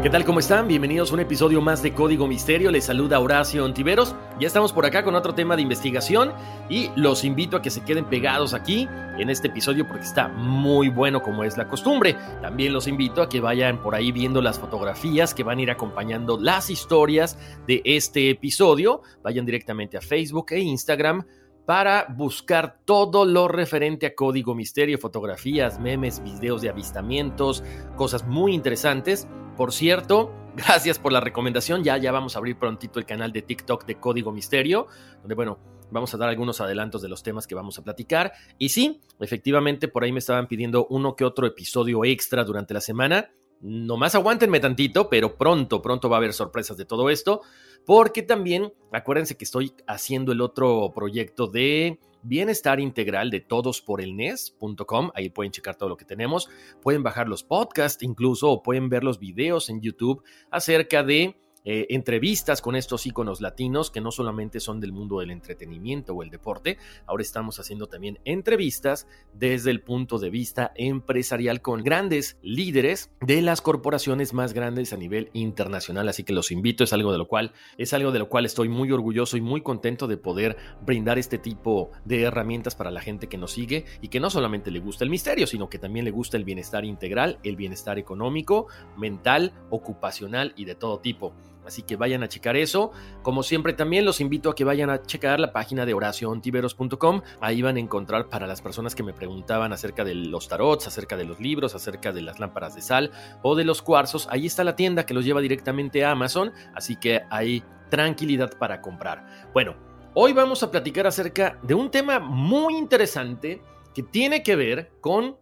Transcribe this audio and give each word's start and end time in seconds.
¿Qué 0.00 0.10
tal? 0.10 0.24
¿Cómo 0.24 0.38
están? 0.38 0.68
Bienvenidos 0.68 1.10
a 1.10 1.14
un 1.14 1.20
episodio 1.20 1.60
más 1.60 1.82
de 1.82 1.92
Código 1.92 2.28
Misterio. 2.28 2.70
Les 2.70 2.84
saluda 2.84 3.18
Horacio 3.18 3.64
Ontiveros. 3.64 4.14
Ya 4.38 4.46
estamos 4.46 4.72
por 4.72 4.86
acá 4.86 5.02
con 5.02 5.16
otro 5.16 5.34
tema 5.34 5.56
de 5.56 5.62
investigación 5.62 6.32
y 6.70 6.92
los 6.94 7.24
invito 7.24 7.56
a 7.56 7.62
que 7.62 7.70
se 7.70 7.82
queden 7.82 8.04
pegados 8.04 8.54
aquí 8.54 8.88
en 9.18 9.28
este 9.28 9.48
episodio 9.48 9.88
porque 9.88 10.04
está 10.04 10.28
muy 10.28 10.88
bueno 10.88 11.20
como 11.20 11.42
es 11.42 11.56
la 11.56 11.66
costumbre. 11.66 12.14
También 12.40 12.72
los 12.72 12.86
invito 12.86 13.22
a 13.22 13.28
que 13.28 13.40
vayan 13.40 13.82
por 13.82 13.96
ahí 13.96 14.12
viendo 14.12 14.40
las 14.40 14.60
fotografías 14.60 15.34
que 15.34 15.42
van 15.42 15.58
a 15.58 15.62
ir 15.62 15.70
acompañando 15.72 16.38
las 16.38 16.70
historias 16.70 17.36
de 17.66 17.82
este 17.84 18.30
episodio. 18.30 19.02
Vayan 19.24 19.46
directamente 19.46 19.96
a 19.96 20.00
Facebook 20.00 20.52
e 20.52 20.60
Instagram 20.60 21.24
para 21.68 22.06
buscar 22.08 22.78
todo 22.86 23.26
lo 23.26 23.46
referente 23.46 24.06
a 24.06 24.14
código 24.14 24.54
misterio, 24.54 24.96
fotografías, 24.96 25.78
memes, 25.78 26.22
videos 26.22 26.62
de 26.62 26.70
avistamientos, 26.70 27.62
cosas 27.94 28.26
muy 28.26 28.54
interesantes. 28.54 29.28
Por 29.54 29.74
cierto, 29.74 30.32
gracias 30.56 30.98
por 30.98 31.12
la 31.12 31.20
recomendación. 31.20 31.84
Ya, 31.84 31.98
ya 31.98 32.10
vamos 32.10 32.34
a 32.34 32.38
abrir 32.38 32.58
prontito 32.58 32.98
el 32.98 33.04
canal 33.04 33.32
de 33.32 33.42
TikTok 33.42 33.84
de 33.84 33.96
Código 33.96 34.32
Misterio, 34.32 34.86
donde, 35.20 35.34
bueno, 35.34 35.58
vamos 35.90 36.14
a 36.14 36.16
dar 36.16 36.30
algunos 36.30 36.58
adelantos 36.62 37.02
de 37.02 37.10
los 37.10 37.22
temas 37.22 37.46
que 37.46 37.54
vamos 37.54 37.78
a 37.78 37.84
platicar. 37.84 38.32
Y 38.56 38.70
sí, 38.70 39.02
efectivamente, 39.20 39.88
por 39.88 40.04
ahí 40.04 40.12
me 40.12 40.20
estaban 40.20 40.48
pidiendo 40.48 40.86
uno 40.88 41.16
que 41.16 41.26
otro 41.26 41.46
episodio 41.46 42.02
extra 42.02 42.44
durante 42.44 42.72
la 42.72 42.80
semana. 42.80 43.30
Nomás 43.60 44.14
aguántenme 44.14 44.60
tantito, 44.60 45.10
pero 45.10 45.36
pronto, 45.36 45.82
pronto 45.82 46.08
va 46.08 46.16
a 46.16 46.20
haber 46.20 46.32
sorpresas 46.32 46.78
de 46.78 46.86
todo 46.86 47.10
esto, 47.10 47.42
porque 47.84 48.22
también 48.22 48.72
acuérdense 48.92 49.36
que 49.36 49.44
estoy 49.44 49.72
haciendo 49.86 50.32
el 50.32 50.40
otro 50.40 50.92
proyecto 50.94 51.46
de 51.46 51.98
bienestar 52.22 52.80
integral 52.80 53.30
de 53.30 53.40
todos 53.40 53.80
por 53.80 54.00
el 54.00 54.16
NES.com, 54.16 55.10
ahí 55.14 55.30
pueden 55.30 55.52
checar 55.52 55.76
todo 55.76 55.88
lo 55.88 55.96
que 55.96 56.04
tenemos, 56.04 56.48
pueden 56.82 57.02
bajar 57.02 57.28
los 57.28 57.42
podcasts 57.42 58.02
incluso 58.02 58.50
o 58.50 58.62
pueden 58.62 58.88
ver 58.88 59.04
los 59.04 59.18
videos 59.18 59.70
en 59.70 59.80
YouTube 59.80 60.22
acerca 60.50 61.02
de 61.02 61.36
eh, 61.64 61.86
entrevistas 61.90 62.62
con 62.62 62.76
estos 62.76 63.06
íconos 63.06 63.40
latinos 63.40 63.90
que 63.90 64.00
no 64.00 64.10
solamente 64.10 64.60
son 64.60 64.80
del 64.80 64.92
mundo 64.92 65.20
del 65.20 65.30
entretenimiento 65.30 66.14
o 66.14 66.22
el 66.22 66.30
deporte, 66.30 66.78
ahora 67.06 67.22
estamos 67.22 67.58
haciendo 67.58 67.86
también 67.86 68.18
entrevistas 68.24 69.06
desde 69.34 69.70
el 69.70 69.82
punto 69.82 70.18
de 70.18 70.30
vista 70.30 70.72
empresarial 70.74 71.60
con 71.60 71.82
grandes 71.82 72.38
líderes 72.42 73.10
de 73.20 73.42
las 73.42 73.60
corporaciones 73.60 74.32
más 74.32 74.52
grandes 74.52 74.92
a 74.92 74.96
nivel 74.96 75.30
internacional, 75.32 76.08
así 76.08 76.24
que 76.24 76.32
los 76.32 76.50
invito, 76.50 76.84
es 76.84 76.92
algo 76.92 77.12
de 77.12 77.18
lo 77.18 77.28
cual 77.28 77.52
es 77.76 77.92
algo 77.92 78.12
de 78.12 78.18
lo 78.18 78.28
cual 78.28 78.46
estoy 78.46 78.68
muy 78.68 78.90
orgulloso 78.92 79.36
y 79.36 79.40
muy 79.40 79.62
contento 79.62 80.06
de 80.06 80.16
poder 80.16 80.56
brindar 80.84 81.18
este 81.18 81.38
tipo 81.38 81.90
de 82.04 82.22
herramientas 82.22 82.74
para 82.74 82.90
la 82.90 83.00
gente 83.00 83.28
que 83.28 83.38
nos 83.38 83.52
sigue 83.52 83.84
y 84.00 84.08
que 84.08 84.20
no 84.20 84.30
solamente 84.30 84.70
le 84.70 84.80
gusta 84.80 85.04
el 85.04 85.10
misterio, 85.10 85.46
sino 85.46 85.68
que 85.68 85.78
también 85.78 86.04
le 86.04 86.10
gusta 86.10 86.36
el 86.36 86.44
bienestar 86.44 86.84
integral, 86.84 87.38
el 87.42 87.56
bienestar 87.56 87.98
económico, 87.98 88.66
mental, 88.96 89.52
ocupacional 89.70 90.52
y 90.56 90.64
de 90.64 90.74
todo 90.74 91.00
tipo. 91.00 91.34
Así 91.68 91.82
que 91.82 91.96
vayan 91.96 92.22
a 92.22 92.28
checar 92.28 92.56
eso. 92.56 92.92
Como 93.22 93.42
siempre 93.42 93.74
también 93.74 94.04
los 94.04 94.20
invito 94.20 94.50
a 94.50 94.54
que 94.54 94.64
vayan 94.64 94.88
a 94.88 95.02
checar 95.02 95.38
la 95.38 95.52
página 95.52 95.84
de 95.84 95.94
oraciontiveros.com. 95.94 97.22
Ahí 97.40 97.62
van 97.62 97.76
a 97.76 97.80
encontrar 97.80 98.28
para 98.28 98.46
las 98.46 98.62
personas 98.62 98.94
que 98.94 99.02
me 99.02 99.12
preguntaban 99.12 99.72
acerca 99.72 100.02
de 100.02 100.14
los 100.14 100.48
tarots, 100.48 100.86
acerca 100.86 101.16
de 101.16 101.26
los 101.26 101.40
libros, 101.40 101.74
acerca 101.74 102.10
de 102.10 102.22
las 102.22 102.40
lámparas 102.40 102.74
de 102.74 102.80
sal 102.80 103.12
o 103.42 103.54
de 103.54 103.64
los 103.64 103.82
cuarzos. 103.82 104.28
Ahí 104.30 104.46
está 104.46 104.64
la 104.64 104.76
tienda 104.76 105.04
que 105.04 105.12
los 105.12 105.26
lleva 105.26 105.42
directamente 105.42 106.04
a 106.04 106.12
Amazon. 106.12 106.52
Así 106.74 106.96
que 106.96 107.20
hay 107.30 107.62
tranquilidad 107.90 108.56
para 108.58 108.80
comprar. 108.80 109.50
Bueno, 109.52 109.76
hoy 110.14 110.32
vamos 110.32 110.62
a 110.62 110.70
platicar 110.70 111.06
acerca 111.06 111.58
de 111.62 111.74
un 111.74 111.90
tema 111.90 112.18
muy 112.18 112.76
interesante 112.76 113.60
que 113.94 114.02
tiene 114.02 114.42
que 114.42 114.56
ver 114.56 114.92
con 115.02 115.36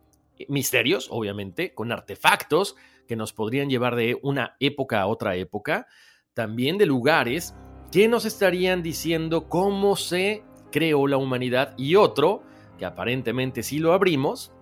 misterios, 0.49 1.07
obviamente, 1.11 1.73
con 1.73 1.93
artefactos 1.93 2.75
que 3.07 3.17
nos 3.17 3.33
podrían 3.33 3.71
llevar 3.71 3.97
de 3.97 4.19
una 4.23 4.57
época 4.61 5.01
a 5.01 5.07
otra 5.07 5.37
época 5.37 5.87
también 6.37 6.77
de 6.77 6.85
lugares 6.85 7.55
que 7.91 8.09
nos 8.09 8.27
estarían 8.27 8.83
diciendo 8.83 9.49
cómo 9.49 9.97
se 9.97 10.45
creó 10.71 11.07
la 11.07 11.17
humanidad 11.17 11.73
y 11.79 11.97
otro 11.97 12.43
que 12.77 12.85
aparentemente 12.85 13.63
si 13.63 13.79
lo 13.79 13.95
abrimos, 13.95 14.53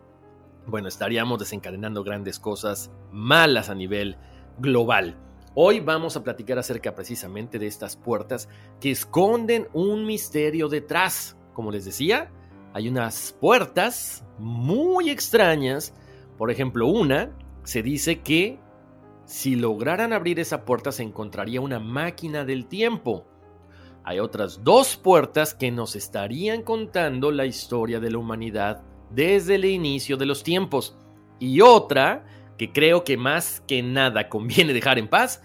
bueno, 0.68 0.86
estaríamos 0.86 1.40
desencadenando 1.40 2.04
grandes 2.04 2.38
cosas 2.38 2.92
malas 3.10 3.70
a 3.70 3.74
nivel 3.74 4.16
global. 4.58 5.16
Hoy 5.56 5.80
vamos 5.80 6.16
a 6.16 6.22
platicar 6.22 6.60
acerca 6.60 6.94
precisamente 6.94 7.58
de 7.58 7.66
estas 7.66 7.96
puertas 7.96 8.48
que 8.80 8.92
esconden 8.92 9.66
un 9.72 10.06
misterio 10.06 10.68
detrás. 10.68 11.36
Como 11.54 11.72
les 11.72 11.84
decía, 11.84 12.30
hay 12.72 12.88
unas 12.88 13.36
puertas 13.40 14.24
muy 14.38 15.10
extrañas. 15.10 15.92
Por 16.38 16.52
ejemplo, 16.52 16.86
una 16.86 17.36
se 17.64 17.82
dice 17.82 18.20
que 18.20 18.60
si 19.24 19.56
lograran 19.56 20.12
abrir 20.12 20.38
esa 20.38 20.64
puerta 20.64 20.92
se 20.92 21.02
encontraría 21.02 21.60
una 21.60 21.80
máquina 21.80 22.44
del 22.44 22.66
tiempo. 22.66 23.26
Hay 24.04 24.18
otras 24.18 24.62
dos 24.62 24.96
puertas 24.96 25.54
que 25.54 25.70
nos 25.70 25.96
estarían 25.96 26.62
contando 26.62 27.30
la 27.30 27.46
historia 27.46 28.00
de 28.00 28.10
la 28.10 28.18
humanidad 28.18 28.82
desde 29.10 29.54
el 29.54 29.64
inicio 29.64 30.16
de 30.16 30.26
los 30.26 30.42
tiempos. 30.42 30.96
Y 31.38 31.62
otra, 31.62 32.26
que 32.58 32.70
creo 32.70 33.02
que 33.02 33.16
más 33.16 33.62
que 33.66 33.82
nada 33.82 34.28
conviene 34.28 34.74
dejar 34.74 34.98
en 34.98 35.08
paz, 35.08 35.42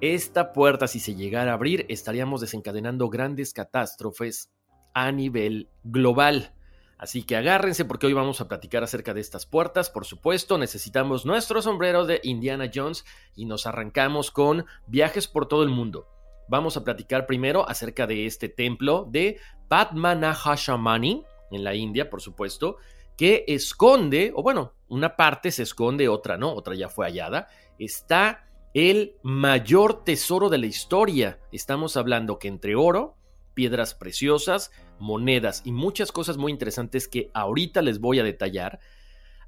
esta 0.00 0.52
puerta 0.52 0.88
si 0.88 0.98
se 0.98 1.14
llegara 1.14 1.52
a 1.52 1.54
abrir 1.54 1.86
estaríamos 1.88 2.40
desencadenando 2.40 3.08
grandes 3.08 3.52
catástrofes 3.52 4.50
a 4.94 5.12
nivel 5.12 5.68
global. 5.84 6.54
Así 7.02 7.24
que 7.24 7.34
agárrense 7.34 7.84
porque 7.84 8.06
hoy 8.06 8.12
vamos 8.12 8.40
a 8.40 8.46
platicar 8.46 8.84
acerca 8.84 9.12
de 9.12 9.20
estas 9.20 9.44
puertas. 9.44 9.90
Por 9.90 10.04
supuesto, 10.04 10.56
necesitamos 10.56 11.26
nuestro 11.26 11.60
sombrero 11.60 12.06
de 12.06 12.20
Indiana 12.22 12.70
Jones 12.72 13.04
y 13.34 13.44
nos 13.44 13.66
arrancamos 13.66 14.30
con 14.30 14.66
viajes 14.86 15.26
por 15.26 15.48
todo 15.48 15.64
el 15.64 15.68
mundo. 15.68 16.06
Vamos 16.46 16.76
a 16.76 16.84
platicar 16.84 17.26
primero 17.26 17.68
acerca 17.68 18.06
de 18.06 18.26
este 18.26 18.48
templo 18.48 19.04
de 19.10 19.40
Padmanabhashamani 19.66 21.24
en 21.50 21.64
la 21.64 21.74
India, 21.74 22.08
por 22.08 22.22
supuesto, 22.22 22.76
que 23.16 23.46
esconde, 23.48 24.32
o 24.36 24.44
bueno, 24.44 24.74
una 24.86 25.16
parte 25.16 25.50
se 25.50 25.64
esconde, 25.64 26.08
otra 26.08 26.36
no, 26.36 26.52
otra 26.52 26.76
ya 26.76 26.88
fue 26.88 27.06
hallada. 27.06 27.48
Está 27.80 28.48
el 28.74 29.16
mayor 29.24 30.04
tesoro 30.04 30.48
de 30.48 30.58
la 30.58 30.66
historia. 30.66 31.40
Estamos 31.50 31.96
hablando 31.96 32.38
que 32.38 32.46
entre 32.46 32.76
oro, 32.76 33.16
piedras 33.54 33.94
preciosas, 33.94 34.70
monedas 34.98 35.62
y 35.64 35.72
muchas 35.72 36.12
cosas 36.12 36.36
muy 36.36 36.52
interesantes 36.52 37.08
que 37.08 37.30
ahorita 37.34 37.82
les 37.82 38.00
voy 38.00 38.18
a 38.18 38.24
detallar, 38.24 38.80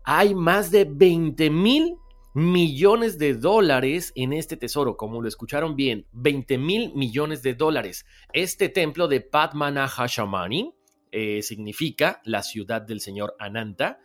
hay 0.05 0.35
más 0.35 0.71
de 0.71 0.85
20 0.85 1.51
mil 1.51 1.97
millones 2.35 3.17
de 3.17 3.35
dólares 3.35 4.13
en 4.17 4.33
este 4.33 4.57
tesoro, 4.57 4.97
como 4.97 5.23
lo 5.23 5.29
escucharon 5.29 5.77
bien, 5.77 6.07
20 6.13 6.59
mil 6.59 6.93
millones 6.95 7.43
de 7.43 7.55
dólares. 7.55 8.05
Este 8.33 8.69
templo 8.69 9.07
de 9.07 9.21
Padmanabhashamani 9.21 10.75
eh, 11.13 11.43
significa 11.43 12.21
la 12.25 12.43
ciudad 12.43 12.83
del 12.83 13.01
señor 13.01 13.37
Ananta 13.39 14.01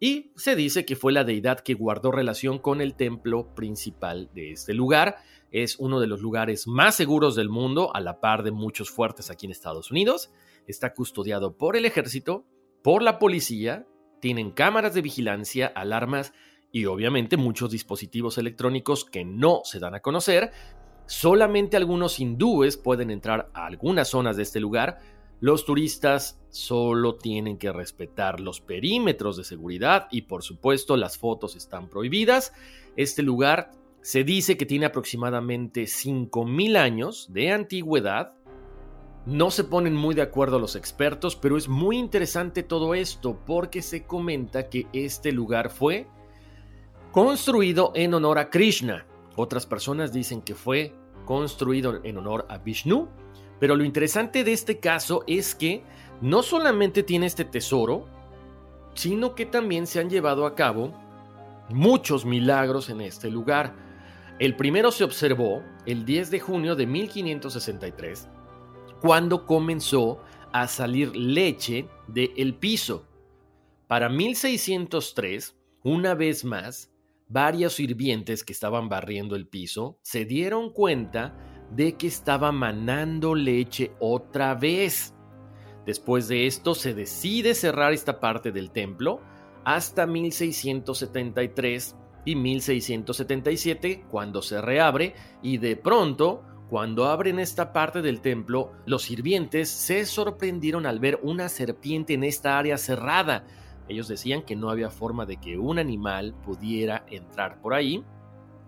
y 0.00 0.32
se 0.36 0.56
dice 0.56 0.84
que 0.84 0.96
fue 0.96 1.12
la 1.12 1.24
deidad 1.24 1.60
que 1.60 1.74
guardó 1.74 2.10
relación 2.10 2.58
con 2.58 2.80
el 2.80 2.94
templo 2.94 3.54
principal 3.54 4.28
de 4.34 4.52
este 4.52 4.74
lugar 4.74 5.18
es 5.50 5.78
uno 5.78 6.00
de 6.00 6.06
los 6.06 6.20
lugares 6.20 6.66
más 6.66 6.94
seguros 6.94 7.34
del 7.34 7.48
mundo, 7.48 7.94
a 7.94 8.00
la 8.00 8.20
par 8.20 8.42
de 8.42 8.50
muchos 8.50 8.90
fuertes 8.90 9.30
aquí 9.30 9.46
en 9.46 9.52
Estados 9.52 9.90
Unidos. 9.90 10.30
Está 10.66 10.92
custodiado 10.94 11.56
por 11.56 11.76
el 11.76 11.84
ejército, 11.84 12.44
por 12.82 13.02
la 13.02 13.18
policía, 13.18 13.86
tienen 14.20 14.50
cámaras 14.50 14.94
de 14.94 15.02
vigilancia, 15.02 15.66
alarmas 15.74 16.32
y 16.70 16.84
obviamente 16.84 17.36
muchos 17.36 17.70
dispositivos 17.70 18.38
electrónicos 18.38 19.04
que 19.04 19.24
no 19.24 19.62
se 19.64 19.78
dan 19.78 19.94
a 19.94 20.00
conocer. 20.00 20.50
Solamente 21.06 21.76
algunos 21.76 22.20
hindúes 22.20 22.76
pueden 22.76 23.10
entrar 23.10 23.50
a 23.54 23.66
algunas 23.66 24.08
zonas 24.08 24.36
de 24.36 24.42
este 24.42 24.60
lugar. 24.60 24.98
Los 25.40 25.64
turistas 25.64 26.40
solo 26.50 27.14
tienen 27.14 27.58
que 27.58 27.72
respetar 27.72 28.40
los 28.40 28.60
perímetros 28.60 29.36
de 29.36 29.44
seguridad 29.44 30.08
y 30.10 30.22
por 30.22 30.42
supuesto 30.42 30.96
las 30.96 31.16
fotos 31.16 31.56
están 31.56 31.88
prohibidas. 31.88 32.52
Este 32.96 33.22
lugar 33.22 33.70
se 34.08 34.24
dice 34.24 34.56
que 34.56 34.64
tiene 34.64 34.86
aproximadamente 34.86 35.82
5.000 35.82 36.78
años 36.78 37.26
de 37.30 37.52
antigüedad. 37.52 38.32
No 39.26 39.50
se 39.50 39.64
ponen 39.64 39.94
muy 39.94 40.14
de 40.14 40.22
acuerdo 40.22 40.58
los 40.58 40.76
expertos, 40.76 41.36
pero 41.36 41.58
es 41.58 41.68
muy 41.68 41.98
interesante 41.98 42.62
todo 42.62 42.94
esto 42.94 43.38
porque 43.44 43.82
se 43.82 44.06
comenta 44.06 44.70
que 44.70 44.86
este 44.94 45.30
lugar 45.30 45.68
fue 45.68 46.06
construido 47.12 47.92
en 47.94 48.14
honor 48.14 48.38
a 48.38 48.48
Krishna. 48.48 49.06
Otras 49.36 49.66
personas 49.66 50.10
dicen 50.10 50.40
que 50.40 50.54
fue 50.54 50.94
construido 51.26 52.00
en 52.02 52.16
honor 52.16 52.46
a 52.48 52.56
Vishnu, 52.56 53.10
pero 53.60 53.76
lo 53.76 53.84
interesante 53.84 54.42
de 54.42 54.54
este 54.54 54.78
caso 54.78 55.22
es 55.26 55.54
que 55.54 55.82
no 56.22 56.42
solamente 56.42 57.02
tiene 57.02 57.26
este 57.26 57.44
tesoro, 57.44 58.06
sino 58.94 59.34
que 59.34 59.44
también 59.44 59.86
se 59.86 60.00
han 60.00 60.08
llevado 60.08 60.46
a 60.46 60.54
cabo 60.54 60.94
muchos 61.68 62.24
milagros 62.24 62.88
en 62.88 63.02
este 63.02 63.30
lugar. 63.30 63.86
El 64.38 64.54
primero 64.54 64.92
se 64.92 65.02
observó 65.02 65.64
el 65.84 66.04
10 66.04 66.30
de 66.30 66.38
junio 66.38 66.76
de 66.76 66.86
1563, 66.86 68.28
cuando 69.00 69.44
comenzó 69.46 70.22
a 70.52 70.68
salir 70.68 71.16
leche 71.16 71.88
del 72.06 72.54
piso. 72.54 73.04
Para 73.88 74.08
1603, 74.08 75.56
una 75.82 76.14
vez 76.14 76.44
más, 76.44 76.92
varios 77.26 77.74
sirvientes 77.74 78.44
que 78.44 78.52
estaban 78.52 78.88
barriendo 78.88 79.34
el 79.34 79.48
piso 79.48 79.98
se 80.02 80.24
dieron 80.24 80.72
cuenta 80.72 81.36
de 81.74 81.96
que 81.96 82.06
estaba 82.06 82.52
manando 82.52 83.34
leche 83.34 83.90
otra 83.98 84.54
vez. 84.54 85.14
Después 85.84 86.28
de 86.28 86.46
esto 86.46 86.76
se 86.76 86.94
decide 86.94 87.54
cerrar 87.54 87.92
esta 87.92 88.20
parte 88.20 88.52
del 88.52 88.70
templo 88.70 89.20
hasta 89.64 90.06
1673 90.06 91.96
y 92.28 92.36
1677 92.36 94.04
cuando 94.10 94.42
se 94.42 94.60
reabre 94.60 95.14
y 95.40 95.56
de 95.56 95.76
pronto 95.76 96.42
cuando 96.68 97.06
abren 97.06 97.38
esta 97.38 97.72
parte 97.72 98.02
del 98.02 98.20
templo 98.20 98.72
los 98.84 99.04
sirvientes 99.04 99.70
se 99.70 100.04
sorprendieron 100.04 100.84
al 100.84 101.00
ver 101.00 101.18
una 101.22 101.48
serpiente 101.48 102.12
en 102.12 102.24
esta 102.24 102.58
área 102.58 102.76
cerrada. 102.76 103.46
Ellos 103.88 104.08
decían 104.08 104.42
que 104.42 104.56
no 104.56 104.68
había 104.68 104.90
forma 104.90 105.24
de 105.24 105.38
que 105.38 105.56
un 105.56 105.78
animal 105.78 106.34
pudiera 106.44 107.06
entrar 107.08 107.62
por 107.62 107.72
ahí, 107.72 108.04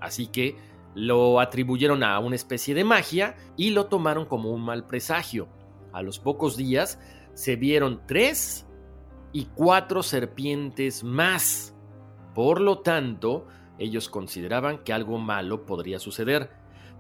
así 0.01 0.29
que 0.29 0.57
lo 0.95 1.39
atribuyeron 1.39 2.03
a 2.03 2.19
una 2.19 2.37
especie 2.37 2.75
de 2.75 2.85
magia 2.85 3.37
y 3.59 3.71
lo 3.71 3.89
tomaron 3.89 4.25
como 4.25 4.53
un 4.53 4.63
mal 4.63 4.87
presagio. 4.87 5.49
A 5.93 6.01
los 6.01 6.19
pocos 6.19 6.57
días 6.57 6.99
se 7.35 7.57
vieron 7.57 8.01
tres 8.07 8.67
y 9.35 9.45
cuatro 9.55 10.03
serpientes 10.03 11.05
más. 11.05 11.75
Por 12.35 12.61
lo 12.61 12.81
tanto, 12.81 13.47
ellos 13.79 14.09
consideraban 14.09 14.85
que 14.85 14.93
algo 14.93 15.19
malo 15.19 15.67
podría 15.67 15.99
suceder. 15.99 16.51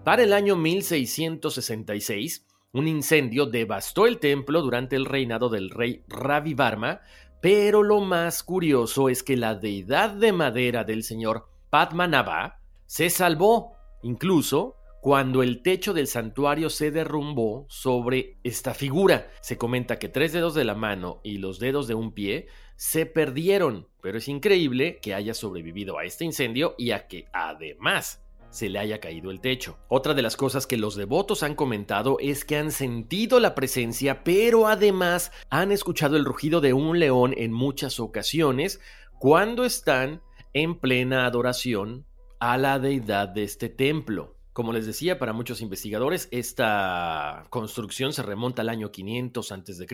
Para 0.05 0.23
el 0.23 0.32
año 0.32 0.56
1666, 0.56 2.47
un 2.73 2.88
incendio 2.88 3.47
devastó 3.47 4.06
el 4.06 4.19
templo 4.19 4.62
durante 4.62 4.97
el 4.97 5.05
reinado 5.05 5.49
del 5.49 5.71
rey 5.71 6.05
Ravi 6.09 6.55
Varma, 6.55 7.00
pero 7.41 7.82
lo 7.82 8.00
más 8.00 8.43
curioso 8.43 9.09
es 9.09 9.23
que 9.23 9.37
la 9.37 9.55
deidad 9.55 10.11
de 10.11 10.32
madera 10.32 10.85
del 10.85 11.03
señor 11.03 11.49
Padmanabha 11.71 12.61
se 12.87 13.11
salvó, 13.11 13.73
incluso 14.03 14.77
cuando 15.00 15.43
el 15.43 15.62
techo 15.62 15.94
del 15.94 16.06
santuario 16.06 16.69
se 16.69 16.91
derrumbó 16.91 17.67
sobre 17.69 18.38
esta 18.43 18.75
figura. 18.75 19.31
Se 19.41 19.56
comenta 19.56 19.99
que 19.99 20.09
tres 20.09 20.32
dedos 20.32 20.55
de 20.55 20.65
la 20.65 20.75
mano 20.75 21.21
y 21.25 21.38
los 21.38 21.59
dedos 21.59 21.88
de 21.88 21.94
un 21.94 22.12
pie 22.12 22.49
se 22.81 23.05
perdieron, 23.05 23.88
pero 24.00 24.17
es 24.17 24.27
increíble 24.27 25.00
que 25.03 25.12
haya 25.12 25.35
sobrevivido 25.35 25.99
a 25.99 26.05
este 26.06 26.25
incendio 26.25 26.75
y 26.79 26.93
a 26.93 27.09
que 27.09 27.29
además 27.31 28.25
se 28.49 28.71
le 28.71 28.79
haya 28.79 29.00
caído 29.00 29.31
el 29.31 29.43
techo. 29.43 29.77
Otra 29.88 30.15
de 30.15 30.23
las 30.23 30.35
cosas 30.35 30.67
que 30.67 30.79
los 30.79 30.97
devotos 30.97 31.43
han 31.43 31.55
comentado 31.55 32.17
es 32.21 32.47
que 32.47 32.56
han 32.56 32.73
sentido 32.73 33.38
la 33.38 33.55
presencia, 33.55 34.25
pero 34.25 34.67
además 34.67 35.31
han 35.50 35.73
escuchado 35.73 36.17
el 36.17 36.25
rugido 36.25 36.62
de 36.62 36.73
un 36.73 36.99
león 36.99 37.35
en 37.37 37.53
muchas 37.53 38.00
ocasiones 38.00 38.81
cuando 39.19 39.67
están 39.67 40.23
en 40.55 40.81
plena 40.81 41.27
adoración 41.27 42.06
a 42.38 42.56
la 42.56 42.79
deidad 42.79 43.29
de 43.29 43.43
este 43.43 43.69
templo. 43.69 44.38
Como 44.55 44.73
les 44.73 44.87
decía, 44.87 45.19
para 45.19 45.35
muchos 45.35 45.61
investigadores 45.61 46.29
esta 46.31 47.44
construcción 47.50 48.15
se 48.15 48.23
remonta 48.23 48.62
al 48.62 48.71
año 48.71 48.91
500 48.91 49.53
a.C. 49.53 49.87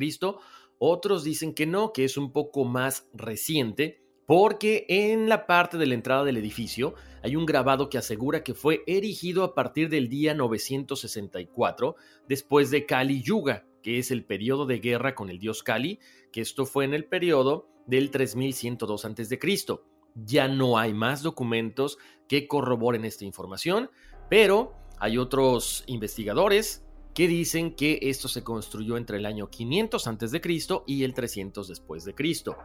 Otros 0.78 1.24
dicen 1.24 1.54
que 1.54 1.66
no, 1.66 1.92
que 1.92 2.04
es 2.04 2.16
un 2.16 2.32
poco 2.32 2.64
más 2.64 3.08
reciente, 3.14 4.02
porque 4.26 4.84
en 4.88 5.28
la 5.28 5.46
parte 5.46 5.78
de 5.78 5.86
la 5.86 5.94
entrada 5.94 6.24
del 6.24 6.36
edificio 6.36 6.94
hay 7.22 7.36
un 7.36 7.46
grabado 7.46 7.88
que 7.88 7.98
asegura 7.98 8.42
que 8.42 8.54
fue 8.54 8.82
erigido 8.86 9.44
a 9.44 9.54
partir 9.54 9.88
del 9.88 10.08
día 10.08 10.34
964 10.34 11.96
después 12.28 12.70
de 12.70 12.86
Kali 12.86 13.22
Yuga, 13.22 13.66
que 13.82 13.98
es 13.98 14.10
el 14.10 14.24
periodo 14.24 14.66
de 14.66 14.80
guerra 14.80 15.14
con 15.14 15.30
el 15.30 15.38
dios 15.38 15.62
Kali, 15.62 16.00
que 16.32 16.40
esto 16.40 16.66
fue 16.66 16.84
en 16.84 16.94
el 16.94 17.04
periodo 17.04 17.68
del 17.86 18.10
3102 18.10 19.04
a.C. 19.04 19.38
Ya 20.14 20.48
no 20.48 20.78
hay 20.78 20.92
más 20.92 21.22
documentos 21.22 21.98
que 22.28 22.48
corroboren 22.48 23.04
esta 23.04 23.24
información, 23.24 23.90
pero 24.28 24.74
hay 24.98 25.18
otros 25.18 25.84
investigadores 25.86 26.85
que 27.16 27.26
dicen 27.28 27.74
que 27.74 27.98
esto 28.02 28.28
se 28.28 28.44
construyó 28.44 28.98
entre 28.98 29.16
el 29.16 29.24
año 29.24 29.48
500 29.48 30.06
a.C. 30.06 30.42
y 30.86 31.02
el 31.02 31.14
300 31.14 31.66
después 31.66 32.04
de 32.04 32.14
Cristo. 32.14 32.58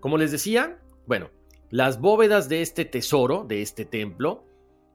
Como 0.00 0.18
les 0.18 0.30
decía, 0.30 0.82
bueno, 1.06 1.30
las 1.70 1.98
bóvedas 1.98 2.50
de 2.50 2.60
este 2.60 2.84
tesoro, 2.84 3.46
de 3.48 3.62
este 3.62 3.86
templo, 3.86 4.44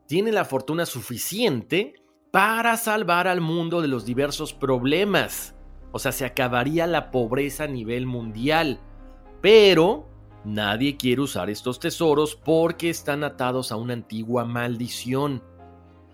tienen 0.05 0.35
la 0.35 0.45
fortuna 0.45 0.85
suficiente 0.85 1.95
para 2.29 2.77
salvar 2.77 3.27
al 3.27 3.41
mundo 3.41 3.81
de 3.81 3.87
los 3.87 4.05
diversos 4.05 4.53
problemas. 4.53 5.55
O 5.91 5.97
sea, 5.97 6.11
se 6.11 6.23
acabaría 6.23 6.85
la 6.85 7.09
pobreza 7.09 7.63
a 7.63 7.67
nivel 7.67 8.05
mundial. 8.05 8.81
Pero 9.41 10.07
nadie 10.45 10.95
quiere 10.97 11.21
usar 11.21 11.49
estos 11.49 11.79
tesoros 11.79 12.35
porque 12.35 12.91
están 12.91 13.23
atados 13.23 13.71
a 13.71 13.77
una 13.77 13.93
antigua 13.93 14.45
maldición. 14.45 15.41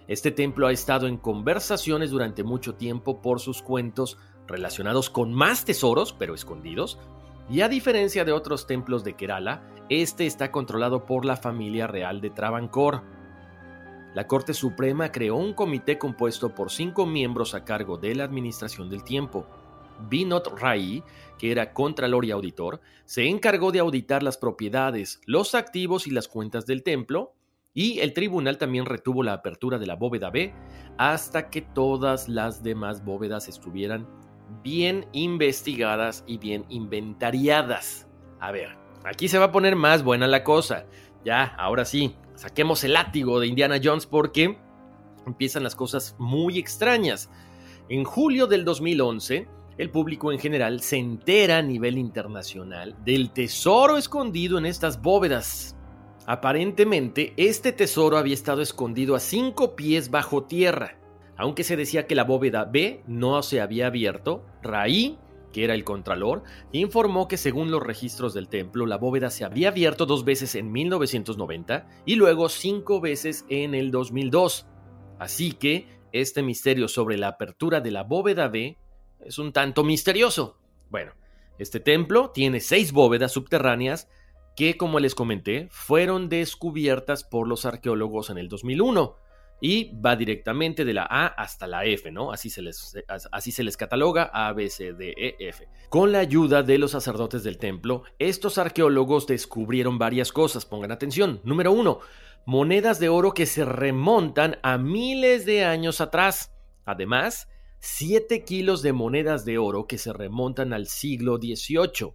Este 0.07 0.31
templo 0.31 0.67
ha 0.67 0.71
estado 0.71 1.07
en 1.07 1.17
conversaciones 1.17 2.11
durante 2.11 2.43
mucho 2.43 2.75
tiempo 2.75 3.21
por 3.21 3.41
sus 3.41 3.61
cuentos 3.61 4.17
relacionados 4.47 5.09
con 5.09 5.33
más 5.33 5.65
tesoros, 5.65 6.13
pero 6.13 6.33
escondidos, 6.33 6.97
y 7.49 7.61
a 7.61 7.69
diferencia 7.69 8.23
de 8.23 8.31
otros 8.31 8.67
templos 8.67 9.03
de 9.03 9.15
Kerala, 9.15 9.63
este 9.89 10.25
está 10.25 10.51
controlado 10.51 11.05
por 11.05 11.25
la 11.25 11.35
familia 11.35 11.87
real 11.87 12.21
de 12.21 12.29
Travancore. 12.29 13.01
La 14.13 14.27
Corte 14.27 14.53
Suprema 14.53 15.11
creó 15.11 15.35
un 15.35 15.53
comité 15.53 15.97
compuesto 15.97 16.55
por 16.55 16.71
cinco 16.71 17.05
miembros 17.05 17.53
a 17.53 17.63
cargo 17.65 17.97
de 17.97 18.15
la 18.15 18.23
administración 18.23 18.89
del 18.89 19.03
tiempo. 19.03 19.45
Vinod 20.09 20.47
Rai, 20.57 21.03
que 21.37 21.51
era 21.51 21.73
contralor 21.73 22.25
y 22.25 22.31
auditor, 22.31 22.81
se 23.05 23.27
encargó 23.27 23.71
de 23.71 23.79
auditar 23.79 24.23
las 24.23 24.37
propiedades, 24.37 25.21
los 25.25 25.55
activos 25.55 26.07
y 26.07 26.11
las 26.11 26.27
cuentas 26.27 26.65
del 26.65 26.83
templo, 26.83 27.33
y 27.77 27.99
el 27.99 28.13
tribunal 28.13 28.57
también 28.57 28.87
retuvo 28.87 29.21
la 29.21 29.33
apertura 29.33 29.77
de 29.77 29.85
la 29.85 29.93
bóveda 29.93 30.31
B 30.31 30.51
hasta 30.97 31.51
que 31.51 31.61
todas 31.61 32.27
las 32.27 32.63
demás 32.63 33.05
bóvedas 33.05 33.47
estuvieran 33.47 34.07
bien 34.63 35.05
investigadas 35.11 36.23
y 36.25 36.39
bien 36.39 36.65
inventariadas. 36.69 38.07
A 38.39 38.51
ver, 38.51 38.75
aquí 39.05 39.27
se 39.27 39.37
va 39.37 39.45
a 39.45 39.51
poner 39.51 39.75
más 39.75 40.01
buena 40.01 40.25
la 40.25 40.43
cosa. 40.43 40.87
Ya, 41.23 41.53
ahora 41.55 41.85
sí, 41.85 42.15
saquemos 42.33 42.83
el 42.83 42.93
látigo 42.93 43.39
de 43.39 43.45
Indiana 43.45 43.79
Jones 43.81 44.07
porque 44.07 44.57
empiezan 45.27 45.61
las 45.61 45.75
cosas 45.75 46.15
muy 46.17 46.57
extrañas. 46.57 47.29
En 47.89 48.05
julio 48.05 48.47
del 48.47 48.65
2011, 48.65 49.47
el 49.77 49.91
público 49.91 50.31
en 50.31 50.39
general 50.39 50.81
se 50.81 50.97
entera 50.97 51.59
a 51.59 51.61
nivel 51.61 51.99
internacional 51.99 52.95
del 53.05 53.29
tesoro 53.29 53.97
escondido 53.97 54.57
en 54.57 54.65
estas 54.65 54.99
bóvedas. 54.99 55.76
Aparentemente, 56.29 57.33
este 57.37 57.71
tesoro 57.71 58.17
había 58.17 58.33
estado 58.33 58.61
escondido 58.61 59.15
a 59.15 59.21
cinco 59.21 59.77
pies 59.77 60.11
bajo 60.11 60.43
tierra. 60.43 60.99
Aunque 61.37 61.63
se 61.63 61.77
decía 61.77 62.05
que 62.05 62.15
la 62.15 62.25
bóveda 62.25 62.65
B 62.65 63.01
no 63.07 63.41
se 63.43 63.61
había 63.61 63.87
abierto, 63.87 64.43
Raí, 64.61 65.17
que 65.53 65.63
era 65.63 65.73
el 65.73 65.85
contralor, 65.85 66.43
informó 66.73 67.29
que 67.29 67.37
según 67.37 67.71
los 67.71 67.81
registros 67.81 68.33
del 68.33 68.49
templo, 68.49 68.85
la 68.85 68.97
bóveda 68.97 69.29
se 69.29 69.45
había 69.45 69.69
abierto 69.69 70.05
dos 70.05 70.25
veces 70.25 70.55
en 70.55 70.69
1990 70.69 71.87
y 72.05 72.15
luego 72.15 72.49
cinco 72.49 72.99
veces 72.99 73.45
en 73.47 73.73
el 73.73 73.89
2002. 73.89 74.67
Así 75.19 75.53
que 75.53 75.87
este 76.11 76.43
misterio 76.43 76.89
sobre 76.89 77.15
la 77.15 77.29
apertura 77.29 77.79
de 77.79 77.91
la 77.91 78.03
bóveda 78.03 78.49
B 78.49 78.77
es 79.21 79.39
un 79.39 79.53
tanto 79.53 79.85
misterioso. 79.85 80.59
Bueno, 80.89 81.13
este 81.57 81.79
templo 81.79 82.31
tiene 82.31 82.59
seis 82.59 82.91
bóvedas 82.91 83.31
subterráneas 83.31 84.09
que, 84.57 84.75
como 84.75 84.99
les 84.99 85.15
comenté, 85.15 85.67
fueron 85.69 86.29
descubiertas 86.29 87.23
por 87.23 87.47
los 87.47 87.65
arqueólogos 87.65 88.31
en 88.31 88.39
el 88.39 88.49
2001 88.49 89.15
y 89.61 89.95
va 89.99 90.15
directamente 90.15 90.83
de 90.83 90.93
la 90.95 91.07
A 91.09 91.27
hasta 91.27 91.67
la 91.67 91.85
F, 91.85 92.11
¿no? 92.11 92.31
Así 92.31 92.49
se 92.49 92.63
les, 92.63 92.95
así 93.31 93.51
se 93.51 93.63
les 93.63 93.77
cataloga 93.77 94.23
A, 94.33 94.51
B, 94.53 94.67
C, 94.69 94.93
D, 94.93 95.13
E, 95.15 95.35
F. 95.39 95.67
Con 95.89 96.11
la 96.11 96.19
ayuda 96.19 96.63
de 96.63 96.79
los 96.79 96.91
sacerdotes 96.91 97.43
del 97.43 97.59
templo, 97.59 98.01
estos 98.17 98.57
arqueólogos 98.57 99.27
descubrieron 99.27 99.99
varias 99.99 100.31
cosas, 100.31 100.65
pongan 100.65 100.91
atención. 100.91 101.39
Número 101.43 101.71
uno, 101.71 101.99
monedas 102.47 102.99
de 102.99 103.09
oro 103.09 103.33
que 103.35 103.45
se 103.45 103.63
remontan 103.63 104.57
a 104.63 104.79
miles 104.79 105.45
de 105.45 105.65
años 105.65 106.01
atrás. 106.01 106.51
Además, 106.83 107.47
7 107.79 108.43
kilos 108.43 108.81
de 108.81 108.91
monedas 108.91 109.45
de 109.45 109.59
oro 109.59 109.85
que 109.85 109.99
se 109.99 110.13
remontan 110.13 110.73
al 110.73 110.87
siglo 110.87 111.37
XVIII. 111.37 112.13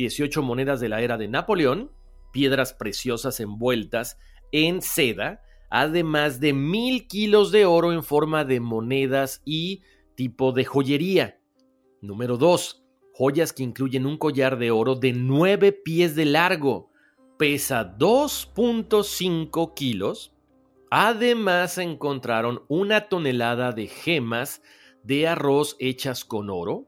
18 0.00 0.42
monedas 0.42 0.80
de 0.80 0.88
la 0.88 1.00
era 1.00 1.18
de 1.18 1.28
Napoleón 1.28 1.90
piedras 2.30 2.72
preciosas 2.72 3.40
envueltas 3.40 4.18
en 4.52 4.82
seda, 4.82 5.42
además 5.70 6.40
de 6.40 6.52
mil 6.52 7.06
kilos 7.06 7.52
de 7.52 7.66
oro 7.66 7.92
en 7.92 8.02
forma 8.02 8.44
de 8.44 8.60
monedas 8.60 9.42
y 9.44 9.82
tipo 10.14 10.52
de 10.52 10.64
joyería. 10.64 11.40
Número 12.00 12.36
2. 12.36 12.84
Joyas 13.14 13.52
que 13.52 13.62
incluyen 13.62 14.06
un 14.06 14.16
collar 14.16 14.58
de 14.58 14.70
oro 14.70 14.94
de 14.94 15.12
9 15.12 15.72
pies 15.72 16.16
de 16.16 16.24
largo. 16.24 16.90
Pesa 17.38 17.96
2.5 17.96 19.74
kilos. 19.74 20.34
Además 20.90 21.78
encontraron 21.78 22.62
una 22.68 23.08
tonelada 23.08 23.72
de 23.72 23.86
gemas 23.86 24.62
de 25.04 25.28
arroz 25.28 25.76
hechas 25.78 26.24
con 26.24 26.50
oro, 26.50 26.86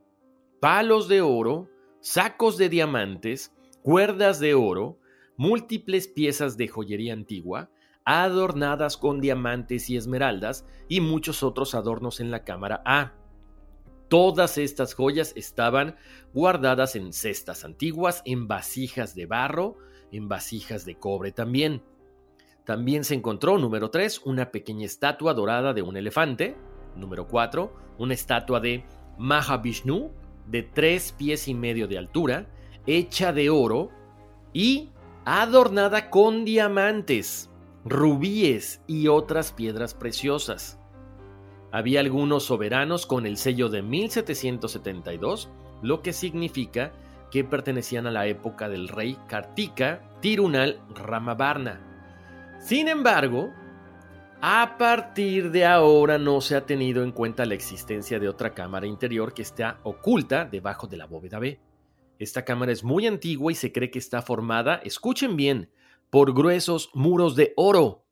palos 0.61 1.09
de 1.09 1.21
oro, 1.21 1.69
sacos 2.03 2.59
de 2.59 2.69
diamantes, 2.69 3.55
cuerdas 3.81 4.41
de 4.41 4.55
oro, 4.55 4.99
múltiples 5.37 6.09
piezas 6.09 6.57
de 6.57 6.69
joyería 6.69 7.13
antigua, 7.13 7.71
adornadas 8.05 8.97
con 8.97 9.21
diamantes 9.21 9.89
y 9.89 9.97
esmeraldas 9.97 10.67
y 10.89 11.01
muchos 11.01 11.43
otros 11.43 11.75
adornos 11.75 12.21
en 12.21 12.31
la 12.31 12.45
cámara 12.45 12.83
A. 12.85 13.13
Todas 14.09 14.59
estas 14.59 14.95
joyas 14.95 15.33
estaban 15.37 15.97
guardadas 16.35 16.97
en 16.97 17.13
cestas 17.13 17.65
antiguas, 17.65 18.21
en 18.27 18.49
vasijas 18.49 19.15
de 19.15 19.27
barro, 19.27 19.79
en 20.11 20.29
vasijas 20.29 20.85
de 20.85 20.97
cobre 20.97 21.33
también. 21.33 21.83
También 22.65 23.05
se 23.05 23.15
encontró, 23.15 23.59
número 23.59 23.91
3, 23.91 24.23
una 24.25 24.51
pequeña 24.51 24.87
estatua 24.87 25.35
dorada 25.35 25.73
de 25.73 25.83
un 25.83 25.97
elefante. 25.97 26.57
Número 26.95 27.27
4, 27.27 27.75
una 27.99 28.13
estatua 28.13 28.61
de 28.61 28.85
Mahavishnu 29.19 30.13
de 30.47 30.63
3 30.63 31.13
pies 31.13 31.49
y 31.49 31.55
medio 31.55 31.89
de 31.89 31.99
altura, 31.99 32.47
hecha 32.87 33.33
de 33.33 33.51
oro 33.51 33.91
y 34.53 34.91
adornada 35.25 36.11
con 36.11 36.45
diamantes 36.45 37.49
rubíes 37.85 38.81
y 38.87 39.09
otras 39.09 39.53
piedras 39.53 39.95
preciosas. 39.95 40.79
Había 41.71 42.01
algunos 42.01 42.45
soberanos 42.45 43.07
con 43.07 43.27
el 43.27 43.37
sello 43.37 43.69
de 43.69 43.83
1772, 43.83 45.49
lo 45.81 46.03
que 46.03 46.13
significa 46.13 46.93
que 47.31 47.45
pertenecían 47.45 48.07
a 48.07 48.11
la 48.11 48.27
época 48.27 48.69
del 48.69 48.89
rey 48.89 49.17
Kartika 49.27 50.03
Tirunal 50.21 50.81
Ramabarna. 50.95 51.81
Sin 52.61 52.89
embargo, 52.89 53.51
a 54.45 54.77
partir 54.77 55.53
de 55.53 55.65
ahora 55.65 56.19
no 56.19 56.41
se 56.41 56.57
ha 56.57 56.67
tenido 56.67 57.05
en 57.05 57.13
cuenta 57.13 57.47
la 57.47 57.55
existencia 57.55 58.19
de 58.19 58.29
otra 58.29 58.55
cámara 58.55 58.89
interior 58.89 59.35
que 59.35 59.43
está 59.43 59.79
oculta 59.85 60.45
debajo 60.45 60.89
de 60.89 60.97
la 60.97 61.07
bóveda 61.07 61.39
B. 61.39 61.61
Esta 62.19 62.45
cámara 62.45 62.73
es 62.73 62.83
muy 62.83 63.07
antigua 63.07 63.53
y 63.53 63.55
se 63.55 63.71
cree 63.71 63.93
que 63.93 64.01
está 64.01 64.21
formada, 64.21 64.81
escuchen 64.83 65.37
bien, 65.37 65.71
por 66.11 66.35
gruesos 66.35 66.91
muros 66.93 67.37
de 67.37 67.53
oro. 67.55 68.05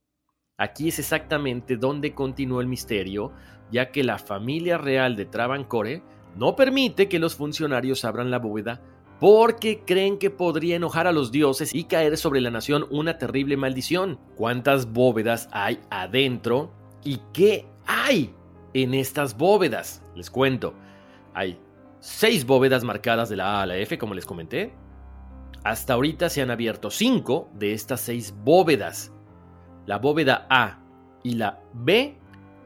Aquí 0.56 0.90
es 0.90 1.00
exactamente 1.00 1.76
donde 1.76 2.14
continúa 2.14 2.62
el 2.62 2.68
misterio, 2.68 3.32
ya 3.72 3.90
que 3.90 4.04
la 4.04 4.18
familia 4.18 4.78
real 4.78 5.16
de 5.16 5.26
Travancore 5.26 6.04
no 6.36 6.54
permite 6.54 7.08
que 7.08 7.18
los 7.18 7.34
funcionarios 7.34 8.04
abran 8.04 8.30
la 8.30 8.38
bóveda 8.38 8.80
porque 9.20 9.82
creen 9.84 10.18
que 10.18 10.30
podría 10.30 10.76
enojar 10.76 11.06
a 11.06 11.12
los 11.12 11.30
dioses 11.30 11.74
y 11.74 11.84
caer 11.84 12.16
sobre 12.16 12.40
la 12.40 12.50
nación 12.50 12.86
una 12.90 13.18
terrible 13.18 13.58
maldición. 13.58 14.18
¿Cuántas 14.34 14.90
bóvedas 14.90 15.48
hay 15.52 15.78
adentro? 15.90 16.72
¿Y 17.04 17.20
qué 17.34 17.66
hay 17.86 18.34
en 18.72 18.94
estas 18.94 19.36
bóvedas? 19.36 20.02
Les 20.16 20.30
cuento. 20.30 20.72
Hay 21.34 21.60
seis 22.00 22.46
bóvedas 22.46 22.82
marcadas 22.82 23.28
de 23.28 23.36
la 23.36 23.58
A 23.58 23.62
a 23.62 23.66
la 23.66 23.76
F, 23.76 23.98
como 23.98 24.14
les 24.14 24.24
comenté. 24.24 24.72
Hasta 25.64 25.92
ahorita 25.92 26.30
se 26.30 26.40
han 26.40 26.50
abierto 26.50 26.90
cinco 26.90 27.50
de 27.52 27.74
estas 27.74 28.00
seis 28.00 28.34
bóvedas. 28.42 29.12
La 29.84 29.98
bóveda 29.98 30.46
A 30.48 30.78
y 31.22 31.34
la 31.34 31.60
B 31.74 32.16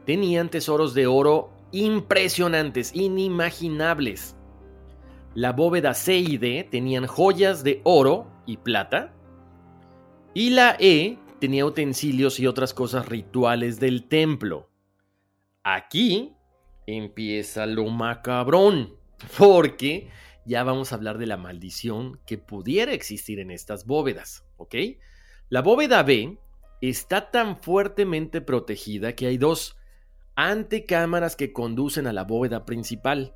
tenían 0.05 0.47
tesoros 0.47 0.93
de 0.93 1.05
oro 1.05 1.51
impresionantes, 1.73 2.95
inimaginables. 2.95 4.37
La 5.35 5.51
bóveda 5.51 5.93
C 5.93 6.15
y 6.15 6.37
D 6.37 6.65
tenían 6.71 7.07
joyas 7.07 7.61
de 7.65 7.81
oro 7.83 8.31
y 8.45 8.55
plata. 8.55 9.13
Y 10.33 10.51
la 10.51 10.77
E 10.79 11.19
tenía 11.41 11.65
utensilios 11.65 12.39
y 12.39 12.47
otras 12.47 12.73
cosas 12.73 13.09
rituales 13.09 13.81
del 13.81 14.07
templo. 14.07 14.69
Aquí 15.61 16.33
empieza 16.87 17.65
lo 17.65 17.87
macabrón, 17.87 18.95
porque 19.37 20.09
ya 20.45 20.63
vamos 20.63 20.91
a 20.91 20.95
hablar 20.95 21.17
de 21.17 21.25
la 21.25 21.35
maldición 21.35 22.21
que 22.25 22.37
pudiera 22.37 22.93
existir 22.93 23.39
en 23.39 23.51
estas 23.51 23.85
bóvedas, 23.85 24.45
¿ok? 24.55 24.75
La 25.49 25.61
bóveda 25.61 26.01
B 26.03 26.37
está 26.79 27.31
tan 27.31 27.57
fuertemente 27.57 28.39
protegida 28.39 29.15
que 29.15 29.27
hay 29.27 29.37
dos 29.37 29.75
antecámaras 30.35 31.35
que 31.35 31.51
conducen 31.51 32.07
a 32.07 32.13
la 32.13 32.23
bóveda 32.23 32.65
principal. 32.65 33.35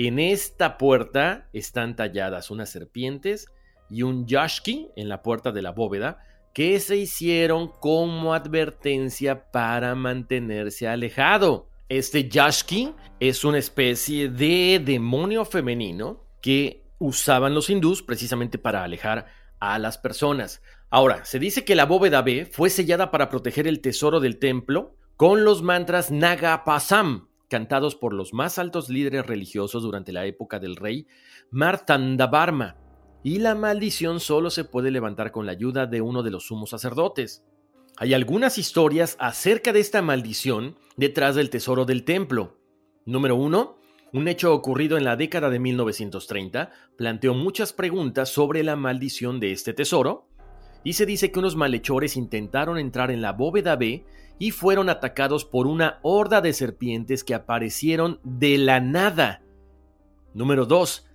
En 0.00 0.20
esta 0.20 0.78
puerta 0.78 1.48
están 1.52 1.96
talladas 1.96 2.52
unas 2.52 2.70
serpientes 2.70 3.48
y 3.90 4.02
un 4.02 4.28
yashki 4.28 4.90
en 4.94 5.08
la 5.08 5.24
puerta 5.24 5.50
de 5.50 5.60
la 5.60 5.72
bóveda 5.72 6.18
que 6.54 6.78
se 6.78 6.96
hicieron 6.96 7.66
como 7.66 8.32
advertencia 8.32 9.50
para 9.50 9.96
mantenerse 9.96 10.86
alejado. 10.86 11.68
Este 11.88 12.28
yashki 12.28 12.94
es 13.18 13.44
una 13.44 13.58
especie 13.58 14.28
de 14.28 14.80
demonio 14.84 15.44
femenino 15.44 16.24
que 16.40 16.84
usaban 16.98 17.52
los 17.52 17.68
hindús 17.68 18.00
precisamente 18.04 18.56
para 18.56 18.84
alejar 18.84 19.26
a 19.58 19.80
las 19.80 19.98
personas. 19.98 20.62
Ahora, 20.90 21.24
se 21.24 21.40
dice 21.40 21.64
que 21.64 21.74
la 21.74 21.86
bóveda 21.86 22.22
B 22.22 22.46
fue 22.46 22.70
sellada 22.70 23.10
para 23.10 23.28
proteger 23.28 23.66
el 23.66 23.80
tesoro 23.80 24.20
del 24.20 24.38
templo 24.38 24.94
con 25.16 25.42
los 25.44 25.62
mantras 25.62 26.12
Nagapasam, 26.12 27.26
cantados 27.48 27.94
por 27.94 28.12
los 28.12 28.32
más 28.32 28.58
altos 28.58 28.88
líderes 28.88 29.26
religiosos 29.26 29.82
durante 29.82 30.12
la 30.12 30.26
época 30.26 30.58
del 30.58 30.76
rey 30.76 31.06
Martandabarma, 31.50 32.76
y 33.22 33.38
la 33.38 33.54
maldición 33.54 34.20
solo 34.20 34.50
se 34.50 34.64
puede 34.64 34.90
levantar 34.90 35.32
con 35.32 35.46
la 35.46 35.52
ayuda 35.52 35.86
de 35.86 36.00
uno 36.00 36.22
de 36.22 36.30
los 36.30 36.46
sumos 36.46 36.70
sacerdotes. 36.70 37.44
Hay 37.96 38.14
algunas 38.14 38.58
historias 38.58 39.16
acerca 39.18 39.72
de 39.72 39.80
esta 39.80 40.02
maldición 40.02 40.76
detrás 40.96 41.34
del 41.34 41.50
tesoro 41.50 41.84
del 41.84 42.04
templo. 42.04 42.56
Número 43.04 43.34
uno, 43.34 43.78
un 44.12 44.28
hecho 44.28 44.54
ocurrido 44.54 44.96
en 44.96 45.04
la 45.04 45.16
década 45.16 45.50
de 45.50 45.58
1930 45.58 46.70
planteó 46.96 47.34
muchas 47.34 47.72
preguntas 47.72 48.28
sobre 48.28 48.62
la 48.62 48.76
maldición 48.76 49.40
de 49.40 49.52
este 49.52 49.74
tesoro, 49.74 50.28
y 50.84 50.92
se 50.92 51.06
dice 51.06 51.32
que 51.32 51.40
unos 51.40 51.56
malhechores 51.56 52.16
intentaron 52.16 52.78
entrar 52.78 53.10
en 53.10 53.20
la 53.20 53.32
bóveda 53.32 53.76
B 53.76 54.04
y 54.38 54.52
fueron 54.52 54.88
atacados 54.88 55.44
por 55.44 55.66
una 55.66 55.98
horda 56.02 56.40
de 56.40 56.52
serpientes 56.52 57.24
que 57.24 57.34
aparecieron 57.34 58.20
de 58.22 58.58
la 58.58 58.80
nada. 58.80 59.42
Número 60.34 60.66
2. 60.66 61.06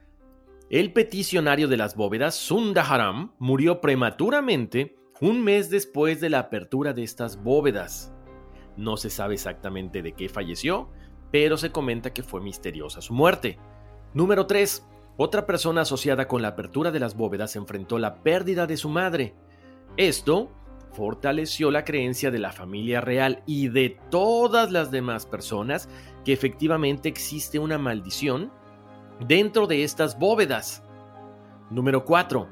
El 0.69 0.91
peticionario 0.91 1.67
de 1.67 1.77
las 1.77 1.95
bóvedas, 1.95 2.35
Sundaharam, 2.35 3.33
murió 3.39 3.79
prematuramente 3.79 4.95
un 5.21 5.43
mes 5.43 5.69
después 5.69 6.19
de 6.19 6.29
la 6.29 6.39
apertura 6.39 6.93
de 6.93 7.03
estas 7.03 7.41
bóvedas. 7.41 8.13
No 8.75 8.97
se 8.97 9.09
sabe 9.09 9.35
exactamente 9.35 10.01
de 10.01 10.13
qué 10.13 10.29
falleció, 10.29 10.89
pero 11.31 11.57
se 11.57 11.71
comenta 11.71 12.11
que 12.11 12.23
fue 12.23 12.41
misteriosa 12.41 13.01
su 13.01 13.13
muerte. 13.13 13.57
Número 14.13 14.47
3. 14.47 14.87
Otra 15.15 15.45
persona 15.45 15.81
asociada 15.81 16.27
con 16.27 16.41
la 16.41 16.49
apertura 16.49 16.91
de 16.91 16.99
las 16.99 17.15
bóvedas 17.15 17.55
enfrentó 17.55 17.99
la 17.99 18.23
pérdida 18.23 18.65
de 18.65 18.77
su 18.77 18.89
madre. 18.89 19.35
Esto 19.95 20.49
fortaleció 20.93 21.71
la 21.71 21.83
creencia 21.83 22.31
de 22.31 22.39
la 22.39 22.51
familia 22.51 23.01
real 23.01 23.43
y 23.45 23.67
de 23.67 23.97
todas 24.09 24.71
las 24.71 24.91
demás 24.91 25.25
personas 25.25 25.89
que 26.23 26.33
efectivamente 26.33 27.09
existe 27.09 27.59
una 27.59 27.77
maldición 27.77 28.51
dentro 29.27 29.67
de 29.67 29.83
estas 29.83 30.17
bóvedas. 30.17 30.83
Número 31.69 32.05
4. 32.05 32.47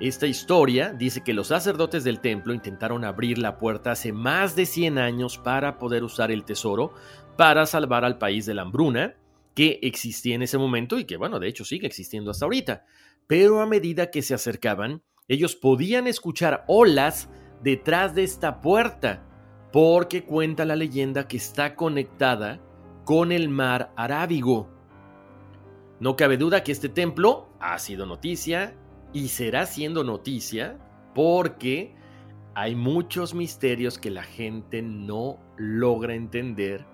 Esta 0.00 0.26
historia 0.26 0.92
dice 0.92 1.22
que 1.22 1.34
los 1.34 1.48
sacerdotes 1.48 2.02
del 2.02 2.20
templo 2.20 2.52
intentaron 2.52 3.04
abrir 3.04 3.38
la 3.38 3.56
puerta 3.56 3.92
hace 3.92 4.12
más 4.12 4.56
de 4.56 4.66
100 4.66 4.98
años 4.98 5.38
para 5.38 5.78
poder 5.78 6.02
usar 6.02 6.32
el 6.32 6.44
tesoro 6.44 6.92
para 7.36 7.66
salvar 7.66 8.04
al 8.04 8.18
país 8.18 8.46
de 8.46 8.54
la 8.54 8.62
hambruna 8.62 9.14
que 9.54 9.78
existía 9.82 10.34
en 10.34 10.42
ese 10.42 10.58
momento 10.58 10.98
y 10.98 11.04
que, 11.04 11.16
bueno, 11.16 11.38
de 11.38 11.48
hecho 11.48 11.64
sigue 11.64 11.86
existiendo 11.86 12.30
hasta 12.30 12.46
ahorita. 12.46 12.84
Pero 13.26 13.60
a 13.60 13.66
medida 13.66 14.10
que 14.10 14.22
se 14.22 14.34
acercaban, 14.34 15.02
ellos 15.28 15.54
podían 15.54 16.06
escuchar 16.06 16.64
olas 16.66 17.28
detrás 17.62 18.14
de 18.14 18.24
esta 18.24 18.60
puerta, 18.60 19.24
porque 19.72 20.24
cuenta 20.24 20.64
la 20.64 20.76
leyenda 20.76 21.28
que 21.28 21.36
está 21.36 21.74
conectada 21.76 22.60
con 23.04 23.32
el 23.32 23.48
mar 23.48 23.92
Arábigo. 23.96 24.68
No 26.00 26.16
cabe 26.16 26.36
duda 26.36 26.62
que 26.62 26.72
este 26.72 26.88
templo 26.88 27.48
ha 27.60 27.78
sido 27.78 28.06
noticia 28.06 28.74
y 29.12 29.28
será 29.28 29.66
siendo 29.66 30.04
noticia 30.04 30.78
porque 31.14 31.94
hay 32.54 32.74
muchos 32.74 33.34
misterios 33.34 33.98
que 33.98 34.10
la 34.10 34.24
gente 34.24 34.82
no 34.82 35.38
logra 35.56 36.14
entender 36.14 36.86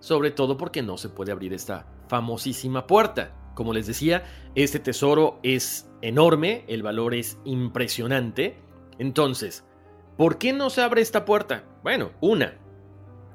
sobre 0.00 0.30
todo 0.30 0.56
porque 0.56 0.82
no 0.82 0.96
se 0.98 1.08
puede 1.08 1.32
abrir 1.32 1.52
esta 1.52 1.86
famosísima 2.08 2.86
puerta. 2.86 3.32
Como 3.54 3.72
les 3.72 3.86
decía, 3.86 4.24
este 4.54 4.78
tesoro 4.78 5.40
es 5.42 5.90
enorme, 6.02 6.64
el 6.68 6.82
valor 6.82 7.14
es 7.14 7.38
impresionante 7.44 8.58
Entonces, 8.98 9.64
¿por 10.16 10.38
qué 10.38 10.52
no 10.52 10.70
se 10.70 10.82
abre 10.82 11.00
esta 11.00 11.24
puerta? 11.24 11.64
Bueno, 11.82 12.12
una, 12.20 12.58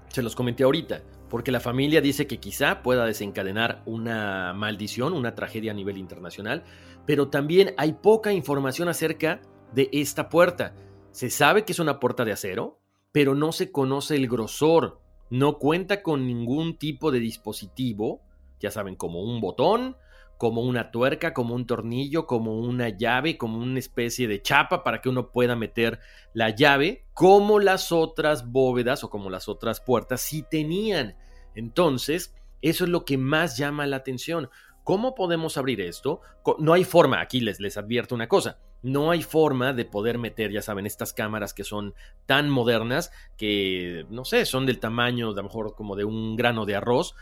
se 0.10 0.22
los 0.22 0.36
comenté 0.36 0.64
ahorita, 0.64 1.04
porque 1.30 1.52
la 1.52 1.60
familia 1.60 2.02
dice 2.02 2.28
que 2.28 2.40
quizá 2.40 2.82
pueda 2.82 3.06
desencadenar 3.06 3.82
una 3.86 4.54
maldición, 4.54 5.14
una 5.14 5.36
tragedia 5.36 5.72
a 5.72 5.76
nivel 5.76 5.98
internacional, 5.98 6.64
pero 7.06 7.30
también 7.30 7.74
hay 7.78 7.94
poca 7.94 8.34
información 8.34 8.90
acerca 8.90 9.42
de 9.74 9.90
esta 9.94 10.30
puerta. 10.30 10.76
Se 11.12 11.30
sabe 11.30 11.64
que 11.64 11.72
es 11.72 11.80
una 11.80 12.00
puerta 12.00 12.26
de 12.26 12.34
acero, 12.34 12.82
pero 13.12 13.36
no 13.36 13.52
se 13.52 13.72
conoce 13.72 14.16
el 14.16 14.28
grosor, 14.28 15.00
no 15.30 15.58
cuenta 15.58 16.04
con 16.04 16.28
ningún 16.28 16.78
tipo 16.78 17.12
de 17.12 17.20
dispositivo, 17.20 18.22
ya 18.60 18.72
saben, 18.72 18.96
como 18.96 19.24
un 19.24 19.40
botón, 19.40 19.96
como 20.42 20.64
una 20.64 20.90
tuerca, 20.90 21.36
como 21.36 21.54
un 21.54 21.68
tornillo, 21.68 22.26
como 22.26 22.58
una 22.58 22.90
llave, 22.90 23.38
como 23.38 23.60
una 23.60 23.78
especie 23.78 24.28
de 24.28 24.42
chapa 24.42 24.84
para 24.84 25.00
que 25.00 25.08
uno 25.08 25.30
pueda 25.32 25.56
meter 25.56 26.00
la 26.34 26.50
llave, 26.50 27.06
como 27.14 27.60
las 27.60 27.92
otras 27.92 28.52
bóvedas 28.52 29.04
o 29.04 29.12
como 29.12 29.30
las 29.30 29.48
otras 29.48 29.82
puertas 29.82 30.20
sí 30.22 30.44
tenían. 30.50 31.16
Entonces, 31.54 32.34
eso 32.64 32.86
es 32.86 32.90
lo 32.90 33.06
que 33.06 33.20
más 33.20 33.56
llama 33.56 33.86
la 33.86 33.98
atención. 33.98 34.50
¿Cómo 34.84 35.14
podemos 35.14 35.58
abrir 35.58 35.80
esto? 35.80 36.22
No 36.58 36.74
hay 36.74 36.86
forma, 36.86 37.22
aquí 37.22 37.40
les, 37.40 37.60
les 37.60 37.78
advierto 37.78 38.16
una 38.16 38.28
cosa, 38.28 38.58
no 38.82 39.12
hay 39.12 39.22
forma 39.22 39.74
de 39.74 39.86
poder 39.86 40.18
meter, 40.18 40.52
ya 40.52 40.64
saben, 40.64 40.88
estas 40.88 41.14
cámaras 41.14 41.54
que 41.54 41.64
son 41.64 41.94
tan 42.26 42.50
modernas 42.50 43.12
que, 43.38 44.08
no 44.10 44.26
sé, 44.26 44.48
son 44.48 44.66
del 44.66 44.80
tamaño, 44.80 45.30
a 45.30 45.36
lo 45.36 45.44
mejor 45.44 45.76
como 45.76 45.96
de 45.96 46.04
un 46.04 46.36
grano 46.36 46.66
de 46.66 46.78
arroz, 46.78 47.14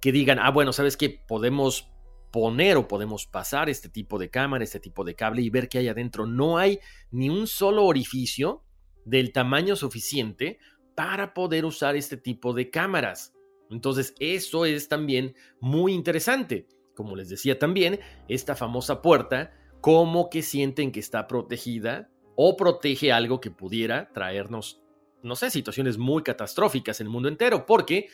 que 0.00 0.12
digan, 0.12 0.38
ah, 0.38 0.50
bueno, 0.50 0.72
¿sabes 0.72 0.96
qué? 0.96 1.10
Podemos 1.10 1.90
poner 2.30 2.76
o 2.76 2.88
podemos 2.88 3.26
pasar 3.26 3.68
este 3.68 3.88
tipo 3.88 4.18
de 4.18 4.30
cámara, 4.30 4.64
este 4.64 4.80
tipo 4.80 5.04
de 5.04 5.14
cable 5.14 5.42
y 5.42 5.50
ver 5.50 5.68
qué 5.68 5.78
hay 5.78 5.88
adentro. 5.88 6.26
No 6.26 6.58
hay 6.58 6.80
ni 7.10 7.28
un 7.28 7.46
solo 7.46 7.84
orificio 7.84 8.64
del 9.04 9.32
tamaño 9.32 9.76
suficiente 9.76 10.58
para 10.94 11.32
poder 11.34 11.64
usar 11.64 11.96
este 11.96 12.16
tipo 12.16 12.52
de 12.52 12.70
cámaras. 12.70 13.32
Entonces, 13.70 14.14
eso 14.18 14.64
es 14.66 14.88
también 14.88 15.34
muy 15.60 15.92
interesante. 15.92 16.66
Como 16.94 17.14
les 17.14 17.28
decía 17.28 17.58
también, 17.58 18.00
esta 18.28 18.56
famosa 18.56 19.00
puerta 19.02 19.52
como 19.80 20.28
que 20.28 20.42
sienten 20.42 20.90
que 20.90 21.00
está 21.00 21.28
protegida 21.28 22.10
o 22.34 22.56
protege 22.56 23.12
algo 23.12 23.40
que 23.40 23.50
pudiera 23.50 24.12
traernos, 24.12 24.82
no 25.22 25.36
sé, 25.36 25.50
situaciones 25.50 25.98
muy 25.98 26.22
catastróficas 26.22 27.00
en 27.00 27.06
el 27.06 27.12
mundo 27.12 27.28
entero, 27.28 27.66
porque 27.66 28.08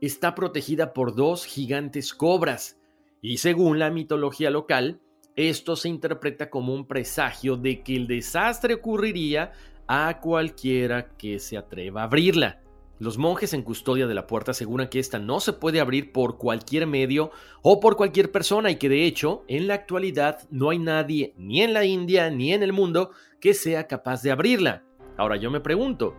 está 0.00 0.34
protegida 0.34 0.92
por 0.92 1.14
dos 1.14 1.44
gigantes 1.44 2.14
cobras. 2.14 2.79
Y 3.22 3.38
según 3.38 3.78
la 3.78 3.90
mitología 3.90 4.50
local, 4.50 5.00
esto 5.36 5.76
se 5.76 5.88
interpreta 5.88 6.50
como 6.50 6.74
un 6.74 6.86
presagio 6.86 7.56
de 7.56 7.82
que 7.82 7.96
el 7.96 8.06
desastre 8.06 8.74
ocurriría 8.74 9.52
a 9.86 10.20
cualquiera 10.20 11.08
que 11.16 11.38
se 11.38 11.56
atreva 11.56 12.02
a 12.02 12.04
abrirla. 12.04 12.60
Los 12.98 13.16
monjes 13.16 13.54
en 13.54 13.62
custodia 13.62 14.06
de 14.06 14.14
la 14.14 14.26
puerta 14.26 14.50
aseguran 14.50 14.88
que 14.88 14.98
esta 14.98 15.18
no 15.18 15.40
se 15.40 15.54
puede 15.54 15.80
abrir 15.80 16.12
por 16.12 16.36
cualquier 16.36 16.86
medio 16.86 17.30
o 17.62 17.80
por 17.80 17.96
cualquier 17.96 18.30
persona 18.30 18.70
y 18.70 18.76
que 18.76 18.90
de 18.90 19.06
hecho 19.06 19.42
en 19.48 19.66
la 19.68 19.74
actualidad 19.74 20.46
no 20.50 20.68
hay 20.68 20.78
nadie 20.78 21.32
ni 21.38 21.62
en 21.62 21.72
la 21.72 21.86
India 21.86 22.30
ni 22.30 22.52
en 22.52 22.62
el 22.62 22.74
mundo 22.74 23.12
que 23.40 23.54
sea 23.54 23.86
capaz 23.86 24.22
de 24.22 24.32
abrirla. 24.32 24.84
Ahora 25.16 25.36
yo 25.36 25.50
me 25.50 25.60
pregunto, 25.60 26.14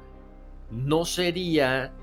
¿no 0.72 1.06
sería 1.06 1.94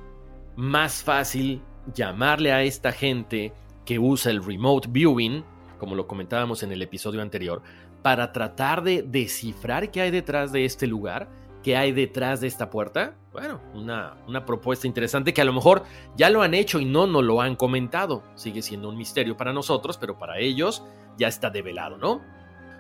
más 0.55 1.03
fácil 1.03 1.61
llamarle 1.93 2.53
a 2.53 2.63
esta 2.63 2.93
gente 2.93 3.53
que 3.89 3.99
usa 3.99 4.31
el 4.31 4.45
remote 4.45 4.87
viewing, 4.91 5.43
como 5.79 5.95
lo 5.95 6.07
comentábamos 6.07 6.63
en 6.63 6.73
el 6.73 6.83
episodio 6.83 7.23
anterior, 7.23 7.63
para 8.03 8.35
tratar 8.35 8.83
de 8.83 9.03
descifrar 9.03 9.91
qué 9.91 10.03
hay 10.03 10.11
detrás 10.11 10.53
de 10.53 10.67
este 10.67 10.87
lugar? 10.87 11.31
¿Qué 11.63 11.75
hay 11.75 11.93
detrás 11.93 12.43
de 12.43 12.49
esta 12.49 12.69
puerta? 12.69 13.17
Bueno, 13.33 13.63
una, 13.73 14.19
una, 14.27 14.45
propuesta 14.45 14.87
interesante 14.87 15.33
que 15.33 15.41
a 15.41 15.47
lo 15.47 15.55
mejor 15.55 15.85
ya 16.19 16.29
lo 16.29 16.43
han 16.43 16.53
hecho 16.53 16.81
y 16.81 16.85
no 16.85 17.07
nos 17.07 17.25
lo 17.25 17.41
han 17.41 17.57
comentado. 17.57 18.23
Sigue 18.35 18.61
siendo 18.61 18.91
un 18.91 18.99
misterio 18.99 19.39
para 19.39 19.55
nosotros, 19.55 19.97
pero 19.97 20.19
para 20.19 20.39
ellos 20.39 20.85
ya 21.17 21.29
está 21.29 21.49
develado, 21.49 21.97
¿no? 21.97 22.21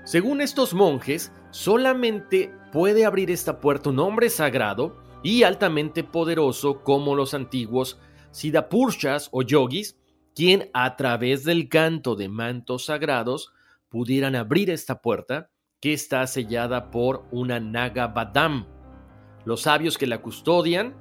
Según 0.05 0.43
estos 0.43 0.75
monjes, 0.75 1.33
solamente 1.53 2.53
puede 2.71 3.07
abrir 3.07 3.31
esta 3.31 3.61
puerta 3.61 3.89
un 3.89 3.99
hombre 3.99 4.29
sagrado 4.29 4.99
y 5.23 5.43
altamente 5.45 6.05
poderoso 6.05 6.83
como 6.83 7.15
los 7.15 7.33
antiguos 7.33 7.99
Siddhapurshas 8.31 9.31
o 9.33 9.41
yogis, 9.41 9.98
quien 10.39 10.71
a 10.73 10.95
través 10.95 11.43
del 11.43 11.69
canto 11.69 12.15
de 12.15 12.29
mantos 12.29 12.85
sagrados 12.85 13.53
pudieran 13.89 14.37
abrir 14.37 14.71
esta 14.71 15.03
puerta 15.03 15.51
que 15.81 15.93
está 15.93 16.25
sellada 16.29 16.93
por 16.93 17.25
una 17.33 17.59
Naga 17.59 18.07
Badam. 18.07 18.65
Los 19.45 19.63
sabios 19.63 19.99
que 19.99 20.07
la 20.07 20.23
custodian 20.23 20.95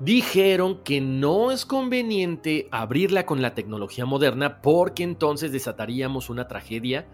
dijeron 0.00 0.82
que 0.82 1.00
no 1.00 1.52
es 1.52 1.64
conveniente 1.64 2.66
abrirla 2.72 3.26
con 3.26 3.42
la 3.42 3.54
tecnología 3.54 4.06
moderna 4.06 4.60
porque 4.60 5.04
entonces 5.04 5.52
desataríamos 5.52 6.28
una 6.28 6.48
tragedia 6.48 7.06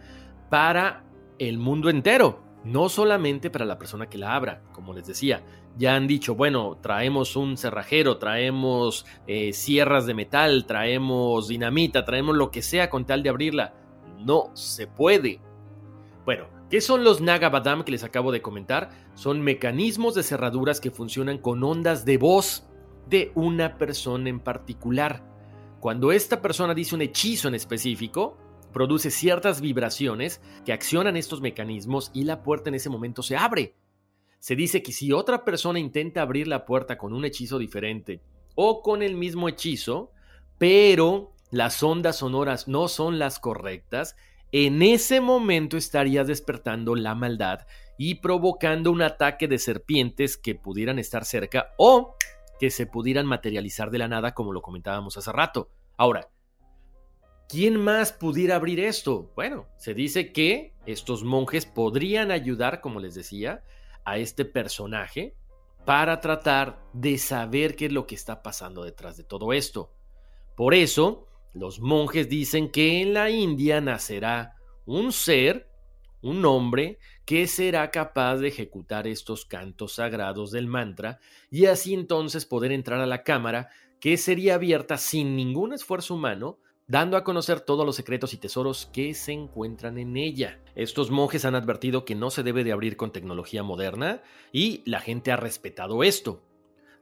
para 0.48 1.04
el 1.38 1.58
mundo 1.58 1.90
entero, 1.90 2.42
no 2.64 2.88
solamente 2.88 3.50
para 3.50 3.64
la 3.64 3.78
persona 3.78 4.06
que 4.06 4.18
la 4.18 4.34
abra, 4.34 4.62
como 4.72 4.92
les 4.92 5.06
decía. 5.06 5.42
Ya 5.76 5.94
han 5.94 6.06
dicho, 6.06 6.34
bueno, 6.34 6.78
traemos 6.82 7.36
un 7.36 7.56
cerrajero, 7.56 8.18
traemos 8.18 9.06
eh, 9.26 9.52
sierras 9.52 10.06
de 10.06 10.14
metal, 10.14 10.66
traemos 10.66 11.48
dinamita, 11.48 12.04
traemos 12.04 12.36
lo 12.36 12.50
que 12.50 12.62
sea 12.62 12.90
con 12.90 13.06
tal 13.06 13.22
de 13.22 13.30
abrirla. 13.30 13.74
No 14.18 14.50
se 14.54 14.86
puede. 14.86 15.40
Bueno, 16.24 16.46
¿Qué 16.70 16.80
son 16.80 17.02
los 17.02 17.20
Nagabadam 17.20 17.82
que 17.82 17.90
les 17.90 18.04
acabo 18.04 18.30
de 18.30 18.42
comentar? 18.42 18.90
Son 19.14 19.40
mecanismos 19.40 20.14
de 20.14 20.22
cerraduras 20.22 20.80
que 20.80 20.92
funcionan 20.92 21.38
con 21.38 21.64
ondas 21.64 22.04
de 22.04 22.16
voz 22.16 22.64
de 23.08 23.32
una 23.34 23.76
persona 23.76 24.28
en 24.28 24.38
particular. 24.38 25.24
Cuando 25.80 26.12
esta 26.12 26.40
persona 26.40 26.72
dice 26.72 26.94
un 26.94 27.02
hechizo 27.02 27.48
en 27.48 27.56
específico, 27.56 28.38
produce 28.72 29.10
ciertas 29.10 29.60
vibraciones 29.60 30.40
que 30.64 30.72
accionan 30.72 31.16
estos 31.16 31.40
mecanismos 31.40 32.10
y 32.14 32.24
la 32.24 32.42
puerta 32.42 32.68
en 32.68 32.74
ese 32.74 32.90
momento 32.90 33.22
se 33.22 33.36
abre. 33.36 33.74
Se 34.38 34.56
dice 34.56 34.82
que 34.82 34.92
si 34.92 35.12
otra 35.12 35.44
persona 35.44 35.78
intenta 35.78 36.22
abrir 36.22 36.48
la 36.48 36.64
puerta 36.64 36.96
con 36.96 37.12
un 37.12 37.24
hechizo 37.24 37.58
diferente 37.58 38.22
o 38.54 38.82
con 38.82 39.02
el 39.02 39.14
mismo 39.14 39.48
hechizo, 39.48 40.12
pero 40.58 41.34
las 41.50 41.82
ondas 41.82 42.16
sonoras 42.16 42.68
no 42.68 42.88
son 42.88 43.18
las 43.18 43.38
correctas, 43.38 44.16
en 44.52 44.82
ese 44.82 45.20
momento 45.20 45.76
estarías 45.76 46.26
despertando 46.26 46.94
la 46.94 47.14
maldad 47.14 47.66
y 47.98 48.16
provocando 48.16 48.90
un 48.90 49.02
ataque 49.02 49.46
de 49.46 49.58
serpientes 49.58 50.36
que 50.36 50.54
pudieran 50.54 50.98
estar 50.98 51.24
cerca 51.24 51.74
o 51.76 52.16
que 52.58 52.70
se 52.70 52.86
pudieran 52.86 53.26
materializar 53.26 53.90
de 53.90 53.98
la 53.98 54.08
nada, 54.08 54.34
como 54.34 54.52
lo 54.52 54.62
comentábamos 54.62 55.16
hace 55.16 55.32
rato. 55.32 55.70
Ahora, 55.96 56.28
¿quién 57.50 57.76
más 57.80 58.12
pudiera 58.12 58.56
abrir 58.56 58.78
esto? 58.80 59.32
Bueno, 59.34 59.66
se 59.76 59.92
dice 59.92 60.32
que 60.32 60.72
estos 60.86 61.24
monjes 61.24 61.66
podrían 61.66 62.30
ayudar, 62.30 62.80
como 62.80 63.00
les 63.00 63.14
decía, 63.14 63.64
a 64.04 64.18
este 64.18 64.44
personaje 64.44 65.34
para 65.84 66.20
tratar 66.20 66.80
de 66.92 67.18
saber 67.18 67.74
qué 67.74 67.86
es 67.86 67.92
lo 67.92 68.06
que 68.06 68.14
está 68.14 68.42
pasando 68.42 68.84
detrás 68.84 69.16
de 69.16 69.24
todo 69.24 69.52
esto. 69.52 69.92
Por 70.56 70.74
eso, 70.74 71.26
los 71.52 71.80
monjes 71.80 72.28
dicen 72.28 72.70
que 72.70 73.00
en 73.02 73.14
la 73.14 73.30
India 73.30 73.80
nacerá 73.80 74.56
un 74.86 75.12
ser, 75.12 75.68
un 76.22 76.44
hombre, 76.44 76.98
que 77.24 77.46
será 77.46 77.90
capaz 77.90 78.36
de 78.36 78.48
ejecutar 78.48 79.06
estos 79.06 79.44
cantos 79.44 79.94
sagrados 79.94 80.50
del 80.52 80.66
mantra 80.66 81.18
y 81.50 81.66
así 81.66 81.94
entonces 81.94 82.46
poder 82.46 82.72
entrar 82.72 83.00
a 83.00 83.06
la 83.06 83.22
cámara 83.22 83.70
que 84.00 84.16
sería 84.16 84.54
abierta 84.54 84.98
sin 84.98 85.36
ningún 85.36 85.72
esfuerzo 85.72 86.14
humano, 86.14 86.58
dando 86.90 87.16
a 87.16 87.22
conocer 87.22 87.60
todos 87.60 87.86
los 87.86 87.94
secretos 87.94 88.34
y 88.34 88.36
tesoros 88.36 88.90
que 88.92 89.14
se 89.14 89.30
encuentran 89.30 89.96
en 89.96 90.16
ella. 90.16 90.58
Estos 90.74 91.12
monjes 91.12 91.44
han 91.44 91.54
advertido 91.54 92.04
que 92.04 92.16
no 92.16 92.30
se 92.30 92.42
debe 92.42 92.64
de 92.64 92.72
abrir 92.72 92.96
con 92.96 93.12
tecnología 93.12 93.62
moderna 93.62 94.22
y 94.50 94.82
la 94.86 94.98
gente 94.98 95.30
ha 95.30 95.36
respetado 95.36 96.02
esto. 96.02 96.42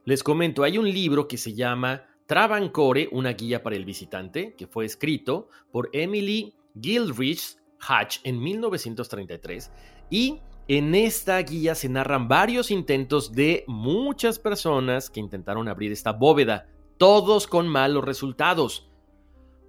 Les 0.05 0.21
comento, 0.21 0.61
hay 0.61 0.77
un 0.77 0.87
libro 0.87 1.27
que 1.27 1.37
se 1.37 1.55
llama 1.55 2.05
Travancore, 2.27 3.09
una 3.11 3.33
guía 3.33 3.63
para 3.63 3.75
el 3.75 3.83
visitante, 3.83 4.53
que 4.55 4.67
fue 4.67 4.85
escrito 4.85 5.49
por 5.71 5.89
Emily 5.91 6.53
Gilrich 6.79 7.57
Hatch 7.79 8.19
en 8.23 8.39
1933 8.43 9.71
y 10.11 10.39
en 10.67 10.93
esta 10.93 11.39
guía 11.39 11.73
se 11.73 11.89
narran 11.89 12.27
varios 12.27 12.69
intentos 12.69 13.31
de 13.31 13.63
muchas 13.65 14.37
personas 14.37 15.09
que 15.09 15.19
intentaron 15.19 15.67
abrir 15.67 15.91
esta 15.91 16.11
bóveda, 16.11 16.67
todos 16.99 17.47
con 17.47 17.67
malos 17.67 18.05
resultados. 18.05 18.88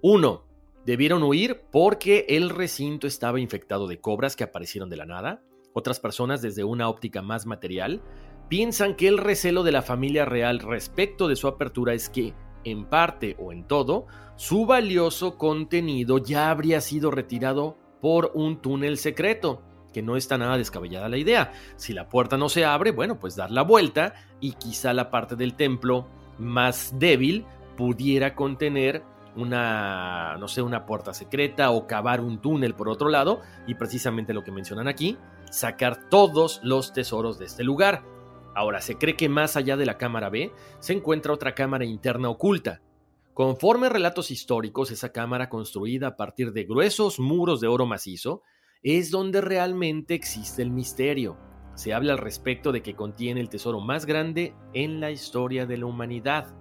Uno, 0.03 0.45
debieron 0.85 1.21
huir 1.21 1.61
porque 1.71 2.25
el 2.29 2.49
recinto 2.49 3.05
estaba 3.05 3.39
infectado 3.39 3.87
de 3.87 3.99
cobras 3.99 4.35
que 4.35 4.43
aparecieron 4.43 4.89
de 4.89 4.97
la 4.97 5.05
nada. 5.05 5.43
Otras 5.73 5.99
personas, 5.99 6.41
desde 6.41 6.63
una 6.63 6.89
óptica 6.89 7.21
más 7.21 7.45
material, 7.45 8.01
piensan 8.49 8.95
que 8.95 9.07
el 9.07 9.19
recelo 9.19 9.63
de 9.63 9.71
la 9.71 9.83
familia 9.83 10.25
real 10.25 10.59
respecto 10.59 11.27
de 11.27 11.35
su 11.35 11.47
apertura 11.47 11.93
es 11.93 12.09
que 12.09 12.33
en 12.63 12.85
parte 12.85 13.35
o 13.39 13.51
en 13.51 13.67
todo, 13.67 14.07
su 14.35 14.65
valioso 14.65 15.37
contenido 15.37 16.17
ya 16.17 16.49
habría 16.49 16.81
sido 16.81 17.11
retirado 17.11 17.77
por 18.01 18.31
un 18.33 18.61
túnel 18.61 18.97
secreto. 18.97 19.63
que 19.93 20.01
no 20.01 20.15
está 20.15 20.37
nada 20.37 20.57
descabellada 20.57 21.09
la 21.09 21.17
idea. 21.17 21.51
Si 21.75 21.91
la 21.91 22.07
puerta 22.07 22.37
no 22.37 22.47
se 22.47 22.63
abre, 22.63 22.91
bueno, 22.91 23.19
pues 23.19 23.35
dar 23.35 23.51
la 23.51 23.61
vuelta 23.61 24.13
y 24.39 24.53
quizá 24.53 24.93
la 24.93 25.11
parte 25.11 25.35
del 25.35 25.55
templo 25.55 26.07
más 26.37 26.97
débil 26.97 27.45
pudiera 27.75 28.33
contener 28.33 29.03
una, 29.35 30.37
no 30.37 30.47
sé, 30.47 30.61
una 30.61 30.85
puerta 30.85 31.13
secreta 31.13 31.71
o 31.71 31.87
cavar 31.87 32.21
un 32.21 32.39
túnel 32.39 32.75
por 32.75 32.89
otro 32.89 33.09
lado 33.09 33.41
y 33.67 33.75
precisamente 33.75 34.33
lo 34.33 34.43
que 34.43 34.51
mencionan 34.51 34.87
aquí, 34.87 35.17
sacar 35.49 36.09
todos 36.09 36.59
los 36.63 36.93
tesoros 36.93 37.39
de 37.39 37.45
este 37.45 37.63
lugar. 37.63 38.03
Ahora, 38.53 38.81
se 38.81 38.97
cree 38.97 39.15
que 39.15 39.29
más 39.29 39.55
allá 39.55 39.77
de 39.77 39.85
la 39.85 39.97
cámara 39.97 40.29
B 40.29 40.51
se 40.79 40.93
encuentra 40.93 41.33
otra 41.33 41.55
cámara 41.55 41.85
interna 41.85 42.29
oculta. 42.29 42.81
Conforme 43.33 43.87
relatos 43.87 44.29
históricos, 44.29 44.91
esa 44.91 45.13
cámara 45.13 45.47
construida 45.47 46.07
a 46.07 46.17
partir 46.17 46.51
de 46.51 46.65
gruesos 46.65 47.19
muros 47.19 47.61
de 47.61 47.67
oro 47.67 47.85
macizo 47.85 48.43
es 48.83 49.09
donde 49.09 49.41
realmente 49.41 50.15
existe 50.15 50.61
el 50.61 50.71
misterio. 50.71 51.37
Se 51.75 51.93
habla 51.93 52.13
al 52.13 52.19
respecto 52.19 52.71
de 52.73 52.81
que 52.81 52.95
contiene 52.95 53.39
el 53.39 53.49
tesoro 53.49 53.79
más 53.79 54.05
grande 54.05 54.53
en 54.73 54.99
la 54.99 55.11
historia 55.11 55.65
de 55.65 55.77
la 55.77 55.85
humanidad. 55.85 56.53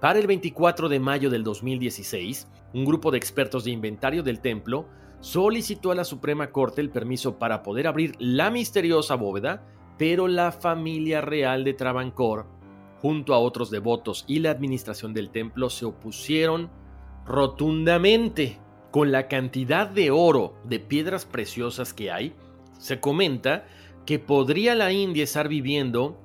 Para 0.00 0.18
el 0.18 0.26
24 0.26 0.90
de 0.90 1.00
mayo 1.00 1.30
del 1.30 1.42
2016, 1.42 2.48
un 2.74 2.84
grupo 2.84 3.10
de 3.10 3.16
expertos 3.16 3.64
de 3.64 3.70
inventario 3.70 4.22
del 4.22 4.40
templo 4.40 4.86
solicitó 5.20 5.90
a 5.90 5.94
la 5.94 6.04
Suprema 6.04 6.50
Corte 6.52 6.82
el 6.82 6.90
permiso 6.90 7.38
para 7.38 7.62
poder 7.62 7.86
abrir 7.86 8.14
la 8.18 8.50
misteriosa 8.50 9.14
bóveda, 9.14 9.64
pero 9.96 10.28
la 10.28 10.52
familia 10.52 11.22
real 11.22 11.64
de 11.64 11.72
Travancore, 11.72 12.44
junto 13.00 13.32
a 13.32 13.38
otros 13.38 13.70
devotos 13.70 14.26
y 14.28 14.40
la 14.40 14.50
administración 14.50 15.14
del 15.14 15.30
templo, 15.30 15.70
se 15.70 15.86
opusieron 15.86 16.70
rotundamente. 17.24 18.58
Con 18.90 19.12
la 19.12 19.28
cantidad 19.28 19.88
de 19.88 20.10
oro, 20.10 20.54
de 20.64 20.78
piedras 20.78 21.24
preciosas 21.24 21.92
que 21.92 22.10
hay, 22.10 22.34
se 22.78 23.00
comenta 23.00 23.66
que 24.04 24.18
podría 24.18 24.74
la 24.74 24.92
India 24.92 25.24
estar 25.24 25.48
viviendo 25.48 26.18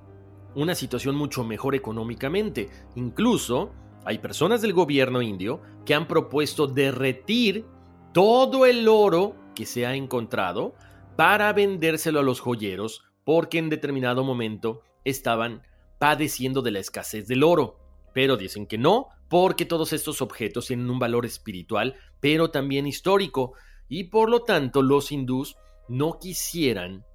una 0.55 0.75
situación 0.75 1.15
mucho 1.15 1.43
mejor 1.43 1.75
económicamente. 1.75 2.69
Incluso 2.95 3.71
hay 4.05 4.19
personas 4.19 4.61
del 4.61 4.73
gobierno 4.73 5.21
indio 5.21 5.61
que 5.85 5.93
han 5.93 6.07
propuesto 6.07 6.67
derretir 6.67 7.65
todo 8.13 8.65
el 8.65 8.87
oro 8.87 9.35
que 9.55 9.65
se 9.65 9.85
ha 9.85 9.95
encontrado 9.95 10.75
para 11.15 11.53
vendérselo 11.53 12.19
a 12.19 12.23
los 12.23 12.39
joyeros 12.39 13.03
porque 13.23 13.59
en 13.59 13.69
determinado 13.69 14.23
momento 14.23 14.81
estaban 15.03 15.63
padeciendo 15.99 16.61
de 16.61 16.71
la 16.71 16.79
escasez 16.79 17.27
del 17.27 17.43
oro. 17.43 17.77
Pero 18.13 18.37
dicen 18.37 18.65
que 18.65 18.77
no, 18.77 19.07
porque 19.29 19.65
todos 19.65 19.93
estos 19.93 20.21
objetos 20.21 20.67
tienen 20.67 20.89
un 20.89 20.99
valor 20.99 21.25
espiritual, 21.25 21.95
pero 22.19 22.51
también 22.51 22.87
histórico, 22.87 23.53
y 23.87 24.05
por 24.05 24.29
lo 24.29 24.41
tanto 24.41 24.81
los 24.81 25.11
hindús 25.11 25.55
no 25.87 26.17
quisieran 26.19 27.05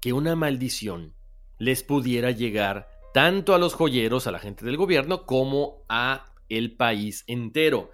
que 0.00 0.12
una 0.12 0.36
maldición 0.36 1.14
les 1.60 1.84
pudiera 1.84 2.32
llegar 2.32 2.88
tanto 3.12 3.54
a 3.54 3.58
los 3.58 3.74
joyeros, 3.74 4.26
a 4.26 4.32
la 4.32 4.38
gente 4.38 4.64
del 4.64 4.78
gobierno, 4.78 5.26
como 5.26 5.84
a 5.88 6.24
el 6.48 6.76
país 6.76 7.22
entero. 7.28 7.90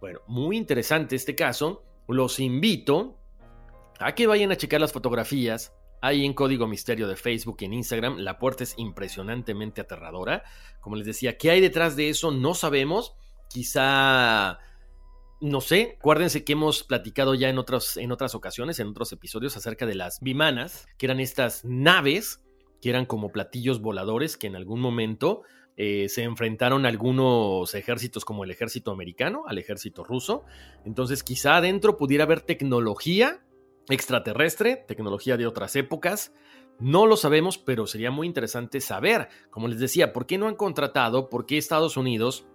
Bueno, 0.00 0.20
muy 0.26 0.56
interesante 0.56 1.16
este 1.16 1.34
caso. 1.34 1.84
Los 2.08 2.40
invito 2.40 3.16
a 4.00 4.14
que 4.14 4.26
vayan 4.26 4.52
a 4.52 4.56
checar 4.56 4.80
las 4.80 4.92
fotografías 4.92 5.72
ahí 6.02 6.24
en 6.24 6.34
Código 6.34 6.66
Misterio 6.66 7.06
de 7.06 7.16
Facebook 7.16 7.58
y 7.60 7.66
en 7.66 7.74
Instagram. 7.74 8.18
La 8.18 8.38
puerta 8.38 8.64
es 8.64 8.74
impresionantemente 8.76 9.80
aterradora. 9.80 10.42
Como 10.80 10.96
les 10.96 11.06
decía, 11.06 11.38
¿qué 11.38 11.52
hay 11.52 11.60
detrás 11.60 11.96
de 11.96 12.10
eso? 12.10 12.32
No 12.32 12.54
sabemos. 12.54 13.14
Quizá 13.48 14.58
no 15.40 15.60
sé, 15.60 15.96
acuérdense 15.98 16.42
que 16.42 16.54
hemos 16.54 16.82
platicado 16.82 17.34
ya 17.34 17.48
en, 17.48 17.58
otros, 17.58 17.96
en 17.96 18.10
otras 18.12 18.34
ocasiones, 18.34 18.80
en 18.80 18.88
otros 18.88 19.12
episodios, 19.12 19.56
acerca 19.56 19.84
de 19.84 19.94
las 19.94 20.20
bimanas, 20.20 20.86
que 20.96 21.06
eran 21.06 21.20
estas 21.20 21.64
naves 21.64 22.43
que 22.84 22.90
eran 22.90 23.06
como 23.06 23.32
platillos 23.32 23.80
voladores 23.80 24.36
que 24.36 24.46
en 24.46 24.56
algún 24.56 24.78
momento 24.78 25.40
eh, 25.78 26.10
se 26.10 26.22
enfrentaron 26.22 26.84
algunos 26.84 27.74
ejércitos 27.74 28.26
como 28.26 28.44
el 28.44 28.50
ejército 28.50 28.90
americano, 28.90 29.44
al 29.46 29.56
ejército 29.56 30.04
ruso. 30.04 30.44
Entonces 30.84 31.22
quizá 31.22 31.56
adentro 31.56 31.96
pudiera 31.96 32.24
haber 32.24 32.42
tecnología 32.42 33.42
extraterrestre, 33.88 34.84
tecnología 34.86 35.38
de 35.38 35.46
otras 35.46 35.76
épocas. 35.76 36.34
No 36.78 37.06
lo 37.06 37.16
sabemos, 37.16 37.56
pero 37.56 37.86
sería 37.86 38.10
muy 38.10 38.26
interesante 38.26 38.82
saber. 38.82 39.28
Como 39.48 39.66
les 39.66 39.78
decía, 39.78 40.12
¿por 40.12 40.26
qué 40.26 40.36
no 40.36 40.46
han 40.46 40.56
contratado? 40.56 41.30
¿Por 41.30 41.46
qué 41.46 41.56
Estados 41.56 41.96
Unidos 41.96 42.46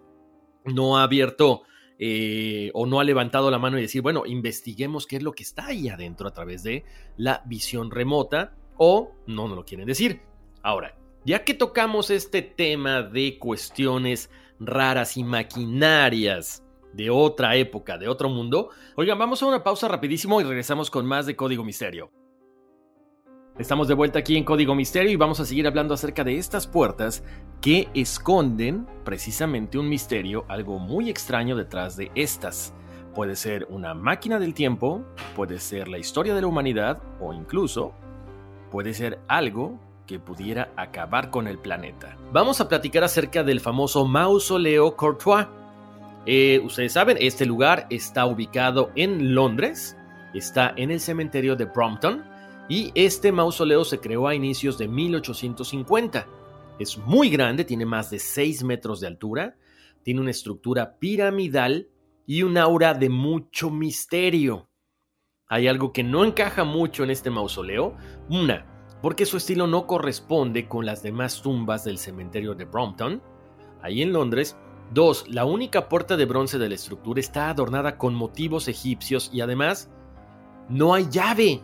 no 0.64 1.00
ha 1.00 1.04
abierto 1.06 1.64
eh, 1.98 2.70
o 2.76 2.86
no 2.86 3.00
ha 3.00 3.04
levantado 3.04 3.50
la 3.50 3.58
mano 3.58 3.80
y 3.80 3.82
decir, 3.82 4.04
bueno, 4.04 4.28
investiguemos 4.28 5.08
qué 5.08 5.16
es 5.16 5.24
lo 5.24 5.32
que 5.32 5.42
está 5.42 5.66
ahí 5.66 5.90
adentro 5.90 6.28
a 6.28 6.34
través 6.34 6.62
de 6.62 6.84
la 7.18 7.42
visión 7.48 7.90
remota? 7.90 8.59
O 8.80 9.12
no 9.28 9.48
nos 9.48 9.58
lo 9.58 9.66
quieren 9.66 9.86
decir. 9.86 10.22
Ahora, 10.64 10.98
ya 11.26 11.44
que 11.44 11.54
tocamos 11.54 12.10
este 12.10 12.42
tema 12.42 13.04
de 13.04 13.38
cuestiones 13.38 14.32
raras 14.60 15.18
y 15.18 15.24
maquinarias 15.24 16.64
de 16.94 17.10
otra 17.12 17.56
época, 17.56 17.98
de 17.98 18.08
otro 18.08 18.30
mundo, 18.30 18.70
oigan, 18.96 19.20
vamos 19.20 19.44
a 19.44 19.46
una 19.46 19.64
pausa 19.64 19.88
rapidísimo 19.88 20.42
y 20.42 20.46
regresamos 20.46 20.90
con 20.90 21.06
más 21.06 21.26
de 21.26 21.36
Código 21.36 21.64
Misterio. 21.64 22.10
Estamos 23.60 23.90
de 23.90 23.94
vuelta 23.94 24.20
aquí 24.20 24.38
en 24.38 24.46
Código 24.46 24.74
Misterio 24.74 25.12
y 25.12 25.18
vamos 25.18 25.42
a 25.42 25.46
seguir 25.46 25.68
hablando 25.68 25.94
acerca 25.94 26.24
de 26.24 26.38
estas 26.38 26.66
puertas 26.66 27.26
que 27.60 27.90
esconden 27.94 28.88
precisamente 29.04 29.78
un 29.78 29.90
misterio, 29.90 30.46
algo 30.48 30.80
muy 30.80 31.10
extraño 31.10 31.58
detrás 31.58 31.98
de 31.98 32.10
estas. 32.16 32.74
Puede 33.14 33.36
ser 33.36 33.68
una 33.70 33.94
máquina 33.94 34.40
del 34.40 34.54
tiempo, 34.54 35.04
puede 35.36 35.60
ser 35.60 35.90
la 35.90 35.98
historia 35.98 36.34
de 36.34 36.42
la 36.42 36.48
humanidad 36.48 37.04
o 37.20 37.34
incluso 37.34 37.94
puede 38.70 38.94
ser 38.94 39.20
algo 39.28 39.80
que 40.06 40.20
pudiera 40.20 40.72
acabar 40.76 41.30
con 41.30 41.48
el 41.48 41.60
planeta. 41.60 42.18
Vamos 42.32 42.62
a 42.62 42.68
platicar 42.68 43.04
acerca 43.04 43.44
del 43.44 43.60
famoso 43.60 44.06
mausoleo 44.06 44.96
Courtois. 44.96 45.46
Eh, 46.26 46.60
ustedes 46.64 46.94
saben, 46.94 47.18
este 47.20 47.46
lugar 47.46 47.88
está 47.90 48.26
ubicado 48.26 48.92
en 48.96 49.36
Londres, 49.36 49.96
está 50.34 50.74
en 50.76 50.92
el 50.92 51.00
cementerio 51.00 51.56
de 51.56 51.66
Brompton 51.66 52.24
y 52.68 52.92
este 52.96 53.32
mausoleo 53.32 53.84
se 53.84 54.00
creó 54.00 54.28
a 54.28 54.36
inicios 54.36 54.78
de 54.78 54.88
1850. 54.88 56.28
Es 56.80 56.98
muy 56.98 57.30
grande, 57.30 57.66
tiene 57.66 57.86
más 57.86 58.10
de 58.10 58.20
6 58.20 58.64
metros 58.64 59.02
de 59.02 59.08
altura, 59.08 59.58
tiene 60.04 60.22
una 60.22 60.32
estructura 60.32 60.98
piramidal 60.98 61.88
y 62.26 62.44
un 62.44 62.58
aura 62.58 62.94
de 62.94 63.10
mucho 63.10 63.70
misterio. 63.70 64.69
Hay 65.52 65.68
algo 65.68 65.92
que 65.92 66.04
no 66.04 66.24
encaja 66.26 66.64
mucho 66.64 67.04
en 67.04 67.10
este 67.10 67.32
mausoleo. 67.32 67.96
Una, 68.30 68.68
porque 69.02 69.26
su 69.26 69.38
estilo 69.38 69.66
no 69.66 69.88
corresponde 69.88 70.68
con 70.68 70.86
las 70.86 71.02
demás 71.02 71.42
tumbas 71.42 71.84
del 71.84 71.98
cementerio 71.98 72.54
de 72.54 72.66
Brompton, 72.66 73.20
ahí 73.82 74.04
en 74.04 74.14
Londres. 74.14 74.56
Dos, 74.94 75.28
la 75.28 75.46
única 75.46 75.90
puerta 75.90 76.18
de 76.18 76.26
bronce 76.26 76.60
de 76.60 76.70
la 76.70 76.76
estructura 76.76 77.20
está 77.20 77.50
adornada 77.50 77.98
con 77.98 78.14
motivos 78.14 78.68
egipcios 78.68 79.32
y 79.34 79.42
además 79.42 79.90
no 80.70 80.94
hay 80.94 81.08
llave. 81.10 81.62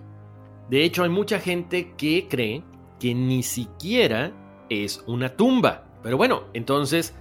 De 0.68 0.84
hecho, 0.84 1.04
hay 1.04 1.10
mucha 1.10 1.40
gente 1.40 1.94
que 1.96 2.28
cree 2.28 2.64
que 3.00 3.14
ni 3.14 3.44
siquiera 3.44 4.32
es 4.68 5.04
una 5.06 5.30
tumba. 5.30 5.86
Pero 6.02 6.18
bueno, 6.18 6.46
entonces, 6.54 7.14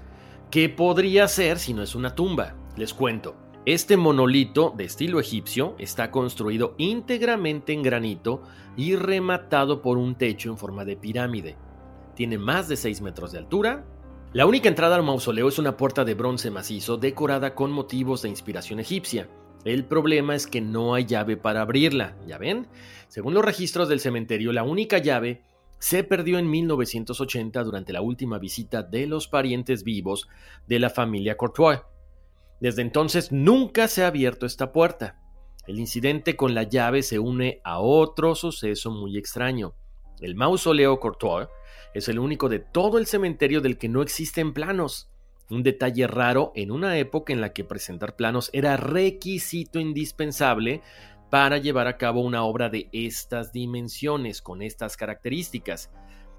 ¿qué 0.50 0.70
podría 0.70 1.29
ser 1.29 1.59
si 1.59 1.74
no 1.74 1.83
es 1.83 1.94
una 1.94 2.14
tumba? 2.14 2.55
Les 2.77 2.94
cuento. 2.94 3.44
Este 3.66 3.96
monolito 3.96 4.74
de 4.77 4.85
estilo 4.85 5.18
egipcio 5.18 5.74
está 5.79 6.11
construido 6.11 6.74
íntegramente 6.77 7.72
en 7.72 7.83
granito 7.83 8.42
y 8.77 8.94
rematado 8.94 9.81
por 9.81 9.96
un 9.96 10.16
techo 10.16 10.50
en 10.50 10.59
forma 10.59 10.85
de 10.85 10.98
pirámide. 10.98 11.57
Tiene 12.14 12.37
más 12.37 12.68
de 12.68 12.77
6 12.77 13.00
metros 13.00 13.33
de 13.33 13.38
altura. 13.38 13.87
La 14.35 14.44
única 14.44 14.68
entrada 14.68 14.96
al 14.96 15.03
mausoleo 15.03 15.48
es 15.48 15.59
una 15.59 15.79
puerta 15.79 16.05
de 16.05 16.12
bronce 16.12 16.50
macizo 16.50 16.98
decorada 16.98 17.55
con 17.55 17.72
motivos 17.72 18.20
de 18.20 18.29
inspiración 18.29 18.81
egipcia. 18.81 19.31
El 19.64 19.87
problema 19.87 20.35
es 20.35 20.46
que 20.46 20.61
no 20.61 20.92
hay 20.92 21.07
llave 21.07 21.38
para 21.38 21.62
abrirla, 21.62 22.18
¿ya 22.27 22.37
ven? 22.37 22.68
Según 23.09 23.33
los 23.33 23.46
registros 23.46 23.88
del 23.88 24.00
cementerio, 24.00 24.53
la 24.53 24.62
única 24.62 24.98
llave 24.98 25.42
se 25.79 26.05
perdió 26.05 26.38
en 26.38 26.50
1980 26.50 27.64
durante 27.64 27.94
la 27.94 28.03
última 28.03 28.38
visita 28.38 28.83
de 28.83 29.07
los 29.07 29.27
parientes 29.27 29.85
vivos 29.85 30.29
de 30.66 30.81
la 30.81 30.90
familia 30.90 31.38
Courtois. 31.38 31.81
Desde 32.61 32.83
entonces 32.83 33.33
nunca 33.33 33.88
se 33.88 34.05
ha 34.05 34.09
abierto 34.09 34.47
esta 34.47 34.73
puerta. 34.73 35.21
El 35.67 35.79
incidente 35.79 36.37
con 36.37 36.55
la 36.55 36.64
llave 36.64 37.03
se 37.03 37.19
une 37.19 37.61
a 37.64 37.81
otro 37.81 38.35
suceso 38.35 38.90
muy 38.90 39.17
extraño. 39.17 39.75
El 40.21 40.35
mausoleo 40.35 41.01
Courtois 41.01 41.49
es 41.95 42.09
el 42.09 42.19
único 42.19 42.49
de 42.49 42.59
todo 42.59 42.99
el 42.99 43.07
cementerio 43.07 43.61
del 43.61 43.79
que 43.79 43.88
no 43.88 44.03
existen 44.03 44.53
planos. 44.53 45.11
Un 45.51 45.62
detalle 45.62 46.07
raro 46.07 46.53
en 46.55 46.71
una 46.71 46.99
época 46.99 47.33
en 47.33 47.40
la 47.40 47.53
que 47.53 47.64
presentar 47.64 48.17
planos 48.17 48.51
era 48.53 48.77
requisito 48.77 49.79
indispensable 49.79 50.83
para 51.31 51.59
llevar 51.59 51.87
a 51.87 51.97
cabo 51.97 52.21
una 52.21 52.45
obra 52.45 52.69
de 52.69 52.88
estas 52.93 53.53
dimensiones, 53.53 54.40
con 54.40 54.62
estas 54.62 54.97
características, 54.97 55.90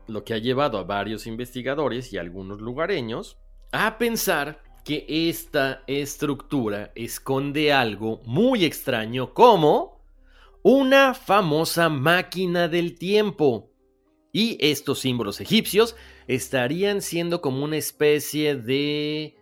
lo 0.08 0.24
que 0.24 0.34
ha 0.34 0.38
llevado 0.38 0.78
a 0.78 0.84
varios 0.84 1.28
investigadores 1.28 2.14
y 2.14 2.18
algunos 2.18 2.62
lugareños 2.62 3.38
a 3.72 3.98
pensar 3.98 4.64
que 4.86 5.06
esta 5.10 5.84
estructura 5.88 6.92
esconde 6.94 7.74
algo 7.74 8.22
muy 8.24 8.64
extraño 8.64 9.34
como 9.34 10.06
una 10.62 11.16
famosa 11.16 11.90
máquina 11.90 12.68
del 12.68 12.96
tiempo. 12.98 13.72
Y 14.32 14.58
estos 14.62 15.00
símbolos 15.00 15.42
egipcios 15.42 15.96
estarían 16.28 17.02
siendo 17.02 17.42
como 17.42 17.64
una 17.64 17.78
especie 17.78 18.56
de 18.56 19.36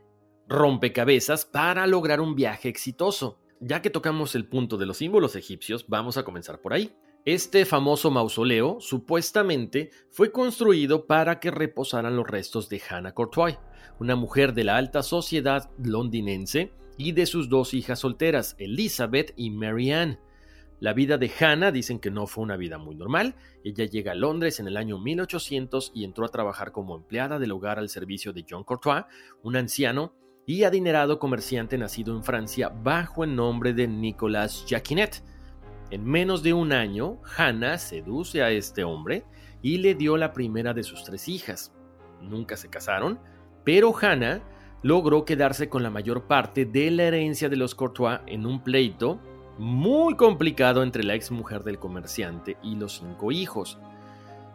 rompecabezas 0.47 1.43
para 1.43 1.87
lograr 1.87 2.21
un 2.21 2.35
viaje 2.35 2.69
exitoso. 2.69 3.41
Ya 3.59 3.81
que 3.81 3.89
tocamos 3.89 4.35
el 4.35 4.47
punto 4.47 4.77
de 4.77 4.85
los 4.85 4.97
símbolos 4.97 5.35
egipcios, 5.35 5.85
vamos 5.89 6.15
a 6.15 6.23
comenzar 6.23 6.61
por 6.61 6.73
ahí. 6.73 6.95
Este 7.25 7.63
famoso 7.63 8.11
mausoleo 8.11 8.81
supuestamente 8.81 9.91
fue 10.09 10.33
construido 10.33 11.05
para 11.05 11.39
que 11.39 11.51
reposaran 11.51 12.17
los 12.17 12.27
restos 12.27 12.67
de 12.67 12.81
Hannah 12.89 13.13
Courtois, 13.13 13.59
una 13.97 14.17
mujer 14.17 14.53
de 14.53 14.65
la 14.65 14.75
alta 14.75 15.03
sociedad 15.03 15.71
londinense 15.77 16.73
y 16.97 17.13
de 17.13 17.25
sus 17.25 17.47
dos 17.47 17.73
hijas 17.73 17.99
solteras, 17.99 18.57
Elizabeth 18.59 19.33
y 19.37 19.51
Marianne. 19.51 20.19
La 20.81 20.91
vida 20.91 21.17
de 21.17 21.31
Hannah 21.39 21.71
dicen 21.71 21.99
que 21.99 22.11
no 22.11 22.27
fue 22.27 22.43
una 22.43 22.57
vida 22.57 22.77
muy 22.77 22.93
normal. 22.93 23.35
Ella 23.63 23.85
llega 23.85 24.11
a 24.11 24.15
Londres 24.15 24.59
en 24.59 24.67
el 24.67 24.75
año 24.75 24.99
1800 24.99 25.93
y 25.95 26.03
entró 26.03 26.25
a 26.25 26.29
trabajar 26.29 26.73
como 26.73 26.97
empleada 26.97 27.39
del 27.39 27.53
hogar 27.53 27.79
al 27.79 27.87
servicio 27.87 28.33
de 28.33 28.45
John 28.49 28.65
Courtois, 28.65 29.05
un 29.43 29.55
anciano 29.55 30.13
y 30.45 30.65
adinerado 30.65 31.19
comerciante 31.19 31.77
nacido 31.77 32.13
en 32.17 32.25
Francia 32.25 32.67
bajo 32.67 33.23
el 33.23 33.33
nombre 33.33 33.71
de 33.71 33.87
Nicolas 33.87 34.65
Jacquinet. 34.67 35.23
En 35.93 36.05
menos 36.05 36.41
de 36.41 36.53
un 36.53 36.73
año, 36.73 37.19
Hannah 37.37 37.77
seduce 37.77 38.41
a 38.41 38.49
este 38.49 38.83
hombre 38.83 39.25
y 39.61 39.77
le 39.77 39.93
dio 39.93 40.17
la 40.17 40.33
primera 40.33 40.73
de 40.73 40.81
sus 40.81 41.03
tres 41.03 41.27
hijas. 41.27 41.71
Nunca 42.19 42.57
se 42.57 42.67
casaron, 42.67 43.19
pero 43.63 43.93
Hannah 43.95 44.41
logró 44.81 45.23
quedarse 45.23 45.69
con 45.69 45.83
la 45.83 45.91
mayor 45.91 46.23
parte 46.23 46.65
de 46.65 46.89
la 46.89 47.03
herencia 47.03 47.47
de 47.47 47.57
los 47.57 47.75
Courtois 47.75 48.21
en 48.25 48.47
un 48.47 48.63
pleito 48.63 49.19
muy 49.59 50.15
complicado 50.15 50.81
entre 50.81 51.03
la 51.03 51.13
ex 51.13 51.29
mujer 51.29 51.63
del 51.63 51.77
comerciante 51.77 52.57
y 52.63 52.73
los 52.73 52.97
cinco 52.97 53.31
hijos. 53.31 53.77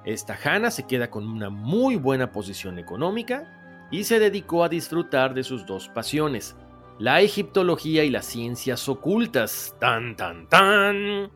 Esta 0.05 0.37
Hannah 0.43 0.73
se 0.73 0.89
queda 0.89 1.09
con 1.09 1.25
una 1.25 1.51
muy 1.51 1.95
buena 1.95 2.33
posición 2.33 2.81
económica 2.81 3.87
y 3.93 4.03
se 4.03 4.19
dedicó 4.19 4.65
a 4.65 4.69
disfrutar 4.69 5.35
de 5.35 5.45
sus 5.45 5.65
dos 5.67 5.87
pasiones, 5.89 6.57
la 6.99 7.21
egiptología 7.21 8.05
y 8.05 8.11
las 8.11 8.27
ciencias 8.27 8.89
ocultas. 8.89 9.77
Tan, 9.79 10.17
tan, 10.17 10.49
tan. 10.49 11.31